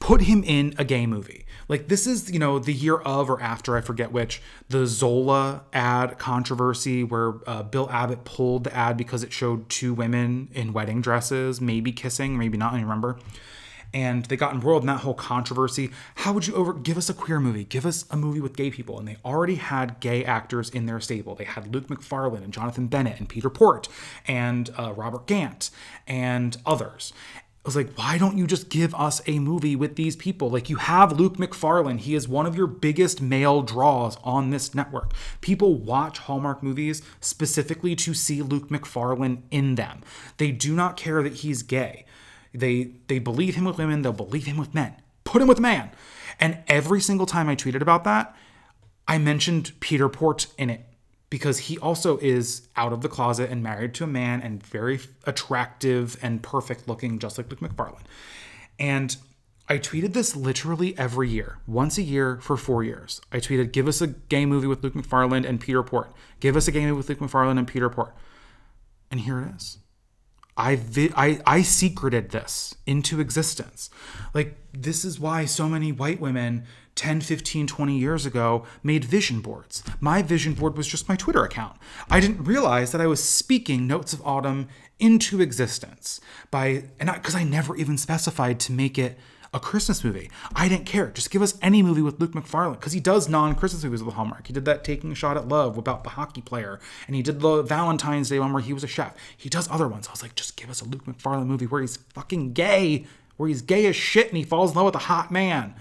put 0.00 0.22
him 0.22 0.42
in 0.44 0.74
a 0.76 0.84
gay 0.84 1.06
movie. 1.06 1.46
Like 1.68 1.88
this 1.88 2.06
is, 2.06 2.30
you 2.30 2.38
know, 2.38 2.58
the 2.58 2.72
year 2.72 2.96
of 2.96 3.30
or 3.30 3.40
after, 3.40 3.76
I 3.76 3.80
forget 3.80 4.12
which, 4.12 4.42
the 4.68 4.86
Zola 4.86 5.64
ad 5.72 6.18
controversy 6.18 7.04
where 7.04 7.34
uh, 7.46 7.62
Bill 7.62 7.88
Abbott 7.90 8.24
pulled 8.24 8.64
the 8.64 8.74
ad 8.74 8.96
because 8.96 9.22
it 9.22 9.32
showed 9.32 9.68
two 9.68 9.94
women 9.94 10.48
in 10.52 10.72
wedding 10.72 11.00
dresses, 11.00 11.60
maybe 11.60 11.92
kissing, 11.92 12.36
maybe 12.36 12.58
not, 12.58 12.72
I 12.72 12.76
don't 12.76 12.84
remember 12.84 13.18
and 13.94 14.24
they 14.26 14.36
got 14.36 14.52
embroiled 14.52 14.82
in 14.82 14.88
that 14.88 15.00
whole 15.00 15.14
controversy. 15.14 15.90
How 16.16 16.32
would 16.32 16.46
you 16.46 16.54
over 16.54 16.74
give 16.74 16.98
us 16.98 17.08
a 17.08 17.14
queer 17.14 17.38
movie? 17.38 17.64
Give 17.64 17.86
us 17.86 18.04
a 18.10 18.16
movie 18.16 18.40
with 18.40 18.56
gay 18.56 18.70
people. 18.70 18.98
And 18.98 19.06
they 19.06 19.16
already 19.24 19.54
had 19.54 20.00
gay 20.00 20.24
actors 20.24 20.68
in 20.68 20.86
their 20.86 21.00
stable. 21.00 21.36
They 21.36 21.44
had 21.44 21.72
Luke 21.72 21.88
Macfarlane 21.88 22.42
and 22.42 22.52
Jonathan 22.52 22.88
Bennett 22.88 23.20
and 23.20 23.28
Peter 23.28 23.48
Porte 23.48 23.88
and 24.26 24.68
uh, 24.76 24.92
Robert 24.92 25.26
Gant 25.26 25.70
and 26.08 26.56
others. 26.66 27.12
I 27.64 27.68
was 27.68 27.76
like, 27.76 27.96
why 27.96 28.18
don't 28.18 28.36
you 28.36 28.46
just 28.46 28.68
give 28.68 28.94
us 28.94 29.22
a 29.26 29.38
movie 29.38 29.74
with 29.74 29.96
these 29.96 30.16
people? 30.16 30.50
Like, 30.50 30.68
you 30.68 30.76
have 30.76 31.18
Luke 31.18 31.38
Macfarlane. 31.38 31.96
He 31.96 32.14
is 32.14 32.28
one 32.28 32.44
of 32.44 32.54
your 32.54 32.66
biggest 32.66 33.22
male 33.22 33.62
draws 33.62 34.18
on 34.22 34.50
this 34.50 34.74
network. 34.74 35.14
People 35.40 35.76
watch 35.76 36.18
Hallmark 36.18 36.62
movies 36.62 37.00
specifically 37.20 37.96
to 37.96 38.12
see 38.12 38.42
Luke 38.42 38.70
Macfarlane 38.70 39.44
in 39.50 39.76
them. 39.76 40.02
They 40.36 40.50
do 40.50 40.74
not 40.74 40.98
care 40.98 41.22
that 41.22 41.36
he's 41.36 41.62
gay. 41.62 42.04
They 42.54 42.92
they 43.08 43.18
believe 43.18 43.56
him 43.56 43.64
with 43.64 43.78
women, 43.78 44.02
they'll 44.02 44.12
believe 44.12 44.46
him 44.46 44.56
with 44.56 44.74
men. 44.74 44.94
Put 45.24 45.42
him 45.42 45.48
with 45.48 45.60
man. 45.60 45.90
And 46.40 46.58
every 46.68 47.00
single 47.00 47.26
time 47.26 47.48
I 47.48 47.56
tweeted 47.56 47.80
about 47.80 48.04
that, 48.04 48.34
I 49.06 49.18
mentioned 49.18 49.72
Peter 49.80 50.08
Porte 50.08 50.46
in 50.56 50.70
it 50.70 50.86
because 51.30 51.58
he 51.58 51.78
also 51.78 52.18
is 52.18 52.68
out 52.76 52.92
of 52.92 53.00
the 53.00 53.08
closet 53.08 53.50
and 53.50 53.62
married 53.62 53.94
to 53.94 54.04
a 54.04 54.06
man 54.06 54.40
and 54.40 54.64
very 54.64 55.00
attractive 55.24 56.16
and 56.22 56.42
perfect 56.42 56.86
looking, 56.86 57.18
just 57.18 57.38
like 57.38 57.50
Luke 57.50 57.60
Macfarlane. 57.60 58.04
And 58.78 59.16
I 59.68 59.78
tweeted 59.78 60.12
this 60.12 60.36
literally 60.36 60.96
every 60.98 61.28
year, 61.28 61.58
once 61.66 61.98
a 61.98 62.02
year 62.02 62.38
for 62.40 62.56
four 62.56 62.84
years. 62.84 63.20
I 63.32 63.38
tweeted, 63.38 63.72
give 63.72 63.88
us 63.88 64.00
a 64.00 64.08
gay 64.08 64.46
movie 64.46 64.66
with 64.66 64.84
Luke 64.84 64.94
Macfarlane 64.94 65.44
and 65.44 65.60
Peter 65.60 65.82
Porte. 65.82 66.12
Give 66.38 66.54
us 66.54 66.68
a 66.68 66.72
gay 66.72 66.82
movie 66.82 66.98
with 66.98 67.08
Luke 67.08 67.20
Macfarlane 67.20 67.58
and 67.58 67.66
Peter 67.66 67.88
Porte. 67.88 68.14
And 69.10 69.20
here 69.20 69.40
it 69.40 69.56
is. 69.56 69.78
I, 70.56 70.76
vi- 70.76 71.12
I 71.16 71.40
I 71.46 71.62
secreted 71.62 72.30
this 72.30 72.74
into 72.86 73.20
existence. 73.20 73.90
Like 74.32 74.56
this 74.72 75.04
is 75.04 75.18
why 75.18 75.44
so 75.46 75.68
many 75.68 75.90
white 75.90 76.20
women 76.20 76.64
10, 76.94 77.22
15, 77.22 77.66
20 77.66 77.98
years 77.98 78.24
ago 78.24 78.64
made 78.82 79.04
vision 79.04 79.40
boards. 79.40 79.82
My 80.00 80.22
vision 80.22 80.54
board 80.54 80.76
was 80.76 80.86
just 80.86 81.08
my 81.08 81.16
Twitter 81.16 81.42
account. 81.42 81.76
I 82.08 82.20
didn't 82.20 82.44
realize 82.44 82.92
that 82.92 83.00
I 83.00 83.08
was 83.08 83.22
speaking 83.22 83.86
Notes 83.86 84.12
of 84.12 84.24
Autumn 84.24 84.68
into 85.00 85.40
existence 85.40 86.20
by 86.52 86.84
and 87.00 87.10
because 87.12 87.34
I, 87.34 87.40
I 87.40 87.44
never 87.44 87.74
even 87.76 87.98
specified 87.98 88.60
to 88.60 88.72
make 88.72 88.96
it 88.96 89.18
a 89.54 89.60
Christmas 89.60 90.02
movie. 90.02 90.30
I 90.54 90.68
didn't 90.68 90.84
care. 90.84 91.06
Just 91.06 91.30
give 91.30 91.40
us 91.40 91.56
any 91.62 91.82
movie 91.82 92.02
with 92.02 92.20
Luke 92.20 92.34
Macfarlane 92.34 92.74
because 92.74 92.92
he 92.92 93.00
does 93.00 93.28
non-Christmas 93.28 93.84
movies 93.84 94.02
with 94.02 94.16
Hallmark. 94.16 94.48
He 94.48 94.52
did 94.52 94.64
that 94.64 94.82
Taking 94.82 95.12
a 95.12 95.14
Shot 95.14 95.36
at 95.36 95.48
Love 95.48 95.78
about 95.78 96.02
the 96.02 96.10
hockey 96.10 96.42
player, 96.42 96.80
and 97.06 97.14
he 97.14 97.22
did 97.22 97.40
the 97.40 97.62
Valentine's 97.62 98.28
Day 98.28 98.40
one 98.40 98.52
where 98.52 98.62
he 98.62 98.72
was 98.72 98.84
a 98.84 98.88
chef. 98.88 99.14
He 99.36 99.48
does 99.48 99.70
other 99.70 99.86
ones. 99.86 100.08
I 100.08 100.10
was 100.10 100.22
like, 100.22 100.34
just 100.34 100.56
give 100.56 100.68
us 100.68 100.80
a 100.80 100.84
Luke 100.84 101.06
Macfarlane 101.06 101.46
movie 101.46 101.66
where 101.66 101.80
he's 101.80 101.96
fucking 101.96 102.52
gay, 102.52 103.06
where 103.36 103.48
he's 103.48 103.62
gay 103.62 103.86
as 103.86 103.94
shit 103.94 104.28
and 104.28 104.36
he 104.36 104.42
falls 104.42 104.72
in 104.72 104.76
love 104.76 104.86
with 104.86 104.96
a 104.96 104.98
hot 105.06 105.30
man. 105.30 105.74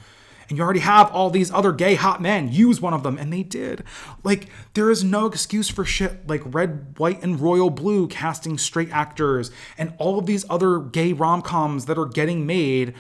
And 0.49 0.57
you 0.57 0.63
already 0.63 0.81
have 0.81 1.09
all 1.11 1.29
these 1.29 1.51
other 1.51 1.71
gay 1.71 1.95
hot 1.95 2.21
men. 2.21 2.51
Use 2.51 2.81
one 2.81 2.93
of 2.93 3.01
them. 3.01 3.17
And 3.17 3.31
they 3.31 3.43
did. 3.43 3.83
Like, 4.23 4.49
there 4.73 4.91
is 4.91 5.03
no 5.03 5.25
excuse 5.25 5.69
for 5.69 5.85
shit 5.85 6.27
like 6.27 6.41
Red, 6.45 6.95
White, 6.97 7.23
and 7.23 7.39
Royal 7.39 7.69
Blue 7.69 8.07
casting 8.07 8.57
straight 8.57 8.91
actors 8.91 9.51
and 9.77 9.93
all 9.97 10.19
of 10.19 10.25
these 10.25 10.45
other 10.49 10.79
gay 10.79 11.13
rom 11.13 11.41
coms 11.41 11.85
that 11.85 11.97
are 11.97 12.05
getting 12.05 12.45
made 12.45 12.93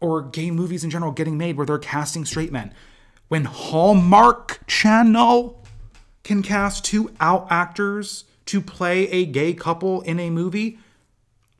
or 0.00 0.22
gay 0.22 0.50
movies 0.50 0.84
in 0.84 0.90
general 0.90 1.12
getting 1.12 1.36
made 1.36 1.56
where 1.56 1.66
they're 1.66 1.78
casting 1.78 2.24
straight 2.24 2.52
men. 2.52 2.72
When 3.28 3.44
Hallmark 3.44 4.60
Channel 4.66 5.64
can 6.22 6.42
cast 6.42 6.84
two 6.84 7.10
out 7.20 7.46
actors 7.50 8.24
to 8.46 8.60
play 8.60 9.08
a 9.10 9.26
gay 9.26 9.52
couple 9.52 10.00
in 10.02 10.18
a 10.18 10.30
movie, 10.30 10.78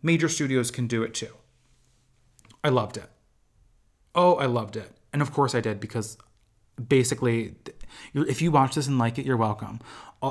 major 0.03 0.29
studios 0.29 0.71
can 0.71 0.87
do 0.87 1.03
it 1.03 1.15
too. 1.15 1.35
I 2.65 2.69
loved 2.71 2.97
it. 2.97 3.11
Oh, 4.15 4.35
I 4.37 4.47
loved 4.47 4.77
it. 4.77 4.91
And 5.13 5.23
of 5.23 5.33
course 5.33 5.55
I 5.55 5.61
did 5.61 5.81
because 5.81 6.17
basically, 6.89 7.55
if 8.15 8.41
you 8.41 8.51
watch 8.51 8.75
this 8.75 8.87
and 8.87 8.99
like 8.99 9.19
it, 9.19 9.27
you're 9.27 9.37
welcome. 9.37 9.81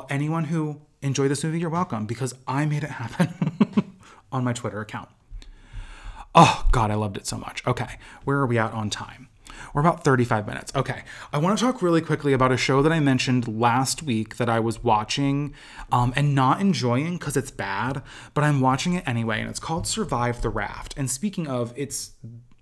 Anyone 0.09 0.45
who 0.45 0.81
enjoyed 1.01 1.31
this 1.31 1.43
movie, 1.43 1.59
you're 1.59 1.69
welcome 1.69 2.05
because 2.05 2.33
I 2.47 2.65
made 2.65 2.83
it 2.83 2.91
happen 2.91 3.33
on 4.31 4.43
my 4.43 4.53
Twitter 4.53 4.81
account. 4.81 5.09
Oh, 6.39 6.67
God, 6.71 6.91
I 6.91 6.93
loved 6.93 7.17
it 7.17 7.25
so 7.25 7.35
much. 7.35 7.65
Okay, 7.65 7.97
where 8.23 8.37
are 8.37 8.45
we 8.45 8.59
at 8.59 8.71
on 8.71 8.91
time? 8.91 9.27
We're 9.73 9.81
about 9.81 10.03
35 10.03 10.45
minutes. 10.45 10.71
Okay, 10.75 11.01
I 11.33 11.39
want 11.39 11.57
to 11.57 11.65
talk 11.65 11.81
really 11.81 11.99
quickly 11.99 12.31
about 12.31 12.51
a 12.51 12.57
show 12.57 12.83
that 12.83 12.91
I 12.91 12.99
mentioned 12.99 13.59
last 13.59 14.03
week 14.03 14.37
that 14.37 14.47
I 14.47 14.59
was 14.59 14.83
watching 14.83 15.55
um, 15.91 16.13
and 16.15 16.35
not 16.35 16.61
enjoying 16.61 17.17
because 17.17 17.37
it's 17.37 17.49
bad, 17.49 18.03
but 18.35 18.43
I'm 18.43 18.61
watching 18.61 18.93
it 18.93 19.03
anyway, 19.07 19.41
and 19.41 19.49
it's 19.49 19.59
called 19.59 19.87
Survive 19.87 20.43
the 20.43 20.49
Raft. 20.49 20.93
And 20.95 21.09
speaking 21.09 21.47
of, 21.47 21.73
it's 21.75 22.11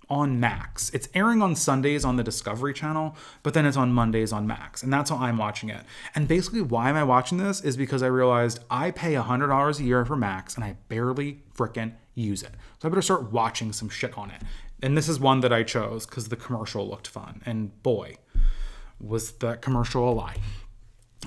on 0.08 0.40
Max. 0.40 0.88
It's 0.94 1.10
airing 1.12 1.42
on 1.42 1.54
Sundays 1.54 2.02
on 2.02 2.16
the 2.16 2.24
Discovery 2.24 2.72
Channel, 2.72 3.14
but 3.42 3.52
then 3.52 3.66
it's 3.66 3.76
on 3.76 3.92
Mondays 3.92 4.32
on 4.32 4.46
Max. 4.46 4.82
And 4.82 4.90
that's 4.90 5.10
how 5.10 5.18
I'm 5.18 5.36
watching 5.36 5.68
it. 5.68 5.84
And 6.14 6.26
basically, 6.26 6.62
why 6.62 6.88
am 6.88 6.96
I 6.96 7.04
watching 7.04 7.36
this 7.36 7.60
is 7.60 7.76
because 7.76 8.02
I 8.02 8.06
realized 8.06 8.60
I 8.70 8.90
pay 8.90 9.12
$100 9.12 9.80
a 9.80 9.82
year 9.82 10.06
for 10.06 10.16
Max 10.16 10.54
and 10.54 10.64
I 10.64 10.76
barely 10.88 11.42
fricking 11.54 11.92
use 12.16 12.42
it. 12.42 12.50
So 12.80 12.88
I 12.88 12.90
better 12.90 13.02
start 13.02 13.30
watching 13.30 13.72
some 13.72 13.88
shit 13.88 14.18
on 14.18 14.30
it. 14.30 14.42
And 14.82 14.96
this 14.96 15.08
is 15.08 15.20
one 15.20 15.40
that 15.40 15.52
I 15.52 15.62
chose 15.62 16.06
because 16.06 16.28
the 16.28 16.36
commercial 16.36 16.88
looked 16.88 17.06
fun. 17.06 17.42
And 17.46 17.80
boy, 17.82 18.16
was 18.98 19.32
that 19.32 19.62
commercial 19.62 20.08
a 20.08 20.12
lie. 20.12 20.36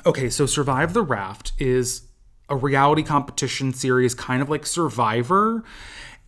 Okay, 0.06 0.30
so 0.30 0.46
Survive 0.46 0.94
the 0.94 1.02
Raft 1.02 1.54
is 1.58 2.04
a 2.50 2.56
reality 2.56 3.04
competition 3.04 3.74
series, 3.74 4.14
kind 4.14 4.42
of 4.42 4.50
like 4.50 4.66
Survivor. 4.66 5.64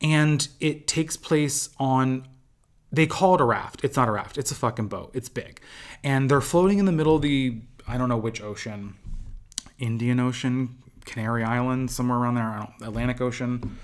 And 0.02 0.48
it 0.60 0.88
takes 0.88 1.18
place 1.18 1.70
on 1.78 2.28
they 2.92 3.08
call 3.08 3.36
it 3.36 3.42
a 3.42 3.46
raft. 3.46 3.84
It's 3.86 3.96
not 3.96 4.10
a 4.10 4.12
raft. 4.12 4.38
It's 4.38 4.52
a 4.52 4.56
fucking 4.56 4.88
boat. 4.88 5.12
It's 5.14 5.30
big. 5.30 5.62
And 6.04 6.30
they're 6.30 6.42
floating 6.42 6.78
in 6.78 6.86
the 6.86 6.92
middle 6.92 7.16
of 7.16 7.22
the, 7.22 7.62
I 7.88 7.98
don't 7.98 8.10
know 8.10 8.18
which 8.18 8.42
ocean, 8.42 8.96
Indian 9.80 10.20
Ocean, 10.20 10.78
Canary 11.06 11.44
Islands, 11.44 11.96
somewhere 11.96 12.18
around 12.18 12.36
there. 12.36 12.44
I 12.44 12.60
don't 12.60 12.90
Atlantic 12.90 13.22
Ocean. 13.22 13.78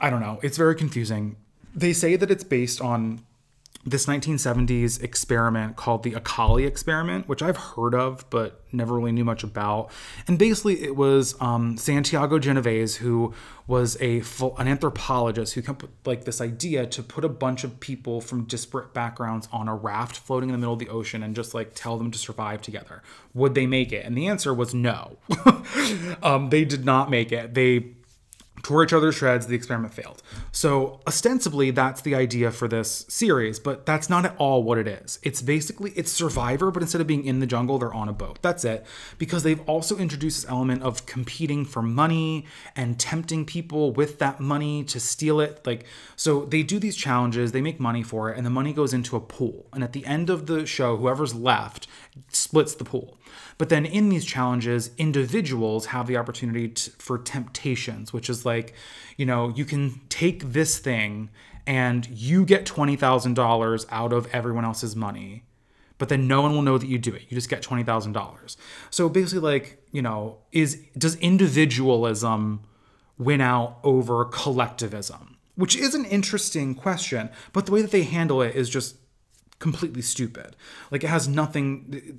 I 0.00 0.10
don't 0.10 0.20
know. 0.20 0.40
It's 0.42 0.56
very 0.56 0.74
confusing. 0.74 1.36
They 1.74 1.92
say 1.92 2.16
that 2.16 2.30
it's 2.30 2.44
based 2.44 2.80
on 2.80 3.20
this 3.86 4.06
1970s 4.06 5.02
experiment 5.02 5.76
called 5.76 6.04
the 6.04 6.12
Acali 6.12 6.66
experiment, 6.66 7.28
which 7.28 7.42
I've 7.42 7.56
heard 7.56 7.94
of 7.94 8.28
but 8.30 8.62
never 8.72 8.94
really 8.94 9.12
knew 9.12 9.24
much 9.24 9.44
about. 9.44 9.90
And 10.26 10.38
basically, 10.38 10.82
it 10.82 10.96
was 10.96 11.34
um, 11.40 11.76
Santiago 11.76 12.38
Genovese, 12.38 12.96
who 12.96 13.34
was 13.66 14.00
a 14.00 14.20
full, 14.20 14.56
an 14.56 14.68
anthropologist 14.68 15.54
who 15.54 15.62
came 15.62 15.72
up 15.72 15.82
with 15.82 15.90
like 16.04 16.24
this 16.24 16.40
idea 16.40 16.86
to 16.86 17.02
put 17.02 17.24
a 17.24 17.28
bunch 17.28 17.62
of 17.62 17.78
people 17.80 18.20
from 18.20 18.44
disparate 18.44 18.94
backgrounds 18.94 19.48
on 19.52 19.68
a 19.68 19.74
raft 19.74 20.16
floating 20.16 20.48
in 20.48 20.54
the 20.54 20.58
middle 20.58 20.74
of 20.74 20.80
the 20.80 20.88
ocean 20.88 21.22
and 21.22 21.36
just 21.36 21.54
like 21.54 21.74
tell 21.74 21.98
them 21.98 22.10
to 22.10 22.18
survive 22.18 22.62
together. 22.62 23.02
Would 23.34 23.54
they 23.54 23.66
make 23.66 23.92
it? 23.92 24.04
And 24.06 24.16
the 24.16 24.26
answer 24.26 24.54
was 24.54 24.74
no. 24.74 25.18
um, 26.22 26.48
they 26.48 26.64
did 26.64 26.84
not 26.86 27.10
make 27.10 27.32
it. 27.32 27.54
They 27.54 27.92
tore 28.64 28.82
each 28.82 28.92
other 28.92 29.12
shreds, 29.12 29.46
the 29.46 29.54
experiment 29.54 29.94
failed. 29.94 30.22
So, 30.50 31.00
ostensibly, 31.06 31.70
that's 31.70 32.00
the 32.00 32.16
idea 32.16 32.50
for 32.50 32.66
this 32.66 33.06
series, 33.08 33.60
but 33.60 33.86
that's 33.86 34.10
not 34.10 34.24
at 34.24 34.34
all 34.38 34.64
what 34.64 34.78
it 34.78 34.88
is. 34.88 35.20
It's 35.22 35.40
basically 35.42 35.92
it's 35.94 36.10
Survivor, 36.10 36.70
but 36.70 36.82
instead 36.82 37.00
of 37.00 37.06
being 37.06 37.24
in 37.24 37.40
the 37.40 37.46
jungle, 37.46 37.78
they're 37.78 37.94
on 37.94 38.08
a 38.08 38.12
boat. 38.12 38.38
That's 38.40 38.64
it. 38.64 38.86
Because 39.18 39.42
they've 39.42 39.60
also 39.68 39.96
introduced 39.98 40.42
this 40.42 40.50
element 40.50 40.82
of 40.82 41.04
competing 41.06 41.64
for 41.64 41.82
money 41.82 42.46
and 42.74 42.98
tempting 42.98 43.44
people 43.44 43.92
with 43.92 44.18
that 44.18 44.40
money 44.40 44.82
to 44.84 44.98
steal 44.98 45.40
it. 45.40 45.64
Like, 45.66 45.84
so 46.16 46.46
they 46.46 46.62
do 46.62 46.78
these 46.78 46.96
challenges, 46.96 47.52
they 47.52 47.60
make 47.60 47.78
money 47.78 48.02
for 48.02 48.30
it, 48.30 48.36
and 48.36 48.46
the 48.46 48.50
money 48.50 48.72
goes 48.72 48.94
into 48.94 49.16
a 49.16 49.20
pool. 49.20 49.66
And 49.72 49.84
at 49.84 49.92
the 49.92 50.06
end 50.06 50.30
of 50.30 50.46
the 50.46 50.64
show, 50.66 50.96
whoever's 50.96 51.34
left 51.34 51.86
splits 52.28 52.74
the 52.74 52.84
pool. 52.84 53.18
But 53.58 53.68
then 53.68 53.84
in 53.84 54.08
these 54.08 54.24
challenges, 54.24 54.90
individuals 54.98 55.86
have 55.86 56.06
the 56.06 56.16
opportunity 56.16 56.68
to, 56.68 56.90
for 56.92 57.18
temptations, 57.18 58.12
which 58.12 58.30
is 58.30 58.44
like, 58.44 58.53
you 59.16 59.26
know, 59.26 59.50
you 59.50 59.64
can 59.64 60.00
take 60.08 60.52
this 60.52 60.78
thing 60.78 61.30
and 61.66 62.06
you 62.08 62.44
get 62.44 62.66
$20,000 62.66 63.86
out 63.90 64.12
of 64.12 64.26
everyone 64.32 64.64
else's 64.64 64.94
money, 64.94 65.44
but 65.98 66.08
then 66.08 66.26
no 66.26 66.42
one 66.42 66.52
will 66.52 66.62
know 66.62 66.78
that 66.78 66.88
you 66.88 66.98
do 66.98 67.14
it. 67.14 67.22
You 67.28 67.36
just 67.36 67.48
get 67.48 67.62
$20,000. 67.62 68.56
So 68.90 69.08
basically 69.08 69.40
like, 69.40 69.82
you 69.92 70.02
know, 70.02 70.38
is 70.52 70.82
does 70.98 71.16
individualism 71.16 72.60
win 73.16 73.40
out 73.40 73.78
over 73.82 74.24
collectivism? 74.24 75.36
Which 75.56 75.76
is 75.76 75.94
an 75.94 76.04
interesting 76.04 76.74
question, 76.74 77.30
but 77.52 77.66
the 77.66 77.72
way 77.72 77.80
that 77.80 77.92
they 77.92 78.02
handle 78.02 78.42
it 78.42 78.56
is 78.56 78.68
just 78.68 78.96
completely 79.60 80.02
stupid. 80.02 80.56
Like 80.90 81.04
it 81.04 81.08
has 81.08 81.28
nothing 81.28 82.18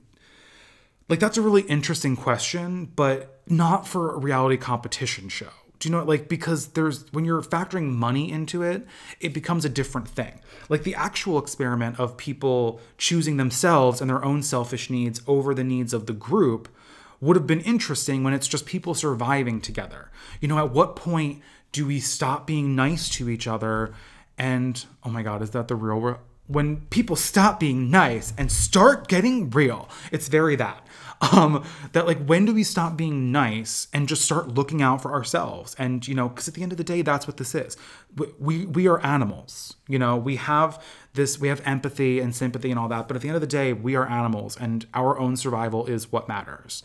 like 1.09 1.19
that's 1.19 1.37
a 1.37 1.41
really 1.41 1.61
interesting 1.63 2.15
question, 2.15 2.91
but 2.95 3.41
not 3.47 3.87
for 3.87 4.15
a 4.15 4.17
reality 4.17 4.57
competition 4.57 5.29
show. 5.29 5.49
Do 5.79 5.89
you 5.89 5.95
know 5.95 6.03
like 6.03 6.27
because 6.29 6.67
there's 6.69 7.11
when 7.11 7.25
you're 7.25 7.41
factoring 7.41 7.91
money 7.91 8.31
into 8.31 8.63
it, 8.63 8.85
it 9.19 9.33
becomes 9.33 9.65
a 9.65 9.69
different 9.69 10.07
thing. 10.07 10.39
Like 10.69 10.83
the 10.83 10.95
actual 10.95 11.37
experiment 11.37 11.99
of 11.99 12.17
people 12.17 12.79
choosing 12.97 13.37
themselves 13.37 14.01
and 14.01 14.09
their 14.09 14.23
own 14.23 14.43
selfish 14.43 14.89
needs 14.89 15.21
over 15.27 15.53
the 15.53 15.63
needs 15.63 15.93
of 15.93 16.05
the 16.05 16.13
group 16.13 16.69
would 17.21 17.35
have 17.35 17.47
been 17.47 17.61
interesting 17.61 18.23
when 18.23 18.33
it's 18.33 18.47
just 18.47 18.65
people 18.65 18.93
surviving 18.93 19.61
together. 19.61 20.11
You 20.41 20.47
know, 20.47 20.57
at 20.57 20.71
what 20.71 20.95
point 20.95 21.41
do 21.71 21.85
we 21.85 21.99
stop 21.99 22.47
being 22.47 22.75
nice 22.75 23.09
to 23.09 23.29
each 23.29 23.47
other 23.47 23.93
and 24.37 24.85
oh 25.03 25.09
my 25.09 25.23
god, 25.23 25.41
is 25.41 25.51
that 25.51 25.67
the 25.67 25.75
real 25.75 25.99
world? 25.99 26.19
when 26.47 26.77
people 26.87 27.15
stop 27.15 27.59
being 27.59 27.89
nice 27.89 28.33
and 28.37 28.51
start 28.51 29.07
getting 29.07 29.49
real? 29.49 29.89
It's 30.11 30.27
very 30.27 30.55
that 30.57 30.84
um, 31.21 31.63
that 31.93 32.05
like 32.05 32.23
when 32.25 32.45
do 32.45 32.53
we 32.53 32.63
stop 32.63 32.97
being 32.97 33.31
nice 33.31 33.87
and 33.93 34.07
just 34.07 34.23
start 34.23 34.49
looking 34.49 34.81
out 34.81 35.01
for 35.01 35.13
ourselves? 35.13 35.75
And 35.77 36.07
you 36.07 36.15
know 36.15 36.29
because 36.29 36.47
at 36.47 36.53
the 36.53 36.63
end 36.63 36.71
of 36.71 36.77
the 36.77 36.83
day 36.83 37.01
that's 37.01 37.27
what 37.27 37.37
this 37.37 37.55
is. 37.55 37.77
We 38.39 38.65
we 38.65 38.87
are 38.87 38.99
animals 39.05 39.75
you 39.87 39.99
know? 39.99 40.17
We 40.17 40.35
have 40.37 40.83
this 41.13 41.39
we 41.39 41.47
have 41.47 41.61
empathy 41.65 42.19
and 42.19 42.35
sympathy 42.35 42.71
and 42.71 42.79
all 42.79 42.87
that 42.89 43.07
but 43.07 43.15
at 43.15 43.21
the 43.21 43.29
end 43.29 43.35
of 43.35 43.41
the 43.41 43.47
day 43.47 43.73
we 43.73 43.95
are 43.95 44.07
animals 44.07 44.57
and 44.57 44.85
our 44.93 45.17
own 45.19 45.37
survival 45.37 45.85
is 45.85 46.11
what 46.11 46.27
matters. 46.27 46.83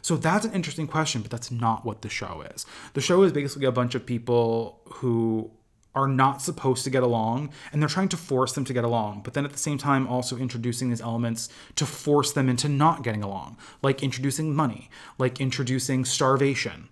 So 0.00 0.16
that's 0.16 0.44
an 0.44 0.52
interesting 0.52 0.86
question 0.86 1.22
but 1.22 1.30
that's 1.30 1.50
not 1.50 1.84
what 1.84 2.02
the 2.02 2.08
show 2.08 2.44
is. 2.54 2.66
The 2.94 3.00
show 3.00 3.22
is 3.22 3.32
basically 3.32 3.66
a 3.66 3.72
bunch 3.72 3.94
of 3.94 4.04
people 4.04 4.80
who 4.84 5.50
are 5.94 6.08
not 6.08 6.40
supposed 6.40 6.84
to 6.84 6.90
get 6.90 7.02
along 7.02 7.50
and 7.72 7.82
they're 7.82 7.88
trying 7.88 8.08
to 8.08 8.16
force 8.16 8.52
them 8.52 8.64
to 8.64 8.72
get 8.72 8.84
along 8.84 9.20
but 9.22 9.34
then 9.34 9.44
at 9.44 9.52
the 9.52 9.58
same 9.58 9.78
time 9.78 10.06
also 10.06 10.36
introducing 10.36 10.88
these 10.90 11.00
elements 11.00 11.48
to 11.76 11.84
force 11.84 12.32
them 12.32 12.48
into 12.48 12.68
not 12.68 13.02
getting 13.02 13.22
along 13.22 13.56
like 13.82 14.02
introducing 14.02 14.54
money 14.54 14.90
like 15.18 15.40
introducing 15.40 16.04
starvation. 16.04 16.88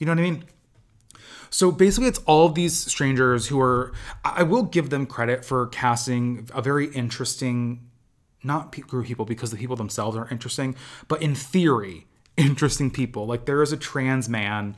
You 0.00 0.06
know 0.06 0.12
what 0.12 0.18
i 0.18 0.22
mean? 0.22 0.44
So 1.50 1.70
basically 1.70 2.08
it's 2.08 2.20
all 2.20 2.48
these 2.48 2.76
strangers 2.76 3.48
who 3.48 3.60
are 3.60 3.92
i 4.24 4.42
will 4.42 4.64
give 4.64 4.90
them 4.90 5.06
credit 5.06 5.44
for 5.44 5.66
casting 5.68 6.48
a 6.54 6.62
very 6.62 6.86
interesting 6.92 7.88
not 8.42 8.72
group 8.88 9.06
people 9.06 9.24
because 9.24 9.52
the 9.52 9.56
people 9.56 9.76
themselves 9.76 10.16
are 10.16 10.28
interesting 10.30 10.74
but 11.06 11.22
in 11.22 11.34
theory 11.34 12.06
interesting 12.36 12.90
people. 12.90 13.26
Like 13.26 13.44
there 13.44 13.62
is 13.62 13.72
a 13.72 13.76
trans 13.76 14.28
man 14.28 14.76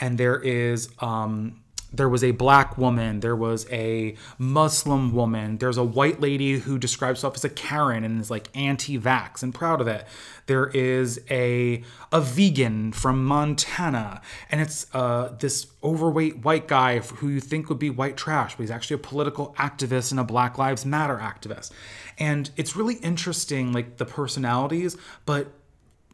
and 0.00 0.18
there 0.18 0.40
is 0.40 0.88
um 1.00 1.60
there 1.96 2.08
was 2.08 2.24
a 2.24 2.32
black 2.32 2.76
woman, 2.76 3.20
there 3.20 3.36
was 3.36 3.70
a 3.70 4.16
Muslim 4.38 5.14
woman, 5.14 5.58
there's 5.58 5.76
a 5.76 5.84
white 5.84 6.20
lady 6.20 6.58
who 6.60 6.78
describes 6.78 7.20
herself 7.20 7.36
as 7.36 7.44
a 7.44 7.48
Karen 7.48 8.04
and 8.04 8.20
is 8.20 8.30
like 8.30 8.48
anti-vax 8.54 9.42
and 9.42 9.54
proud 9.54 9.80
of 9.80 9.86
it. 9.86 10.06
There 10.46 10.66
is 10.66 11.20
a 11.30 11.82
a 12.12 12.20
vegan 12.20 12.92
from 12.92 13.24
Montana, 13.24 14.20
and 14.50 14.60
it's 14.60 14.86
uh, 14.94 15.34
this 15.38 15.66
overweight 15.82 16.44
white 16.44 16.68
guy 16.68 16.98
who 16.98 17.28
you 17.28 17.40
think 17.40 17.68
would 17.68 17.78
be 17.78 17.90
white 17.90 18.16
trash, 18.16 18.54
but 18.54 18.62
he's 18.62 18.70
actually 18.70 18.94
a 18.94 18.98
political 18.98 19.54
activist 19.58 20.10
and 20.10 20.20
a 20.20 20.24
Black 20.24 20.58
Lives 20.58 20.84
Matter 20.84 21.16
activist. 21.16 21.70
And 22.18 22.50
it's 22.56 22.76
really 22.76 22.96
interesting, 22.96 23.72
like 23.72 23.96
the 23.96 24.06
personalities, 24.06 24.96
but 25.24 25.48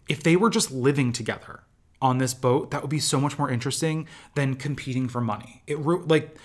if 0.08 0.22
they 0.22 0.36
were 0.36 0.50
just 0.50 0.70
living 0.70 1.12
together 1.12 1.62
on 2.02 2.18
this 2.18 2.34
boat 2.34 2.70
that 2.70 2.82
would 2.82 2.90
be 2.90 3.00
so 3.00 3.20
much 3.20 3.38
more 3.38 3.50
interesting 3.50 4.06
than 4.34 4.54
competing 4.54 5.08
for 5.08 5.20
money. 5.20 5.62
It 5.66 5.78
like 5.80 6.36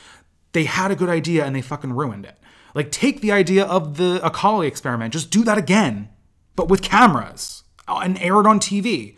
they 0.53 0.66
had 0.66 0.91
a 0.91 0.95
good 0.95 1.10
idea 1.10 1.45
and 1.45 1.56
they 1.56 1.62
fucking 1.62 1.93
ruined 1.93 2.26
it. 2.26 2.38
Like, 2.74 2.91
take 2.91 3.22
the 3.22 3.32
idea 3.32 3.64
of 3.64 3.97
the 3.97 4.20
Acali 4.20 4.68
experiment, 4.68 5.14
just 5.14 5.32
do 5.32 5.43
that 5.45 5.58
again, 5.58 6.10
but 6.56 6.68
with 6.68 6.82
cameras 6.82 7.64
uh, 7.88 8.01
and 8.03 8.20
air 8.20 8.39
it 8.41 8.45
on 8.45 8.60
TV. 8.60 9.16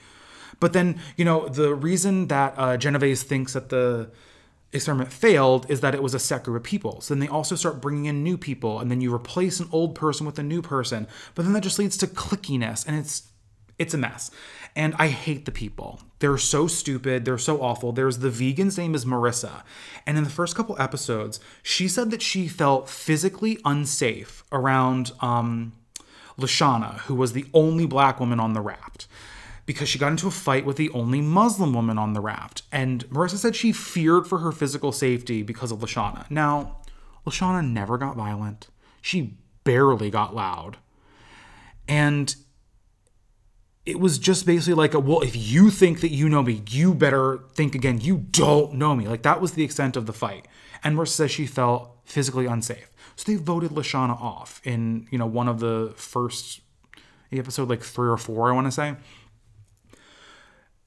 But 0.59 0.73
then, 0.73 0.99
you 1.15 1.25
know, 1.25 1.47
the 1.47 1.73
reason 1.73 2.27
that 2.27 2.53
uh, 2.55 2.77
Genovese 2.77 3.23
thinks 3.23 3.53
that 3.53 3.69
the 3.69 4.11
experiment 4.71 5.11
failed 5.11 5.65
is 5.69 5.81
that 5.81 5.95
it 5.95 6.03
was 6.03 6.13
a 6.13 6.19
set 6.19 6.43
group 6.43 6.57
of 6.57 6.63
people. 6.63 7.01
So 7.01 7.13
then 7.13 7.19
they 7.19 7.27
also 7.27 7.55
start 7.55 7.81
bringing 7.81 8.05
in 8.05 8.23
new 8.23 8.37
people, 8.37 8.79
and 8.79 8.91
then 8.91 9.01
you 9.01 9.13
replace 9.13 9.59
an 9.59 9.69
old 9.71 9.95
person 9.95 10.25
with 10.25 10.37
a 10.37 10.43
new 10.43 10.61
person. 10.61 11.07
But 11.33 11.43
then 11.43 11.53
that 11.53 11.63
just 11.63 11.79
leads 11.79 11.97
to 11.97 12.07
clickiness, 12.07 12.85
and 12.87 12.95
it's 12.95 13.23
it's 13.79 13.93
a 13.93 13.97
mess. 13.97 14.31
And 14.75 14.93
I 14.99 15.07
hate 15.07 15.45
the 15.45 15.51
people. 15.51 16.01
They're 16.19 16.37
so 16.37 16.67
stupid. 16.67 17.25
They're 17.25 17.37
so 17.37 17.61
awful. 17.61 17.91
There's 17.91 18.19
the 18.19 18.29
vegan's 18.29 18.77
name 18.77 18.95
is 18.95 19.05
Marissa. 19.05 19.63
And 20.05 20.17
in 20.17 20.23
the 20.23 20.29
first 20.29 20.55
couple 20.55 20.79
episodes, 20.79 21.39
she 21.63 21.87
said 21.87 22.11
that 22.11 22.21
she 22.21 22.47
felt 22.47 22.89
physically 22.89 23.59
unsafe 23.65 24.43
around 24.51 25.11
um, 25.19 25.73
Lashana, 26.39 26.99
who 27.01 27.15
was 27.15 27.33
the 27.33 27.45
only 27.53 27.85
black 27.85 28.19
woman 28.19 28.39
on 28.39 28.53
the 28.53 28.61
raft 28.61 29.07
because 29.67 29.89
she 29.89 29.99
got 29.99 30.11
into 30.11 30.27
a 30.27 30.31
fight 30.31 30.65
with 30.65 30.77
the 30.77 30.89
only 30.91 31.21
Muslim 31.21 31.73
woman 31.73 31.99
on 31.99 32.13
the 32.13 32.21
raft. 32.21 32.63
And 32.71 33.07
Marissa 33.09 33.35
said 33.35 33.55
she 33.55 33.71
feared 33.71 34.25
for 34.25 34.39
her 34.39 34.51
physical 34.51 34.91
safety 34.91 35.43
because 35.43 35.71
of 35.71 35.79
Lashana. 35.79 36.29
Now, 36.31 36.77
Lashana 37.27 37.67
never 37.67 37.97
got 37.97 38.15
violent, 38.15 38.69
she 39.01 39.37
barely 39.63 40.09
got 40.09 40.33
loud. 40.33 40.77
And 41.87 42.35
it 43.87 44.01
was 44.01 44.19
just 44.19 44.45
basically 44.45 44.73
like, 44.73 44.93
a, 44.93 44.99
well, 44.99 45.21
if 45.21 45.33
you 45.33 45.69
think 45.69 46.01
that 46.01 46.11
you 46.11 46.27
know 46.27 46.43
me, 46.43 46.61
you 46.69 46.93
better 46.93 47.39
think 47.53 47.73
again. 47.73 48.01
You 48.01 48.17
don't 48.17 48.73
know 48.73 48.93
me. 48.93 49.07
Like 49.07 49.21
that 49.21 49.39
was 49.39 49.53
the 49.53 49.63
extent 49.63 49.95
of 49.95 50.05
the 50.05 50.11
fight. 50.11 50.45
And 50.83 50.97
Marissa 50.97 51.07
says 51.07 51.31
she 51.31 51.47
felt 51.47 51.97
physically 52.03 52.47
unsafe. 52.47 52.91
So 53.15 53.31
they 53.31 53.37
voted 53.37 53.71
Lashana 53.71 54.21
off 54.21 54.59
in, 54.65 55.07
you 55.09 55.17
know, 55.17 55.25
one 55.25 55.47
of 55.47 55.61
the 55.61 55.93
first 55.95 56.59
episode, 57.31 57.69
like 57.69 57.81
three 57.81 58.09
or 58.09 58.17
four, 58.17 58.51
I 58.51 58.53
want 58.53 58.67
to 58.67 58.71
say. 58.71 58.97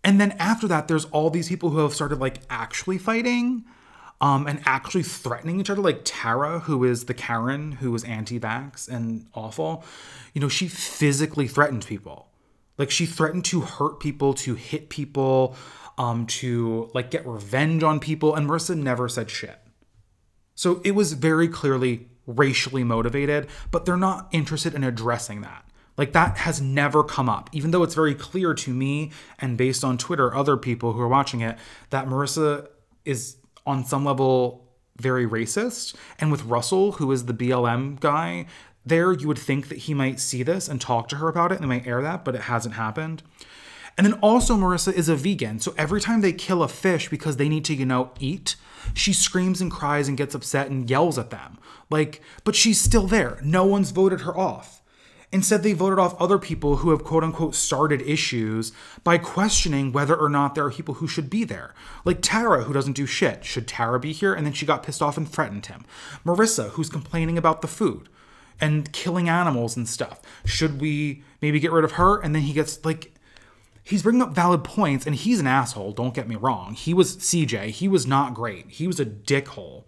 And 0.04 0.20
then 0.20 0.32
after 0.32 0.68
that, 0.68 0.86
there's 0.86 1.06
all 1.06 1.30
these 1.30 1.48
people 1.48 1.70
who 1.70 1.78
have 1.78 1.94
started 1.94 2.20
like 2.20 2.42
actually 2.50 2.98
fighting 2.98 3.64
um, 4.20 4.46
and 4.46 4.60
actually 4.66 5.04
threatening 5.04 5.58
each 5.58 5.70
other. 5.70 5.80
Like 5.80 6.02
Tara, 6.04 6.60
who 6.60 6.84
is 6.84 7.06
the 7.06 7.14
Karen, 7.14 7.72
who 7.72 7.92
was 7.92 8.04
anti 8.04 8.38
vax 8.38 8.90
and 8.90 9.26
awful, 9.32 9.84
you 10.34 10.40
know, 10.42 10.48
she 10.50 10.68
physically 10.68 11.48
threatened 11.48 11.86
people. 11.86 12.29
Like 12.80 12.90
she 12.90 13.04
threatened 13.04 13.44
to 13.44 13.60
hurt 13.60 14.00
people, 14.00 14.32
to 14.32 14.54
hit 14.54 14.88
people, 14.88 15.54
um, 15.98 16.24
to 16.28 16.90
like 16.94 17.10
get 17.10 17.26
revenge 17.26 17.82
on 17.82 18.00
people. 18.00 18.34
And 18.34 18.48
Marissa 18.48 18.74
never 18.74 19.06
said 19.06 19.28
shit. 19.28 19.58
So 20.54 20.80
it 20.82 20.92
was 20.92 21.12
very 21.12 21.46
clearly 21.46 22.08
racially 22.26 22.82
motivated, 22.82 23.48
but 23.70 23.84
they're 23.84 23.98
not 23.98 24.30
interested 24.32 24.74
in 24.74 24.82
addressing 24.82 25.42
that. 25.42 25.66
Like 25.98 26.12
that 26.12 26.38
has 26.38 26.62
never 26.62 27.04
come 27.04 27.28
up, 27.28 27.50
even 27.52 27.70
though 27.70 27.82
it's 27.82 27.94
very 27.94 28.14
clear 28.14 28.54
to 28.54 28.72
me 28.72 29.10
and 29.38 29.58
based 29.58 29.84
on 29.84 29.98
Twitter, 29.98 30.34
other 30.34 30.56
people 30.56 30.94
who 30.94 31.02
are 31.02 31.08
watching 31.08 31.42
it, 31.42 31.58
that 31.90 32.06
Marissa 32.06 32.66
is 33.04 33.36
on 33.66 33.84
some 33.84 34.06
level 34.06 34.70
very 34.98 35.26
racist. 35.26 35.94
And 36.18 36.30
with 36.32 36.44
Russell, 36.44 36.92
who 36.92 37.12
is 37.12 37.26
the 37.26 37.34
BLM 37.34 38.00
guy, 38.00 38.46
there 38.84 39.12
you 39.12 39.28
would 39.28 39.38
think 39.38 39.68
that 39.68 39.78
he 39.78 39.94
might 39.94 40.20
see 40.20 40.42
this 40.42 40.68
and 40.68 40.80
talk 40.80 41.08
to 41.08 41.16
her 41.16 41.28
about 41.28 41.52
it 41.52 41.56
and 41.56 41.64
they 41.64 41.68
might 41.68 41.86
air 41.86 42.02
that, 42.02 42.24
but 42.24 42.34
it 42.34 42.42
hasn't 42.42 42.74
happened. 42.74 43.22
And 43.98 44.06
then 44.06 44.18
also, 44.20 44.56
Marissa 44.56 44.92
is 44.92 45.08
a 45.08 45.16
vegan. 45.16 45.60
So 45.60 45.74
every 45.76 46.00
time 46.00 46.20
they 46.20 46.32
kill 46.32 46.62
a 46.62 46.68
fish 46.68 47.10
because 47.10 47.36
they 47.36 47.48
need 47.48 47.64
to, 47.66 47.74
you 47.74 47.84
know, 47.84 48.12
eat, 48.18 48.56
she 48.94 49.12
screams 49.12 49.60
and 49.60 49.70
cries 49.70 50.08
and 50.08 50.16
gets 50.16 50.34
upset 50.34 50.70
and 50.70 50.88
yells 50.88 51.18
at 51.18 51.30
them. 51.30 51.58
Like, 51.90 52.22
but 52.44 52.54
she's 52.54 52.80
still 52.80 53.06
there. 53.06 53.38
No 53.42 53.66
one's 53.66 53.90
voted 53.90 54.22
her 54.22 54.36
off. 54.36 54.80
Instead, 55.32 55.62
they 55.62 55.74
voted 55.74 55.98
off 55.98 56.20
other 56.20 56.38
people 56.38 56.76
who 56.76 56.90
have 56.90 57.04
quote 57.04 57.22
unquote 57.22 57.54
started 57.54 58.02
issues 58.02 58.72
by 59.04 59.16
questioning 59.16 59.92
whether 59.92 60.16
or 60.16 60.28
not 60.28 60.54
there 60.54 60.64
are 60.64 60.72
people 60.72 60.94
who 60.94 61.06
should 61.06 61.30
be 61.30 61.44
there. 61.44 61.74
Like 62.04 62.18
Tara, 62.20 62.64
who 62.64 62.72
doesn't 62.72 62.96
do 62.96 63.06
shit. 63.06 63.44
Should 63.44 63.68
Tara 63.68 64.00
be 64.00 64.12
here? 64.12 64.34
And 64.34 64.44
then 64.44 64.52
she 64.52 64.66
got 64.66 64.82
pissed 64.82 65.02
off 65.02 65.16
and 65.16 65.28
threatened 65.28 65.66
him. 65.66 65.84
Marissa, 66.24 66.70
who's 66.70 66.88
complaining 66.88 67.38
about 67.38 67.62
the 67.62 67.68
food 67.68 68.08
and 68.60 68.92
killing 68.92 69.28
animals 69.28 69.76
and 69.76 69.88
stuff. 69.88 70.20
Should 70.44 70.80
we 70.80 71.22
maybe 71.40 71.60
get 71.60 71.72
rid 71.72 71.84
of 71.84 71.92
her? 71.92 72.20
And 72.20 72.34
then 72.34 72.42
he 72.42 72.52
gets 72.52 72.84
like, 72.84 73.14
he's 73.82 74.02
bringing 74.02 74.22
up 74.22 74.30
valid 74.30 74.64
points 74.64 75.06
and 75.06 75.14
he's 75.14 75.40
an 75.40 75.46
asshole, 75.46 75.92
don't 75.92 76.14
get 76.14 76.28
me 76.28 76.36
wrong. 76.36 76.74
He 76.74 76.94
was 76.94 77.16
CJ, 77.16 77.70
he 77.70 77.88
was 77.88 78.06
not 78.06 78.34
great. 78.34 78.70
He 78.70 78.86
was 78.86 79.00
a 79.00 79.06
dickhole. 79.06 79.84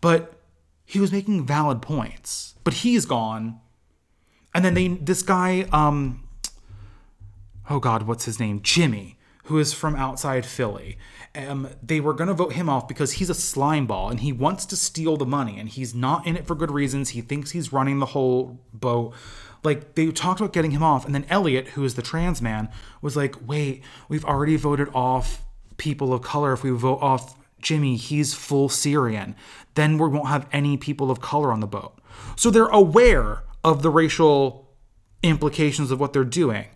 But 0.00 0.40
he 0.84 1.00
was 1.00 1.12
making 1.12 1.46
valid 1.46 1.82
points. 1.82 2.54
But 2.64 2.74
he's 2.74 3.06
gone 3.06 3.60
and 4.56 4.64
then 4.64 4.72
they 4.72 4.88
this 4.88 5.22
guy, 5.22 5.66
um, 5.70 6.26
oh 7.68 7.78
God, 7.78 8.04
what's 8.04 8.24
his 8.24 8.40
name? 8.40 8.62
Jimmy, 8.62 9.18
who 9.46 9.58
is 9.58 9.72
from 9.72 9.96
outside 9.96 10.44
Philly. 10.44 10.98
Um, 11.34 11.68
they 11.82 12.00
were 12.00 12.14
going 12.14 12.28
to 12.28 12.34
vote 12.34 12.54
him 12.54 12.68
off 12.68 12.88
because 12.88 13.12
he's 13.12 13.30
a 13.30 13.34
slime 13.34 13.86
ball 13.86 14.08
and 14.08 14.20
he 14.20 14.32
wants 14.32 14.64
to 14.66 14.76
steal 14.76 15.16
the 15.16 15.26
money 15.26 15.58
and 15.58 15.68
he's 15.68 15.94
not 15.94 16.26
in 16.26 16.36
it 16.36 16.46
for 16.46 16.54
good 16.54 16.70
reasons. 16.70 17.10
He 17.10 17.20
thinks 17.20 17.50
he's 17.50 17.72
running 17.72 17.98
the 17.98 18.06
whole 18.06 18.60
boat. 18.72 19.14
Like 19.62 19.94
they 19.94 20.10
talked 20.10 20.40
about 20.40 20.52
getting 20.52 20.70
him 20.70 20.82
off, 20.82 21.04
and 21.04 21.14
then 21.14 21.26
Elliot, 21.28 21.68
who 21.68 21.84
is 21.84 21.94
the 21.94 22.02
trans 22.02 22.40
man, 22.40 22.68
was 23.02 23.16
like, 23.16 23.34
"Wait, 23.48 23.82
we've 24.08 24.24
already 24.24 24.56
voted 24.56 24.88
off 24.94 25.42
people 25.76 26.12
of 26.12 26.22
color. 26.22 26.52
If 26.52 26.62
we 26.62 26.70
vote 26.70 27.00
off 27.02 27.36
Jimmy, 27.60 27.96
he's 27.96 28.32
full 28.32 28.68
Syrian. 28.68 29.34
Then 29.74 29.98
we 29.98 30.08
won't 30.08 30.28
have 30.28 30.46
any 30.52 30.76
people 30.76 31.10
of 31.10 31.20
color 31.20 31.52
on 31.52 31.60
the 31.60 31.66
boat." 31.66 31.98
So 32.36 32.50
they're 32.50 32.66
aware 32.66 33.42
of 33.64 33.82
the 33.82 33.90
racial 33.90 34.70
implications 35.22 35.90
of 35.90 35.98
what 35.98 36.12
they're 36.12 36.24
doing. 36.24 36.66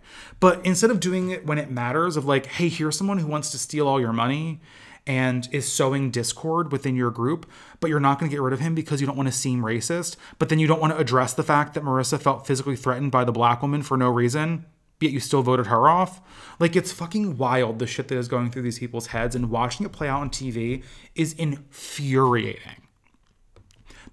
But 0.41 0.65
instead 0.65 0.89
of 0.89 0.99
doing 0.99 1.29
it 1.29 1.45
when 1.45 1.57
it 1.57 1.71
matters, 1.71 2.17
of 2.17 2.25
like, 2.25 2.47
hey, 2.47 2.67
here's 2.67 2.97
someone 2.97 3.19
who 3.19 3.27
wants 3.27 3.51
to 3.51 3.57
steal 3.57 3.87
all 3.87 4.01
your 4.01 4.11
money 4.11 4.59
and 5.07 5.47
is 5.51 5.71
sowing 5.71 6.11
discord 6.11 6.71
within 6.71 6.95
your 6.95 7.11
group, 7.11 7.49
but 7.79 7.89
you're 7.89 7.99
not 7.99 8.19
going 8.19 8.29
to 8.29 8.35
get 8.35 8.41
rid 8.41 8.51
of 8.51 8.59
him 8.59 8.75
because 8.75 8.99
you 8.99 9.07
don't 9.07 9.15
want 9.15 9.29
to 9.29 9.33
seem 9.33 9.61
racist, 9.61 10.15
but 10.39 10.49
then 10.49 10.59
you 10.59 10.67
don't 10.67 10.81
want 10.81 10.93
to 10.93 10.99
address 10.99 11.33
the 11.33 11.43
fact 11.43 11.75
that 11.75 11.83
Marissa 11.83 12.19
felt 12.19 12.45
physically 12.45 12.75
threatened 12.75 13.11
by 13.11 13.23
the 13.23 13.31
black 13.31 13.61
woman 13.61 13.83
for 13.83 13.97
no 13.97 14.09
reason, 14.09 14.65
yet 14.99 15.11
you 15.11 15.19
still 15.19 15.43
voted 15.43 15.67
her 15.67 15.87
off. 15.87 16.21
Like, 16.59 16.75
it's 16.75 16.91
fucking 16.91 17.37
wild 17.37 17.79
the 17.79 17.87
shit 17.87 18.07
that 18.07 18.17
is 18.17 18.27
going 18.27 18.49
through 18.49 18.63
these 18.63 18.79
people's 18.79 19.07
heads, 19.07 19.35
and 19.35 19.51
watching 19.51 19.85
it 19.85 19.91
play 19.91 20.07
out 20.07 20.21
on 20.21 20.29
TV 20.31 20.83
is 21.15 21.33
infuriating. 21.33 22.87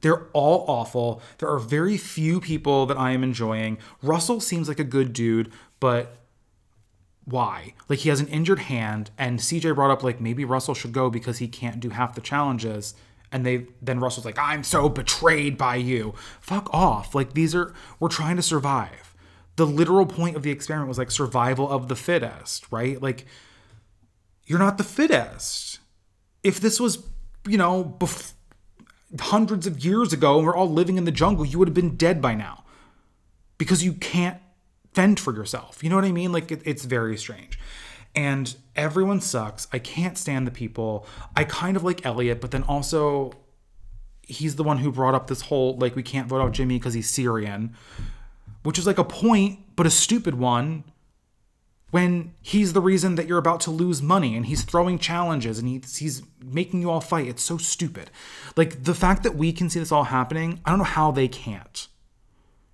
They're 0.01 0.27
all 0.29 0.65
awful. 0.69 1.23
There 1.39 1.49
are 1.49 1.59
very 1.59 1.97
few 1.97 2.41
people 2.41 2.87
that 2.87 2.97
I 2.97 3.11
am 3.11 3.25
enjoying. 3.25 3.79
Russell 4.03 4.41
seems 4.41 4.69
like 4.69 4.79
a 4.79 4.85
good 4.85 5.13
dude, 5.13 5.51
but 5.81 6.18
why? 7.29 7.75
Like 7.89 8.01
he 8.01 8.09
has 8.09 8.21
an 8.21 8.29
injured 8.29 8.61
hand, 8.61 9.11
and 9.19 9.39
CJ 9.39 9.75
brought 9.75 9.91
up 9.91 10.03
like 10.03 10.21
maybe 10.21 10.45
Russell 10.45 10.75
should 10.75 10.93
go 10.93 11.11
because 11.11 11.39
he 11.39 11.49
can't 11.49 11.81
do 11.81 11.91
half 11.91 12.15
the 12.15 12.21
challenges. 12.21 12.95
And 13.31 13.45
they 13.45 13.67
then 13.83 14.01
Russell's 14.01 14.25
like, 14.25 14.39
I'm 14.39 14.65
so 14.65 14.89
betrayed 14.89 15.59
by 15.59 15.77
you. 15.77 16.15
Fuck 16.41 16.73
off. 16.73 17.15
Like 17.15 17.35
these 17.35 17.55
are 17.55 17.75
we're 18.01 18.09
trying 18.09 18.37
to 18.37 18.43
survive. 18.43 19.15
The 19.57 19.67
literal 19.67 20.07
point 20.07 20.37
of 20.37 20.43
the 20.43 20.51
experiment 20.51 20.89
was 20.89 20.99
like 20.99 21.11
survival 21.11 21.69
of 21.69 21.89
the 21.89 21.97
fittest, 21.97 22.71
right? 22.71 23.01
Like 23.03 23.27
you're 24.47 24.59
not 24.59 24.79
the 24.79 24.85
fittest. 24.85 25.81
If 26.43 26.61
this 26.61 26.81
was, 26.81 27.07
you 27.47 27.59
know, 27.59 27.85
before 27.85 28.35
hundreds 29.21 29.67
of 29.67 29.85
years 29.85 30.13
ago 30.13 30.39
and 30.39 30.47
we're 30.47 30.57
all 30.57 30.71
living 30.71 30.97
in 30.97 31.05
the 31.05 31.11
jungle, 31.11 31.45
you 31.45 31.59
would 31.59 31.69
have 31.69 31.75
been 31.75 31.97
dead 31.97 32.23
by 32.23 32.35
now 32.35 32.65
because 33.59 33.85
you 33.85 33.93
can't 33.93 34.39
fend 34.93 35.21
for 35.21 35.35
yourself. 35.35 35.83
You 35.83 35.91
know 35.91 35.97
what 35.97 36.05
I 36.05 36.13
mean? 36.13 36.33
Like 36.33 36.51
it, 36.51 36.63
it's 36.65 36.85
very 36.85 37.17
strange. 37.17 37.59
And 38.15 38.55
everyone 38.75 39.21
sucks. 39.21 39.69
I 39.73 39.79
can't 39.79 40.19
stand 40.19 40.47
the 40.47 40.51
people. 40.51 41.07
I 41.37 41.45
kind 41.45 41.77
of 41.77 41.85
like 41.85 42.05
Elliot, 42.05 42.41
but 42.41 42.51
then 42.51 42.63
also 42.65 43.33
he's 44.23 44.57
the 44.57 44.65
one 44.65 44.79
who 44.79 44.93
brought 44.93 45.15
up 45.15 45.27
this 45.27 45.43
whole 45.43 45.77
like 45.79 45.97
we 45.97 46.03
can't 46.03 46.29
vote 46.29 46.41
out 46.41 46.53
Jimmy 46.53 46.79
because 46.79 46.95
he's 46.95 47.09
Syrian, 47.09 47.75
which 48.63 48.79
is 48.79 48.87
like 48.87 48.99
a 48.99 49.05
point, 49.05 49.61
but 49.77 49.87
a 49.87 49.91
stupid 49.91 50.35
one 50.35 50.85
when 51.91 52.35
he's 52.43 52.75
the 52.75 52.83
reason 52.83 53.15
that 53.15 53.27
you're 53.27 53.39
about 53.39 53.61
to 53.61 53.71
lose 53.71 54.03
money 54.03 54.37
and 54.37 54.47
he's 54.47 54.63
throwing 54.63 54.99
challenges 54.99 55.59
and 55.59 55.69
he's, 55.69 55.97
he's 55.97 56.23
making 56.45 56.83
you 56.83 56.91
all 56.91 57.01
fight. 57.01 57.27
It's 57.27 57.43
so 57.43 57.57
stupid. 57.57 58.11
Like 58.57 58.85
the 58.85 58.95
fact 58.95 59.23
that 59.23 59.37
we 59.37 59.53
can 59.53 59.71
see 59.71 59.79
this 59.81 59.93
all 59.93 60.05
happening, 60.05 60.61
I 60.65 60.71
don't 60.71 60.79
know 60.79 60.85
how 60.85 61.11
they 61.11 61.29
can't. 61.29 61.89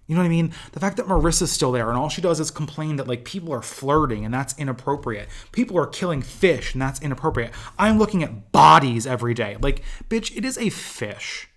You 0.07 0.15
know 0.15 0.21
what 0.21 0.27
I 0.27 0.31
mean? 0.31 0.53
The 0.73 0.81
fact 0.81 0.99
that 0.99 1.07
Marissa's 1.07 1.51
still 1.51 1.73
there 1.73 1.89
and 1.89 1.97
all 1.97 2.11
she 2.11 2.21
does 2.21 2.39
is 2.39 2.51
complain 2.51 2.97
that 2.97 3.09
like 3.09 3.25
people 3.25 3.53
are 3.53 3.63
flirting 3.63 4.25
and 4.25 4.35
that's 4.35 4.59
inappropriate. 4.59 5.29
People 5.51 5.79
are 5.79 5.87
killing 5.87 6.21
fish 6.21 6.75
and 6.75 6.83
that's 6.83 7.01
inappropriate. 7.01 7.53
I'm 7.79 7.99
looking 7.99 8.23
at 8.23 8.53
bodies 8.53 9.07
every 9.07 9.33
day. 9.33 9.57
Like, 9.61 9.83
bitch, 10.11 10.37
it 10.37 10.45
is 10.45 10.59
a 10.59 10.69
fish 10.69 11.49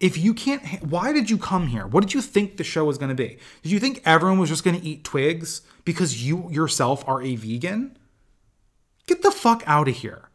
if 0.00 0.16
you 0.16 0.32
can't 0.32 0.82
why 0.82 1.12
did 1.12 1.28
you 1.30 1.36
come 1.36 1.68
here 1.68 1.86
what 1.86 2.00
did 2.00 2.14
you 2.14 2.22
think 2.22 2.56
the 2.56 2.64
show 2.64 2.86
was 2.86 2.98
going 2.98 3.10
to 3.10 3.14
be 3.14 3.38
did 3.62 3.70
you 3.70 3.78
think 3.78 4.00
everyone 4.04 4.38
was 4.38 4.48
just 4.48 4.64
going 4.64 4.78
to 4.78 4.86
eat 4.86 5.04
twigs 5.04 5.60
because 5.84 6.26
you 6.26 6.50
yourself 6.50 7.06
are 7.06 7.22
a 7.22 7.36
vegan 7.36 7.96
get 9.06 9.22
the 9.22 9.30
fuck 9.30 9.62
out 9.66 9.88
of 9.88 9.96
here 9.96 10.29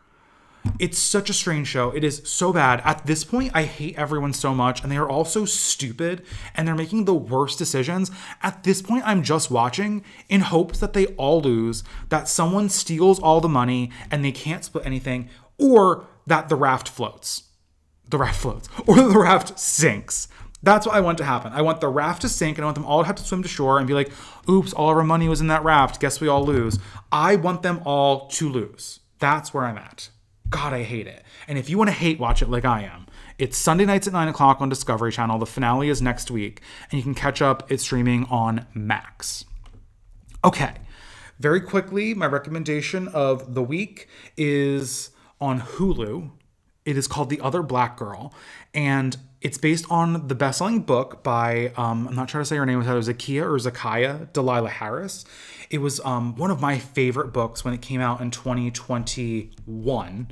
It's 0.79 0.97
such 0.97 1.29
a 1.29 1.33
strange 1.33 1.67
show. 1.67 1.91
It 1.91 2.03
is 2.03 2.21
so 2.25 2.51
bad. 2.51 2.81
At 2.83 3.05
this 3.05 3.23
point, 3.23 3.51
I 3.53 3.63
hate 3.63 3.97
everyone 3.97 4.33
so 4.33 4.53
much, 4.53 4.83
and 4.83 4.91
they 4.91 4.97
are 4.97 5.09
all 5.09 5.25
so 5.25 5.45
stupid, 5.45 6.23
and 6.53 6.67
they're 6.67 6.75
making 6.75 7.05
the 7.05 7.13
worst 7.13 7.57
decisions. 7.57 8.11
At 8.43 8.63
this 8.63 8.81
point, 8.81 9.03
I'm 9.05 9.23
just 9.23 9.49
watching 9.49 10.03
in 10.27 10.41
hopes 10.41 10.79
that 10.79 10.93
they 10.93 11.07
all 11.15 11.41
lose, 11.41 11.83
that 12.09 12.27
someone 12.27 12.69
steals 12.69 13.19
all 13.19 13.41
the 13.41 13.49
money 13.49 13.91
and 14.11 14.23
they 14.23 14.31
can't 14.31 14.65
split 14.65 14.85
anything, 14.85 15.29
or 15.57 16.07
that 16.27 16.49
the 16.49 16.55
raft 16.55 16.89
floats. 16.89 17.43
The 18.09 18.17
raft 18.17 18.41
floats, 18.41 18.69
or 18.87 18.95
the 18.95 19.19
raft 19.19 19.57
sinks. 19.57 20.27
That's 20.61 20.85
what 20.87 20.95
I 20.95 21.01
want 21.01 21.19
to 21.19 21.25
happen. 21.25 21.53
I 21.53 21.61
want 21.61 21.79
the 21.79 21.87
raft 21.87 22.23
to 22.23 22.29
sink 22.29 22.57
and 22.57 22.65
I 22.65 22.67
want 22.67 22.75
them 22.75 22.85
all 22.85 23.01
to 23.01 23.07
have 23.07 23.17
to 23.17 23.23
swim 23.23 23.43
to 23.43 23.47
shore 23.47 23.77
and 23.77 23.87
be 23.87 23.93
like, 23.93 24.11
oops, 24.49 24.73
all 24.73 24.89
of 24.89 24.97
our 24.97 25.03
money 25.03 25.29
was 25.29 25.39
in 25.39 25.47
that 25.47 25.63
raft. 25.63 26.01
Guess 26.01 26.19
we 26.19 26.27
all 26.27 26.43
lose. 26.43 26.79
I 27.11 27.35
want 27.35 27.61
them 27.61 27.81
all 27.85 28.27
to 28.29 28.49
lose. 28.49 28.99
That's 29.19 29.53
where 29.53 29.65
I'm 29.65 29.77
at. 29.77 30.09
God, 30.49 30.73
I 30.73 30.83
hate 30.83 31.07
it. 31.07 31.23
And 31.47 31.57
if 31.57 31.69
you 31.69 31.77
want 31.77 31.89
to 31.89 31.93
hate 31.93 32.19
watch 32.19 32.41
it 32.41 32.49
like 32.49 32.65
I 32.65 32.83
am, 32.83 33.07
it's 33.37 33.57
Sunday 33.57 33.85
nights 33.85 34.07
at 34.07 34.13
9 34.13 34.27
o'clock 34.27 34.61
on 34.61 34.69
Discovery 34.69 35.11
Channel. 35.11 35.39
The 35.39 35.45
finale 35.45 35.89
is 35.89 36.01
next 36.01 36.31
week, 36.31 36.61
and 36.89 36.97
you 36.97 37.03
can 37.03 37.15
catch 37.15 37.41
up. 37.41 37.69
It's 37.71 37.83
streaming 37.83 38.25
on 38.25 38.65
Max. 38.73 39.45
Okay, 40.43 40.75
very 41.39 41.59
quickly, 41.59 42.13
my 42.13 42.27
recommendation 42.27 43.07
of 43.09 43.55
the 43.55 43.63
week 43.63 44.07
is 44.37 45.09
on 45.41 45.59
Hulu. 45.59 46.31
It 46.85 46.97
is 46.97 47.07
called 47.07 47.29
The 47.29 47.41
Other 47.41 47.63
Black 47.63 47.97
Girl, 47.97 48.33
and 48.73 49.17
it's 49.45 49.57
based 49.59 49.85
on 49.91 50.27
the 50.27 50.33
best-selling 50.33 50.79
book 50.79 51.21
by 51.21 51.71
um, 51.77 52.07
I'm 52.07 52.15
not 52.15 52.27
trying 52.27 52.41
to 52.41 52.47
say 52.47 52.55
her 52.55 52.65
name. 52.65 52.81
It 52.81 52.91
was 52.91 53.07
Zakia 53.07 53.43
or 53.43 53.59
Zakaya 53.59 54.33
Delilah 54.33 54.71
Harris. 54.71 55.23
It 55.69 55.77
was 55.77 55.99
um, 55.99 56.35
one 56.35 56.49
of 56.49 56.61
my 56.61 56.79
favorite 56.79 57.31
books 57.31 57.63
when 57.63 57.75
it 57.75 57.81
came 57.83 58.01
out 58.01 58.21
in 58.21 58.31
2021. 58.31 60.31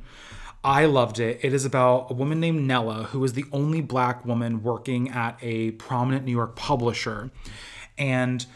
I 0.64 0.86
loved 0.86 1.20
it. 1.20 1.42
It 1.44 1.54
is 1.54 1.64
about 1.64 2.10
a 2.10 2.16
woman 2.16 2.40
named 2.40 2.66
Nella 2.66 3.04
who 3.04 3.24
is 3.24 3.34
the 3.34 3.46
only 3.52 3.82
black 3.82 4.26
woman 4.26 4.64
working 4.64 5.12
at 5.12 5.38
a 5.44 5.74
prominent 5.74 6.26
New 6.26 6.32
York 6.32 6.56
publisher, 6.56 7.30
and 8.00 8.48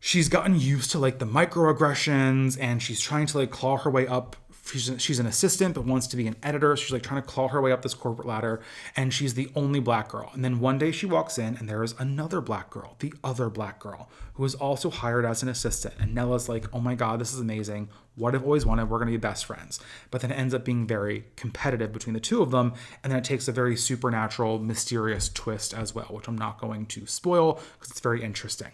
she's 0.00 0.28
gotten 0.28 0.58
used 0.58 0.90
to 0.90 0.98
like 0.98 1.20
the 1.20 1.24
microaggressions 1.24 2.58
and 2.60 2.82
she's 2.82 3.00
trying 3.00 3.26
to 3.26 3.38
like 3.38 3.52
claw 3.52 3.76
her 3.76 3.90
way 3.90 4.08
up 4.08 4.34
she's, 4.66 4.90
she's 4.98 5.18
an 5.18 5.26
assistant 5.26 5.74
but 5.74 5.84
wants 5.84 6.06
to 6.08 6.16
be 6.16 6.26
an 6.26 6.36
editor. 6.42 6.76
She's 6.76 6.92
like 6.92 7.02
trying 7.02 7.22
to 7.22 7.26
claw 7.26 7.48
her 7.48 7.60
way 7.60 7.72
up 7.72 7.82
this 7.82 7.94
corporate 7.94 8.26
ladder 8.26 8.60
and 8.96 9.12
she's 9.12 9.34
the 9.34 9.50
only 9.54 9.80
black 9.80 10.08
girl. 10.08 10.30
And 10.34 10.44
then 10.44 10.60
one 10.60 10.78
day 10.78 10.92
she 10.92 11.06
walks 11.06 11.38
in 11.38 11.56
and 11.56 11.68
there 11.68 11.82
is 11.82 11.94
another 11.98 12.40
black 12.40 12.70
girl 12.70 12.96
the 12.98 13.12
other 13.22 13.48
black 13.48 13.78
girl 13.78 14.08
who 14.34 14.44
is 14.44 14.54
also 14.54 14.90
hired 14.90 15.24
as 15.24 15.42
an 15.42 15.48
assistant. 15.48 15.94
And 15.98 16.14
nella's 16.14 16.48
like 16.48 16.66
oh 16.74 16.80
my 16.80 16.94
god 16.94 17.20
this 17.20 17.32
is 17.32 17.40
amazing 17.40 17.88
what 18.16 18.34
I've 18.34 18.42
always 18.42 18.66
wanted, 18.66 18.88
we're 18.88 18.98
going 18.98 19.12
to 19.12 19.12
be 19.12 19.18
best 19.18 19.44
friends. 19.44 19.78
But 20.10 20.22
then 20.22 20.30
it 20.30 20.34
ends 20.34 20.54
up 20.54 20.64
being 20.64 20.86
very 20.86 21.26
competitive 21.36 21.92
between 21.92 22.14
the 22.14 22.20
two 22.20 22.42
of 22.42 22.50
them. 22.50 22.72
And 23.04 23.12
then 23.12 23.18
it 23.18 23.24
takes 23.24 23.46
a 23.46 23.52
very 23.52 23.76
supernatural, 23.76 24.58
mysterious 24.58 25.28
twist 25.28 25.74
as 25.74 25.94
well, 25.94 26.06
which 26.06 26.26
I'm 26.26 26.38
not 26.38 26.58
going 26.58 26.86
to 26.86 27.06
spoil 27.06 27.60
because 27.74 27.90
it's 27.90 28.00
very 28.00 28.22
interesting. 28.22 28.72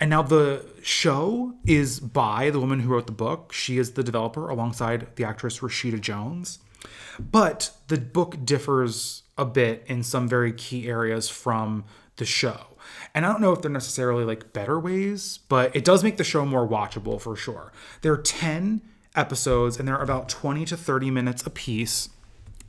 And 0.00 0.10
now 0.10 0.22
the 0.22 0.64
show 0.82 1.54
is 1.66 2.00
by 2.00 2.50
the 2.50 2.60
woman 2.60 2.80
who 2.80 2.88
wrote 2.88 3.06
the 3.06 3.12
book. 3.12 3.52
She 3.52 3.78
is 3.78 3.92
the 3.92 4.02
developer 4.02 4.48
alongside 4.48 5.08
the 5.16 5.24
actress 5.24 5.58
Rashida 5.58 6.00
Jones. 6.00 6.58
But 7.18 7.72
the 7.88 7.98
book 7.98 8.44
differs 8.44 9.24
a 9.36 9.44
bit 9.44 9.84
in 9.86 10.02
some 10.02 10.26
very 10.26 10.52
key 10.52 10.88
areas 10.88 11.28
from 11.28 11.84
the 12.16 12.24
show. 12.24 12.69
And 13.14 13.26
I 13.26 13.32
don't 13.32 13.40
know 13.40 13.52
if 13.52 13.62
they're 13.62 13.70
necessarily 13.70 14.24
like 14.24 14.52
better 14.52 14.78
ways, 14.78 15.38
but 15.48 15.74
it 15.74 15.84
does 15.84 16.04
make 16.04 16.16
the 16.16 16.24
show 16.24 16.44
more 16.44 16.66
watchable 16.66 17.20
for 17.20 17.36
sure. 17.36 17.72
There 18.02 18.12
are 18.12 18.18
10 18.18 18.82
episodes 19.16 19.78
and 19.78 19.88
they're 19.88 20.00
about 20.00 20.28
20 20.28 20.64
to 20.66 20.76
30 20.76 21.10
minutes 21.10 21.44
a 21.46 21.50
piece. 21.50 22.10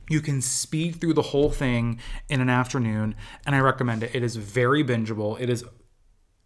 You 0.08 0.20
can 0.20 0.42
speed 0.42 1.00
through 1.00 1.14
the 1.14 1.22
whole 1.22 1.50
thing 1.50 2.00
in 2.28 2.40
an 2.40 2.50
afternoon, 2.50 3.14
and 3.46 3.54
I 3.54 3.60
recommend 3.60 4.02
it. 4.02 4.14
It 4.14 4.22
is 4.22 4.36
very 4.36 4.82
bingeable. 4.82 5.40
It 5.40 5.48
is 5.48 5.64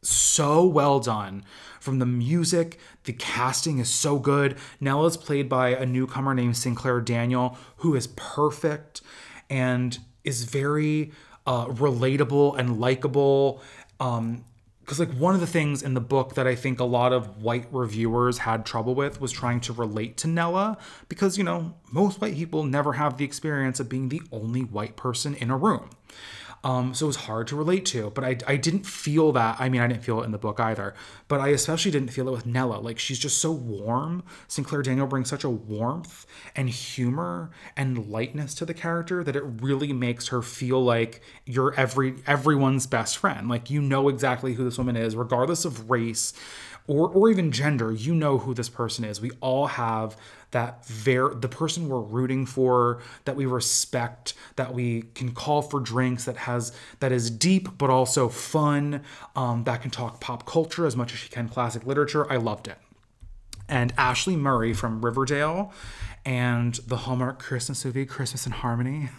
so 0.03 0.65
well 0.65 1.01
done. 1.01 1.45
From 1.81 1.99
the 1.99 2.07
music, 2.07 2.79
the 3.05 3.13
casting 3.13 3.79
is 3.79 3.89
so 3.89 4.19
good. 4.19 4.57
Nella 4.81 5.07
is 5.07 5.17
played 5.17 5.49
by 5.49 5.71
a 5.71 5.87
newcomer 5.87 6.35
named 6.35 6.57
Sinclair 6.57 7.01
Daniel, 7.01 7.57
who 7.79 7.95
is 7.95 8.09
perfect 8.09 9.01
and 9.49 9.99
is 10.23 10.45
very 10.45 11.13
uh, 11.47 11.67
relatable 11.67 12.59
and 12.59 12.81
likable. 12.81 13.63
Um, 14.01 14.45
because 14.87 15.01
like 15.01 15.11
one 15.15 15.35
of 15.35 15.41
the 15.41 15.49
things 15.49 15.83
in 15.83 15.95
the 15.95 16.01
book 16.01 16.35
that 16.35 16.47
I 16.47 16.55
think 16.55 16.79
a 16.79 16.85
lot 16.85 17.13
of 17.13 17.43
white 17.43 17.67
reviewers 17.73 18.39
had 18.39 18.65
trouble 18.65 18.95
with 18.95 19.21
was 19.21 19.33
trying 19.33 19.59
to 19.63 19.73
relate 19.73 20.17
to 20.19 20.29
Nella 20.29 20.79
because 21.09 21.37
you 21.37 21.43
know 21.43 21.75
most 21.91 22.21
white 22.21 22.35
people 22.35 22.63
never 22.63 22.93
have 22.93 23.17
the 23.17 23.25
experience 23.25 23.81
of 23.81 23.89
being 23.89 24.11
the 24.11 24.23
only 24.31 24.63
white 24.63 24.97
person 24.97 25.35
in 25.35 25.51
a 25.51 25.57
room. 25.57 25.91
Um, 26.65 26.95
so 26.95 27.07
it 27.07 27.09
was 27.09 27.17
hard 27.17 27.47
to 27.49 27.57
relate 27.57 27.85
to, 27.87 28.11
but 28.11 28.25
I, 28.25 28.39
I 28.47 28.57
didn't 28.57 28.87
feel 28.87 29.31
that. 29.33 29.57
I 29.61 29.69
mean, 29.69 29.81
I 29.81 29.87
didn't 29.87 30.03
feel 30.03 30.21
it 30.21 30.25
in 30.25 30.33
the 30.33 30.39
book 30.39 30.59
either, 30.59 30.95
but 31.29 31.41
I 31.41 31.49
especially 31.49 31.93
didn't 31.93 32.09
feel 32.09 32.27
it 32.29 32.33
with 32.33 32.47
Nella. 32.47 32.79
Like, 32.79 32.99
she's 32.99 33.19
just 33.19 33.39
so 33.39 33.53
warm. 33.53 34.25
Sinclair 34.49 34.83
Daniel 34.83 35.07
brings 35.07 35.29
such 35.29 35.45
a 35.45 35.51
warmth 35.51 36.27
and 36.57 36.69
humor 36.69 37.51
and 37.77 38.09
lightness 38.09 38.55
to 38.55 38.65
the 38.65 38.75
character 38.75 39.23
that 39.23 39.37
it 39.37 39.45
really 39.61 39.93
makes 39.93 40.29
her 40.29 40.43
feel 40.43 40.83
like 40.83 41.21
you're 41.45 41.73
every 41.75 42.17
everyone's 42.27 42.87
best 42.87 43.19
friend. 43.19 43.49
Like, 43.49 43.71
you 43.71 43.81
know 43.81 44.09
exactly 44.09 44.55
who 44.55 44.65
this 44.65 44.79
woman 44.79 44.97
is, 44.97 45.15
regardless 45.15 45.65
of 45.65 45.89
race 45.89 46.33
or, 46.87 47.09
or 47.09 47.31
even 47.31 47.51
gender, 47.51 47.93
you 47.93 48.15
know 48.15 48.39
who 48.39 48.55
this 48.55 48.69
person 48.69 49.05
is. 49.05 49.21
We 49.21 49.33
all 49.41 49.67
have 49.67 50.17
that 50.57 50.87
very 50.87 51.35
the 51.37 51.51
person 51.51 51.87
we're 51.87 52.01
rooting 52.01 52.47
for, 52.47 53.03
that 53.27 53.37
we 53.37 53.45
respect, 53.45 54.33
that 54.57 54.73
we 54.73 55.03
can 55.15 55.33
call 55.33 55.61
for 55.61 55.81
drinks, 55.81 56.25
that 56.25 56.39
has 56.39 56.73
that 57.01 57.13
is 57.13 57.31
deep 57.31 57.77
but 57.77 57.91
also 57.91 58.31
fun, 58.31 59.03
um, 59.37 59.65
that 59.65 59.83
can 59.83 59.91
talk 59.91 60.19
pop 60.19 60.47
culture 60.47 60.87
as 60.87 60.97
much 60.97 61.13
as 61.13 61.19
she 61.19 61.29
can 61.29 61.47
classic 61.47 61.85
literature. 61.85 62.33
I 62.33 62.37
loved 62.37 62.69
it. 62.69 62.79
And 63.69 63.93
Ashley 63.99 64.35
Murray 64.35 64.73
from 64.73 65.05
Riverdale 65.05 65.75
and 66.25 66.75
the 66.87 66.97
Hallmark 66.97 67.39
Christmas 67.39 67.85
movie 67.85 68.07
Christmas 68.07 68.47
in 68.47 68.53
Harmony. 68.53 69.11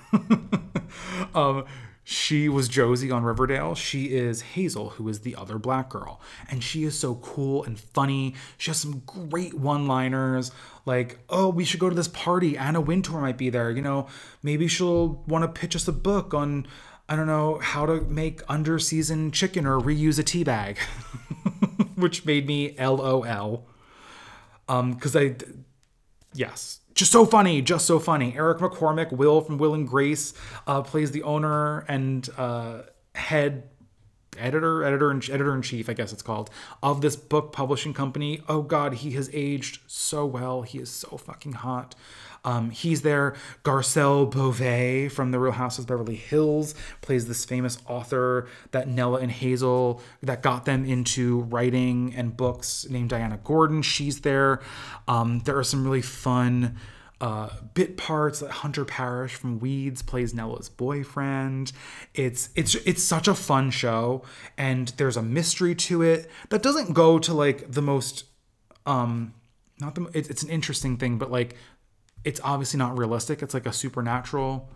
um, 1.36 1.66
she 2.10 2.48
was 2.48 2.70
Josie 2.70 3.12
on 3.12 3.26
Riverdale. 3.26 3.76
She 3.76 4.06
is 4.16 4.40
Hazel, 4.42 4.92
who 4.92 5.10
is 5.10 5.20
the 5.20 5.36
other 5.36 5.58
black 5.58 5.90
girl. 5.90 6.22
And 6.50 6.64
she 6.64 6.86
is 6.86 6.98
so 6.98 7.16
cool 7.16 7.66
and 7.66 7.78
funny. 7.78 8.34
She 8.58 8.72
has 8.72 8.78
some 8.78 9.02
great 9.06 9.56
one 9.56 9.88
liners 9.88 10.52
like, 10.86 11.20
oh, 11.28 11.50
we 11.50 11.66
should 11.66 11.82
go 11.82 11.90
to 11.90 11.96
this 11.96 12.08
party. 12.08 12.58
Anna 12.58 12.80
Wintour 12.80 13.20
might 13.20 13.36
be 13.36 13.50
there. 13.50 13.72
You 13.72 13.82
know, 13.82 14.08
maybe 14.42 14.70
she'll 14.70 15.22
want 15.28 15.44
to 15.44 15.60
pitch 15.60 15.76
us 15.76 15.86
a 15.90 15.92
book 15.92 16.34
on, 16.34 16.66
I 17.10 17.18
don't 17.18 17.28
know, 17.28 17.60
how 17.60 17.86
to 17.86 18.00
make 18.00 18.42
under 18.48 18.80
season 18.80 19.30
chicken 19.32 19.66
or 19.66 19.78
reuse 19.78 20.18
a 20.18 20.24
tea 20.24 20.46
bag, 20.46 20.78
which 21.96 22.26
made 22.26 22.48
me 22.48 22.74
LOL. 22.80 23.68
Um, 24.70 24.94
because 24.94 25.14
I, 25.14 25.36
yes, 26.34 26.80
just 26.98 27.12
so 27.12 27.26
funny, 27.26 27.62
just 27.62 27.86
so 27.86 28.00
funny. 28.00 28.34
Eric 28.36 28.58
McCormack, 28.58 29.12
Will 29.12 29.40
from 29.42 29.58
Will 29.58 29.74
and 29.74 29.88
Grace, 29.88 30.34
uh, 30.66 30.82
plays 30.82 31.12
the 31.12 31.24
owner 31.24 31.86
and 31.88 32.28
uh, 32.38 32.82
head 33.16 33.70
editor, 34.38 34.84
editor 34.84 35.12
and 35.12 35.24
editor 35.30 35.54
in 35.56 35.62
chief, 35.62 35.90
I 35.90 35.94
guess 35.94 36.12
it's 36.12 36.22
called, 36.22 36.50
of 36.82 37.02
this 37.02 37.16
book 37.16 37.52
publishing 37.52 37.94
company. 37.94 38.42
Oh 38.50 38.62
God, 38.62 38.96
he 38.96 39.12
has 39.12 39.30
aged 39.34 39.80
so 39.88 40.26
well. 40.26 40.64
He 40.64 40.80
is 40.80 40.90
so 40.90 41.18
fucking 41.18 41.54
hot. 41.54 41.96
Um, 42.44 42.70
he's 42.70 43.02
there. 43.02 43.36
Garcelle 43.64 44.30
Beauvais 44.30 45.10
from 45.10 45.32
The 45.32 45.40
Real 45.40 45.54
Houses 45.54 45.80
of 45.80 45.88
Beverly 45.88 46.16
Hills 46.16 46.76
plays 47.02 47.28
this 47.28 47.46
famous 47.46 47.78
author 47.88 48.48
that 48.72 48.88
Nella 48.88 49.20
and 49.20 49.32
Hazel 49.32 50.02
that 50.22 50.42
got 50.42 50.66
them 50.66 50.86
into 50.86 51.42
writing 51.42 52.14
and 52.16 52.36
books 52.36 52.88
named 52.90 53.10
Diana 53.10 53.40
Gordon. 53.44 53.82
She's 53.82 54.22
there. 54.22 54.62
Um, 55.08 55.40
there 55.40 55.58
are 55.58 55.64
some 55.64 55.84
really 55.84 56.02
fun 56.02 56.78
uh, 57.20 57.50
bit 57.74 57.98
parts 57.98 58.42
Hunter 58.42 58.86
Parrish 58.86 59.36
from 59.36 59.60
Weeds 59.60 60.02
plays 60.02 60.34
Nella's 60.34 60.70
boyfriend. 60.70 61.72
It's 62.14 62.50
it's 62.56 62.76
it's 62.76 63.04
such 63.04 63.28
a 63.28 63.34
fun 63.34 63.72
show, 63.72 64.24
and 64.58 64.90
there's 64.98 65.18
a 65.18 65.24
mystery 65.24 65.74
to 65.76 66.04
it 66.04 66.30
that 66.50 66.62
doesn't 66.62 66.94
go 66.94 67.18
to 67.20 67.34
like 67.34 67.72
the 67.72 67.82
most 67.82 68.26
um 68.86 69.34
not 69.80 69.96
the 69.96 70.10
it's 70.14 70.44
an 70.44 70.50
interesting 70.50 70.98
thing, 70.98 71.18
but 71.18 71.32
like 71.32 71.56
it's 72.28 72.42
obviously 72.44 72.78
not 72.78 72.98
realistic. 72.98 73.42
It's 73.42 73.54
like 73.54 73.66
a 73.66 73.72
supernatural 73.72 74.70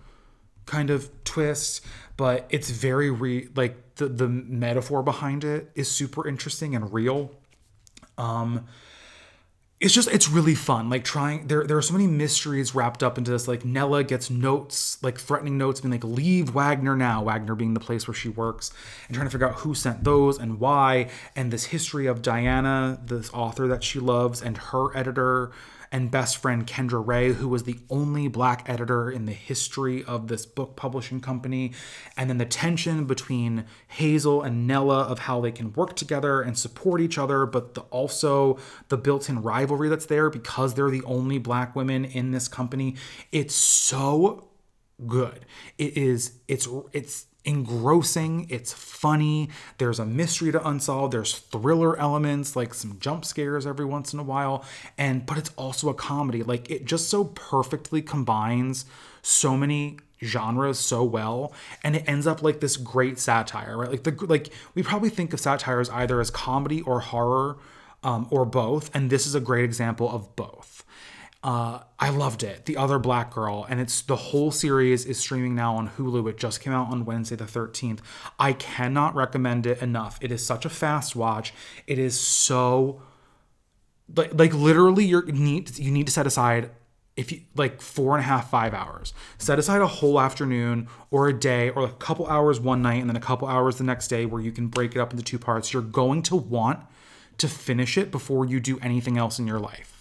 kind 0.65 0.89
of 0.89 1.11
twist, 1.25 1.85
but 2.15 2.47
it's 2.49 2.69
very 2.69 3.11
re 3.11 3.49
like 3.55 3.95
the 3.95 4.07
the 4.07 4.29
metaphor 4.29 5.03
behind 5.03 5.43
it 5.43 5.69
is 5.75 5.91
super 5.91 6.25
interesting 6.25 6.75
and 6.75 6.93
real. 6.93 7.29
Um 8.17 8.67
it's 9.81 9.93
just 9.93 10.07
it's 10.09 10.29
really 10.29 10.53
fun 10.53 10.91
like 10.91 11.03
trying 11.03 11.47
there 11.47 11.65
there 11.65 11.75
are 11.75 11.81
so 11.81 11.91
many 11.91 12.05
mysteries 12.05 12.75
wrapped 12.75 13.01
up 13.01 13.17
into 13.17 13.31
this 13.31 13.47
like 13.47 13.65
nella 13.65 14.03
gets 14.03 14.29
notes 14.29 15.01
like 15.01 15.17
threatening 15.19 15.57
notes 15.57 15.81
being 15.81 15.91
like 15.91 16.03
leave 16.03 16.53
wagner 16.53 16.95
now 16.95 17.23
wagner 17.23 17.55
being 17.55 17.73
the 17.73 17.79
place 17.79 18.07
where 18.07 18.13
she 18.13 18.29
works 18.29 18.71
and 19.07 19.15
trying 19.15 19.25
to 19.25 19.31
figure 19.31 19.49
out 19.49 19.55
who 19.55 19.73
sent 19.73 20.03
those 20.03 20.37
and 20.37 20.59
why 20.59 21.09
and 21.35 21.51
this 21.51 21.65
history 21.65 22.05
of 22.05 22.21
diana 22.21 22.99
this 23.03 23.33
author 23.33 23.67
that 23.67 23.83
she 23.83 23.99
loves 23.99 24.39
and 24.39 24.55
her 24.55 24.95
editor 24.95 25.51
and 25.91 26.09
best 26.09 26.37
friend 26.37 26.65
Kendra 26.65 27.05
Ray, 27.05 27.33
who 27.33 27.47
was 27.47 27.63
the 27.63 27.77
only 27.89 28.27
black 28.27 28.67
editor 28.69 29.11
in 29.11 29.25
the 29.25 29.33
history 29.33 30.03
of 30.05 30.27
this 30.27 30.45
book 30.45 30.75
publishing 30.75 31.19
company. 31.19 31.73
And 32.15 32.29
then 32.29 32.37
the 32.37 32.45
tension 32.45 33.05
between 33.05 33.65
Hazel 33.87 34.41
and 34.41 34.65
Nella 34.65 35.01
of 35.01 35.19
how 35.19 35.41
they 35.41 35.51
can 35.51 35.73
work 35.73 35.95
together 35.95 36.41
and 36.41 36.57
support 36.57 37.01
each 37.01 37.17
other, 37.17 37.45
but 37.45 37.73
the, 37.73 37.81
also 37.81 38.57
the 38.87 38.97
built 38.97 39.27
in 39.27 39.41
rivalry 39.41 39.89
that's 39.89 40.05
there 40.05 40.29
because 40.29 40.73
they're 40.73 40.89
the 40.89 41.03
only 41.03 41.37
black 41.37 41.75
women 41.75 42.05
in 42.05 42.31
this 42.31 42.47
company. 42.47 42.95
It's 43.31 43.55
so 43.55 44.47
good. 45.05 45.45
It 45.77 45.97
is, 45.97 46.39
it's, 46.47 46.67
it's, 46.93 47.25
engrossing, 47.43 48.47
it's 48.49 48.71
funny, 48.73 49.49
there's 49.77 49.99
a 49.99 50.05
mystery 50.05 50.51
to 50.51 50.67
unsolve, 50.67 51.11
there's 51.11 51.37
thriller 51.37 51.97
elements, 51.99 52.55
like 52.55 52.73
some 52.73 52.97
jump 52.99 53.25
scares 53.25 53.65
every 53.65 53.85
once 53.85 54.13
in 54.13 54.19
a 54.19 54.23
while, 54.23 54.63
and 54.97 55.25
but 55.25 55.37
it's 55.37 55.51
also 55.55 55.89
a 55.89 55.93
comedy. 55.93 56.43
Like 56.43 56.69
it 56.69 56.85
just 56.85 57.09
so 57.09 57.25
perfectly 57.25 58.01
combines 58.01 58.85
so 59.21 59.57
many 59.57 59.97
genres 60.23 60.77
so 60.77 61.03
well 61.03 61.51
and 61.83 61.95
it 61.95 62.03
ends 62.07 62.27
up 62.27 62.43
like 62.43 62.59
this 62.59 62.77
great 62.77 63.17
satire 63.17 63.75
right 63.77 63.89
like 63.89 64.03
the 64.03 64.25
like 64.27 64.49
we 64.75 64.83
probably 64.83 65.09
think 65.09 65.33
of 65.33 65.39
satires 65.39 65.89
either 65.89 66.19
as 66.21 66.29
comedy 66.29 66.81
or 66.81 66.99
horror 66.99 67.57
um, 68.03 68.27
or 68.29 68.45
both 68.45 68.95
and 68.95 69.09
this 69.09 69.25
is 69.25 69.33
a 69.33 69.39
great 69.39 69.65
example 69.65 70.09
of 70.09 70.35
both 70.35 70.70
uh, 71.43 71.79
I 71.99 72.09
loved 72.09 72.43
it. 72.43 72.65
The 72.65 72.77
Other 72.77 72.99
Black 72.99 73.33
Girl, 73.33 73.65
and 73.67 73.79
it's 73.79 74.01
the 74.01 74.15
whole 74.15 74.51
series 74.51 75.05
is 75.05 75.19
streaming 75.19 75.55
now 75.55 75.75
on 75.75 75.89
Hulu. 75.89 76.29
It 76.29 76.37
just 76.37 76.61
came 76.61 76.73
out 76.73 76.91
on 76.91 77.03
Wednesday 77.03 77.35
the 77.35 77.45
13th. 77.45 77.99
I 78.39 78.53
cannot 78.53 79.15
recommend 79.15 79.65
it 79.65 79.81
enough. 79.81 80.19
It 80.21 80.31
is 80.31 80.45
such 80.45 80.65
a 80.65 80.69
fast 80.69 81.15
watch. 81.15 81.53
It 81.87 81.97
is 81.97 82.19
so 82.19 83.01
like 84.15 84.33
like 84.33 84.53
literally 84.53 85.05
you 85.05 85.21
need 85.23 85.77
you 85.77 85.91
need 85.91 86.07
to 86.07 86.13
set 86.13 86.27
aside 86.27 86.69
if 87.15 87.31
you 87.31 87.41
like 87.55 87.81
four 87.81 88.15
and 88.15 88.23
a 88.23 88.27
half 88.27 88.49
five 88.49 88.73
hours 88.73 89.13
set 89.37 89.59
aside 89.59 89.81
a 89.81 89.87
whole 89.87 90.19
afternoon 90.19 90.87
or 91.09 91.27
a 91.27 91.33
day 91.33 91.69
or 91.69 91.83
a 91.83 91.91
couple 91.91 92.25
hours 92.27 92.59
one 92.59 92.81
night 92.81 92.99
and 92.99 93.09
then 93.09 93.15
a 93.15 93.21
couple 93.21 93.47
hours 93.47 93.77
the 93.77 93.83
next 93.83 94.07
day 94.07 94.25
where 94.25 94.41
you 94.41 94.51
can 94.51 94.67
break 94.67 94.95
it 94.95 94.99
up 94.99 95.11
into 95.11 95.23
two 95.23 95.39
parts 95.39 95.73
you're 95.73 95.81
going 95.81 96.21
to 96.21 96.35
want 96.35 96.79
to 97.37 97.47
finish 97.47 97.97
it 97.97 98.11
before 98.11 98.45
you 98.45 98.59
do 98.59 98.79
anything 98.79 99.17
else 99.17 99.39
in 99.39 99.47
your 99.47 99.59
life 99.59 100.00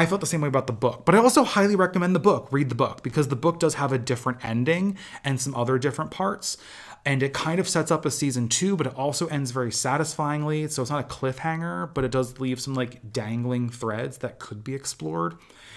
I 0.00 0.06
felt 0.06 0.22
the 0.22 0.26
same 0.26 0.40
way 0.40 0.48
about 0.48 0.66
the 0.66 0.72
book, 0.72 1.04
but 1.04 1.14
I 1.14 1.18
also 1.18 1.44
highly 1.44 1.76
recommend 1.76 2.14
the 2.14 2.20
book. 2.20 2.48
Read 2.50 2.70
the 2.70 2.74
book 2.74 3.02
because 3.02 3.28
the 3.28 3.36
book 3.36 3.60
does 3.60 3.74
have 3.74 3.92
a 3.92 3.98
different 3.98 4.42
ending 4.42 4.96
and 5.22 5.38
some 5.38 5.54
other 5.54 5.78
different 5.78 6.10
parts. 6.10 6.56
And 7.04 7.22
it 7.22 7.34
kind 7.34 7.60
of 7.60 7.68
sets 7.68 7.90
up 7.90 8.06
a 8.06 8.10
season 8.10 8.48
two, 8.48 8.76
but 8.76 8.86
it 8.86 8.94
also 8.94 9.26
ends 9.26 9.50
very 9.50 9.70
satisfyingly. 9.70 10.68
So 10.68 10.80
it's 10.80 10.90
not 10.90 11.04
a 11.04 11.14
cliffhanger, 11.14 11.92
but 11.92 12.04
it 12.04 12.10
does 12.10 12.40
leave 12.40 12.62
some 12.62 12.72
like 12.72 13.12
dangling 13.12 13.68
threads 13.68 14.16
that 14.18 14.38
could 14.38 14.64
be 14.64 14.74
explored. 14.74 15.36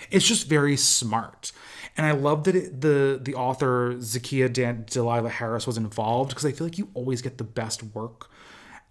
It's 0.09 0.26
just 0.26 0.47
very 0.47 0.78
smart. 0.78 1.51
And 1.97 2.05
I 2.05 2.11
love 2.11 2.45
that 2.45 2.55
it, 2.55 2.80
the 2.80 3.19
the 3.21 3.36
author 3.36 3.95
Zakiya 3.95 4.53
Dan- 4.53 4.86
Delilah 4.89 5.30
Harris 5.32 5.67
was 5.67 5.76
involved 5.76 6.30
because 6.30 6.45
I 6.45 6.53
feel 6.53 6.67
like 6.67 6.78
you 6.78 6.88
always 6.93 7.21
get 7.21 7.38
the 7.38 7.43
best 7.43 7.84
work 7.84 8.30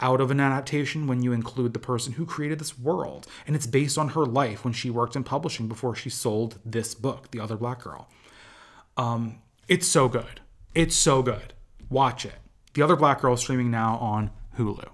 out 0.03 0.21
of 0.21 0.31
an 0.31 0.41
adaptation 0.41 1.07
when 1.07 1.23
you 1.23 1.33
include 1.33 1.73
the 1.73 1.79
person 1.79 2.15
who 2.15 2.27
created 2.27 2.59
this 2.59 2.79
world. 2.79 3.27
And 3.47 3.57
it's 3.57 3.67
based 3.67 3.97
on 3.97 4.11
her 4.11 4.27
life 4.27 4.65
when 4.65 4.75
she 4.75 4.91
worked 4.91 5.17
in 5.17 5.25
publishing 5.25 5.69
before 5.69 5.95
she 5.95 6.11
sold 6.11 6.59
this 6.65 6.95
book, 6.95 7.31
The 7.31 7.41
Other 7.41 7.57
Black 7.57 7.83
Girl. 7.83 8.09
Um, 8.97 9.39
it's 9.69 9.87
so 9.87 10.09
good. 10.09 10.41
It's 10.75 10.97
so 10.97 11.23
good. 11.23 11.55
Watch 11.89 12.27
it. 12.27 12.35
The 12.75 12.83
Other 12.83 12.97
Black 12.97 13.21
Girl 13.21 13.37
streaming 13.37 13.71
now 13.71 13.97
on 13.97 14.31
Hulu. 14.59 14.89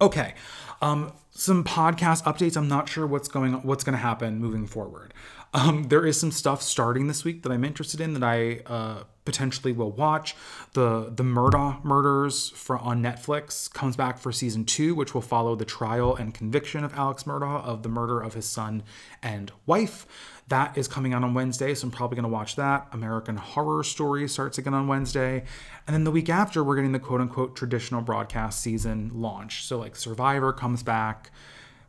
Okay. 0.00 0.34
Um, 0.80 1.12
some 1.30 1.64
podcast 1.64 2.24
updates. 2.24 2.56
I'm 2.56 2.68
not 2.68 2.88
sure 2.88 3.06
what's 3.06 3.28
going 3.28 3.54
what's 3.62 3.84
going 3.84 3.94
to 3.94 4.02
happen 4.02 4.38
moving 4.38 4.66
forward. 4.66 5.12
Um, 5.52 5.84
there 5.84 6.04
is 6.04 6.18
some 6.18 6.30
stuff 6.30 6.62
starting 6.62 7.06
this 7.06 7.24
week 7.24 7.42
that 7.42 7.52
I'm 7.52 7.64
interested 7.64 8.00
in 8.00 8.14
that 8.14 8.22
I 8.22 8.60
uh, 8.66 9.04
potentially 9.24 9.72
will 9.72 9.90
watch. 9.90 10.34
The 10.72 11.12
the 11.14 11.22
Murdaugh 11.22 11.82
Murders 11.84 12.50
for, 12.50 12.78
on 12.78 13.02
Netflix 13.02 13.72
comes 13.72 13.96
back 13.96 14.18
for 14.18 14.32
season 14.32 14.64
two, 14.64 14.94
which 14.94 15.14
will 15.14 15.22
follow 15.22 15.54
the 15.54 15.64
trial 15.64 16.14
and 16.14 16.34
conviction 16.34 16.84
of 16.84 16.94
Alex 16.94 17.24
Murdaugh 17.24 17.64
of 17.64 17.82
the 17.82 17.88
murder 17.88 18.20
of 18.20 18.34
his 18.34 18.46
son 18.46 18.82
and 19.22 19.52
wife. 19.66 20.06
That 20.48 20.76
is 20.76 20.88
coming 20.88 21.14
out 21.14 21.24
on 21.24 21.32
Wednesday, 21.32 21.74
so 21.74 21.86
I'm 21.86 21.90
probably 21.90 22.16
going 22.16 22.24
to 22.24 22.28
watch 22.28 22.56
that. 22.56 22.88
American 22.92 23.36
Horror 23.36 23.82
Story 23.82 24.28
starts 24.28 24.58
again 24.58 24.74
on 24.74 24.86
Wednesday. 24.86 25.44
And 25.86 25.94
then 25.94 26.04
the 26.04 26.10
week 26.10 26.28
after, 26.28 26.62
we're 26.62 26.76
getting 26.76 26.92
the 26.92 26.98
quote 26.98 27.22
unquote 27.22 27.56
traditional 27.56 28.02
broadcast 28.02 28.60
season 28.60 29.10
launch. 29.14 29.64
So, 29.64 29.78
like, 29.78 29.96
Survivor 29.96 30.52
comes 30.52 30.82
back 30.82 31.30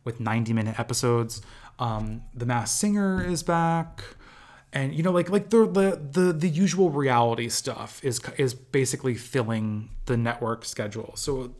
with 0.05 0.21
90 0.21 0.53
minute 0.53 0.79
episodes. 0.79 1.41
Um, 1.79 2.21
the 2.33 2.45
Masked 2.45 2.79
Singer 2.79 3.25
is 3.25 3.43
back 3.43 4.03
and 4.75 4.93
you 4.93 5.01
know 5.01 5.11
like 5.11 5.29
like 5.29 5.49
the 5.49 5.65
the 5.65 5.99
the, 6.11 6.33
the 6.33 6.49
usual 6.49 6.91
reality 6.91 7.49
stuff 7.49 8.03
is 8.03 8.19
is 8.37 8.53
basically 8.53 9.15
filling 9.15 9.89
the 10.05 10.17
network 10.17 10.65
schedule. 10.65 11.13
So 11.15 11.53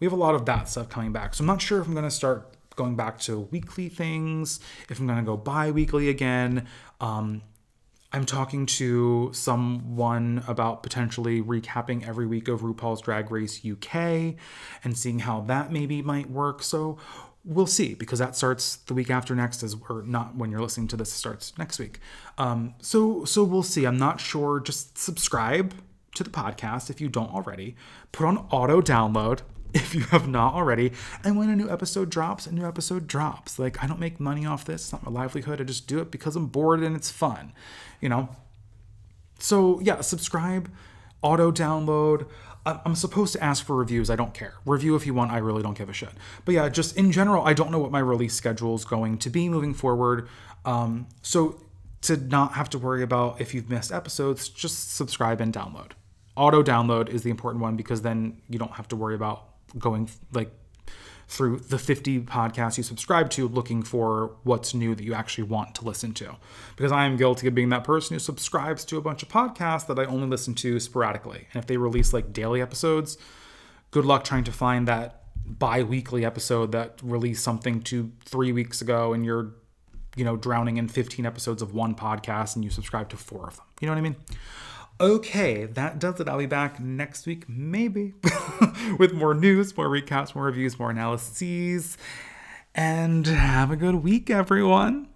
we 0.00 0.04
have 0.04 0.12
a 0.12 0.16
lot 0.16 0.34
of 0.34 0.44
that 0.46 0.68
stuff 0.68 0.90
coming 0.90 1.12
back. 1.12 1.34
So 1.34 1.42
i'm 1.42 1.46
not 1.46 1.62
sure 1.62 1.80
if 1.80 1.86
i'm 1.86 1.94
going 1.94 2.04
to 2.04 2.10
start 2.10 2.50
going 2.76 2.96
back 2.96 3.20
to 3.20 3.38
weekly 3.38 3.88
things 3.88 4.58
if 4.90 4.98
i'm 4.98 5.06
going 5.06 5.18
to 5.18 5.24
go 5.24 5.36
bi-weekly 5.36 6.08
again. 6.10 6.66
Um, 7.00 7.42
i'm 8.12 8.26
talking 8.26 8.66
to 8.66 9.30
someone 9.32 10.42
about 10.48 10.82
potentially 10.82 11.40
recapping 11.40 12.06
every 12.06 12.26
week 12.26 12.48
of 12.48 12.62
rupaul's 12.62 13.00
drag 13.00 13.30
race 13.30 13.64
uk 13.64 13.94
and 13.94 14.98
seeing 14.98 15.20
how 15.20 15.40
that 15.42 15.72
maybe 15.72 16.02
might 16.02 16.28
work. 16.28 16.64
So 16.64 16.98
we'll 17.44 17.66
see 17.66 17.94
because 17.94 18.18
that 18.18 18.34
starts 18.36 18.76
the 18.76 18.94
week 18.94 19.10
after 19.10 19.34
next 19.34 19.62
as 19.62 19.76
or 19.88 20.02
not 20.02 20.34
when 20.36 20.50
you're 20.50 20.60
listening 20.60 20.88
to 20.88 20.96
this 20.96 21.12
starts 21.12 21.56
next 21.58 21.78
week. 21.78 22.00
Um, 22.38 22.74
so 22.80 23.24
so 23.24 23.44
we'll 23.44 23.62
see. 23.62 23.84
I'm 23.84 23.98
not 23.98 24.20
sure. 24.20 24.60
Just 24.60 24.98
subscribe 24.98 25.74
to 26.14 26.24
the 26.24 26.30
podcast 26.30 26.90
if 26.90 27.00
you 27.00 27.08
don't 27.08 27.32
already. 27.32 27.76
Put 28.12 28.26
on 28.26 28.38
auto 28.50 28.80
download 28.80 29.40
if 29.74 29.94
you 29.94 30.02
have 30.04 30.28
not 30.28 30.54
already. 30.54 30.92
And 31.22 31.36
when 31.36 31.50
a 31.50 31.56
new 31.56 31.68
episode 31.68 32.10
drops 32.10 32.46
a 32.46 32.54
new 32.54 32.66
episode 32.66 33.06
drops. 33.06 33.58
Like 33.58 33.82
i 33.82 33.86
don't 33.86 34.00
make 34.00 34.20
money 34.20 34.46
off 34.46 34.64
this. 34.64 34.84
It's 34.84 34.92
not 34.92 35.04
my 35.04 35.10
livelihood. 35.10 35.60
I 35.60 35.64
just 35.64 35.86
do 35.86 35.98
it 36.00 36.10
because 36.10 36.36
i'm 36.36 36.46
bored 36.46 36.80
and 36.82 36.96
it's 36.96 37.10
fun 37.10 37.52
you 38.04 38.10
know? 38.10 38.28
So 39.38 39.80
yeah 39.80 40.02
subscribe 40.02 40.70
auto 41.22 41.50
download 41.50 42.28
I'm 42.66 42.94
supposed 42.94 43.34
to 43.34 43.44
ask 43.44 43.64
for 43.64 43.76
reviews. 43.76 44.08
I 44.08 44.16
don't 44.16 44.32
care. 44.32 44.54
Review 44.64 44.96
if 44.96 45.06
you 45.06 45.12
want. 45.12 45.32
I 45.32 45.38
really 45.38 45.62
don't 45.62 45.76
give 45.76 45.90
a 45.90 45.92
shit. 45.92 46.10
But 46.44 46.54
yeah, 46.54 46.68
just 46.70 46.96
in 46.96 47.12
general, 47.12 47.44
I 47.44 47.52
don't 47.52 47.70
know 47.70 47.78
what 47.78 47.90
my 47.90 47.98
release 47.98 48.34
schedule 48.34 48.74
is 48.74 48.84
going 48.86 49.18
to 49.18 49.30
be 49.30 49.48
moving 49.50 49.74
forward. 49.74 50.28
Um, 50.64 51.06
so 51.20 51.60
to 52.02 52.16
not 52.16 52.52
have 52.52 52.70
to 52.70 52.78
worry 52.78 53.02
about 53.02 53.40
if 53.40 53.54
you've 53.54 53.68
missed 53.68 53.92
episodes, 53.92 54.48
just 54.48 54.94
subscribe 54.94 55.40
and 55.40 55.52
download. 55.52 55.92
Auto 56.36 56.62
download 56.62 57.08
is 57.08 57.22
the 57.22 57.30
important 57.30 57.62
one 57.62 57.76
because 57.76 58.02
then 58.02 58.40
you 58.48 58.58
don't 58.58 58.72
have 58.72 58.88
to 58.88 58.96
worry 58.96 59.14
about 59.14 59.44
going 59.78 60.08
like 60.32 60.50
through 61.28 61.58
the 61.58 61.78
50 61.78 62.20
podcasts 62.20 62.76
you 62.76 62.82
subscribe 62.82 63.30
to 63.30 63.48
looking 63.48 63.82
for 63.82 64.36
what's 64.42 64.74
new 64.74 64.94
that 64.94 65.04
you 65.04 65.14
actually 65.14 65.44
want 65.44 65.74
to 65.76 65.84
listen 65.84 66.12
to. 66.14 66.36
Because 66.76 66.92
I 66.92 67.06
am 67.06 67.16
guilty 67.16 67.48
of 67.48 67.54
being 67.54 67.70
that 67.70 67.84
person 67.84 68.14
who 68.14 68.18
subscribes 68.18 68.84
to 68.86 68.98
a 68.98 69.00
bunch 69.00 69.22
of 69.22 69.28
podcasts 69.28 69.86
that 69.86 69.98
I 69.98 70.04
only 70.04 70.28
listen 70.28 70.54
to 70.54 70.78
sporadically. 70.80 71.48
And 71.52 71.62
if 71.62 71.66
they 71.66 71.76
release 71.76 72.12
like 72.12 72.32
daily 72.32 72.60
episodes, 72.60 73.18
good 73.90 74.04
luck 74.04 74.24
trying 74.24 74.44
to 74.44 74.52
find 74.52 74.86
that 74.88 75.22
bi-weekly 75.46 76.24
episode 76.24 76.72
that 76.72 76.98
released 77.02 77.44
something 77.44 77.82
to 77.82 78.10
3 78.24 78.52
weeks 78.52 78.80
ago 78.80 79.12
and 79.12 79.26
you're 79.26 79.54
you 80.16 80.24
know 80.24 80.36
drowning 80.36 80.78
in 80.78 80.88
15 80.88 81.26
episodes 81.26 81.60
of 81.60 81.74
one 81.74 81.94
podcast 81.94 82.54
and 82.54 82.64
you 82.64 82.70
subscribe 82.70 83.08
to 83.10 83.16
4 83.16 83.48
of 83.48 83.56
them. 83.56 83.66
You 83.80 83.86
know 83.86 83.92
what 83.92 83.98
I 83.98 84.02
mean? 84.02 84.16
Okay, 85.00 85.66
that 85.66 85.98
does 85.98 86.20
it. 86.20 86.28
I'll 86.28 86.38
be 86.38 86.46
back 86.46 86.78
next 86.78 87.26
week, 87.26 87.48
maybe, 87.48 88.14
with 88.98 89.12
more 89.12 89.34
news, 89.34 89.76
more 89.76 89.88
recaps, 89.88 90.36
more 90.36 90.44
reviews, 90.44 90.78
more 90.78 90.90
analyses. 90.90 91.98
And 92.76 93.26
have 93.26 93.72
a 93.72 93.76
good 93.76 93.96
week, 93.96 94.30
everyone. 94.30 95.08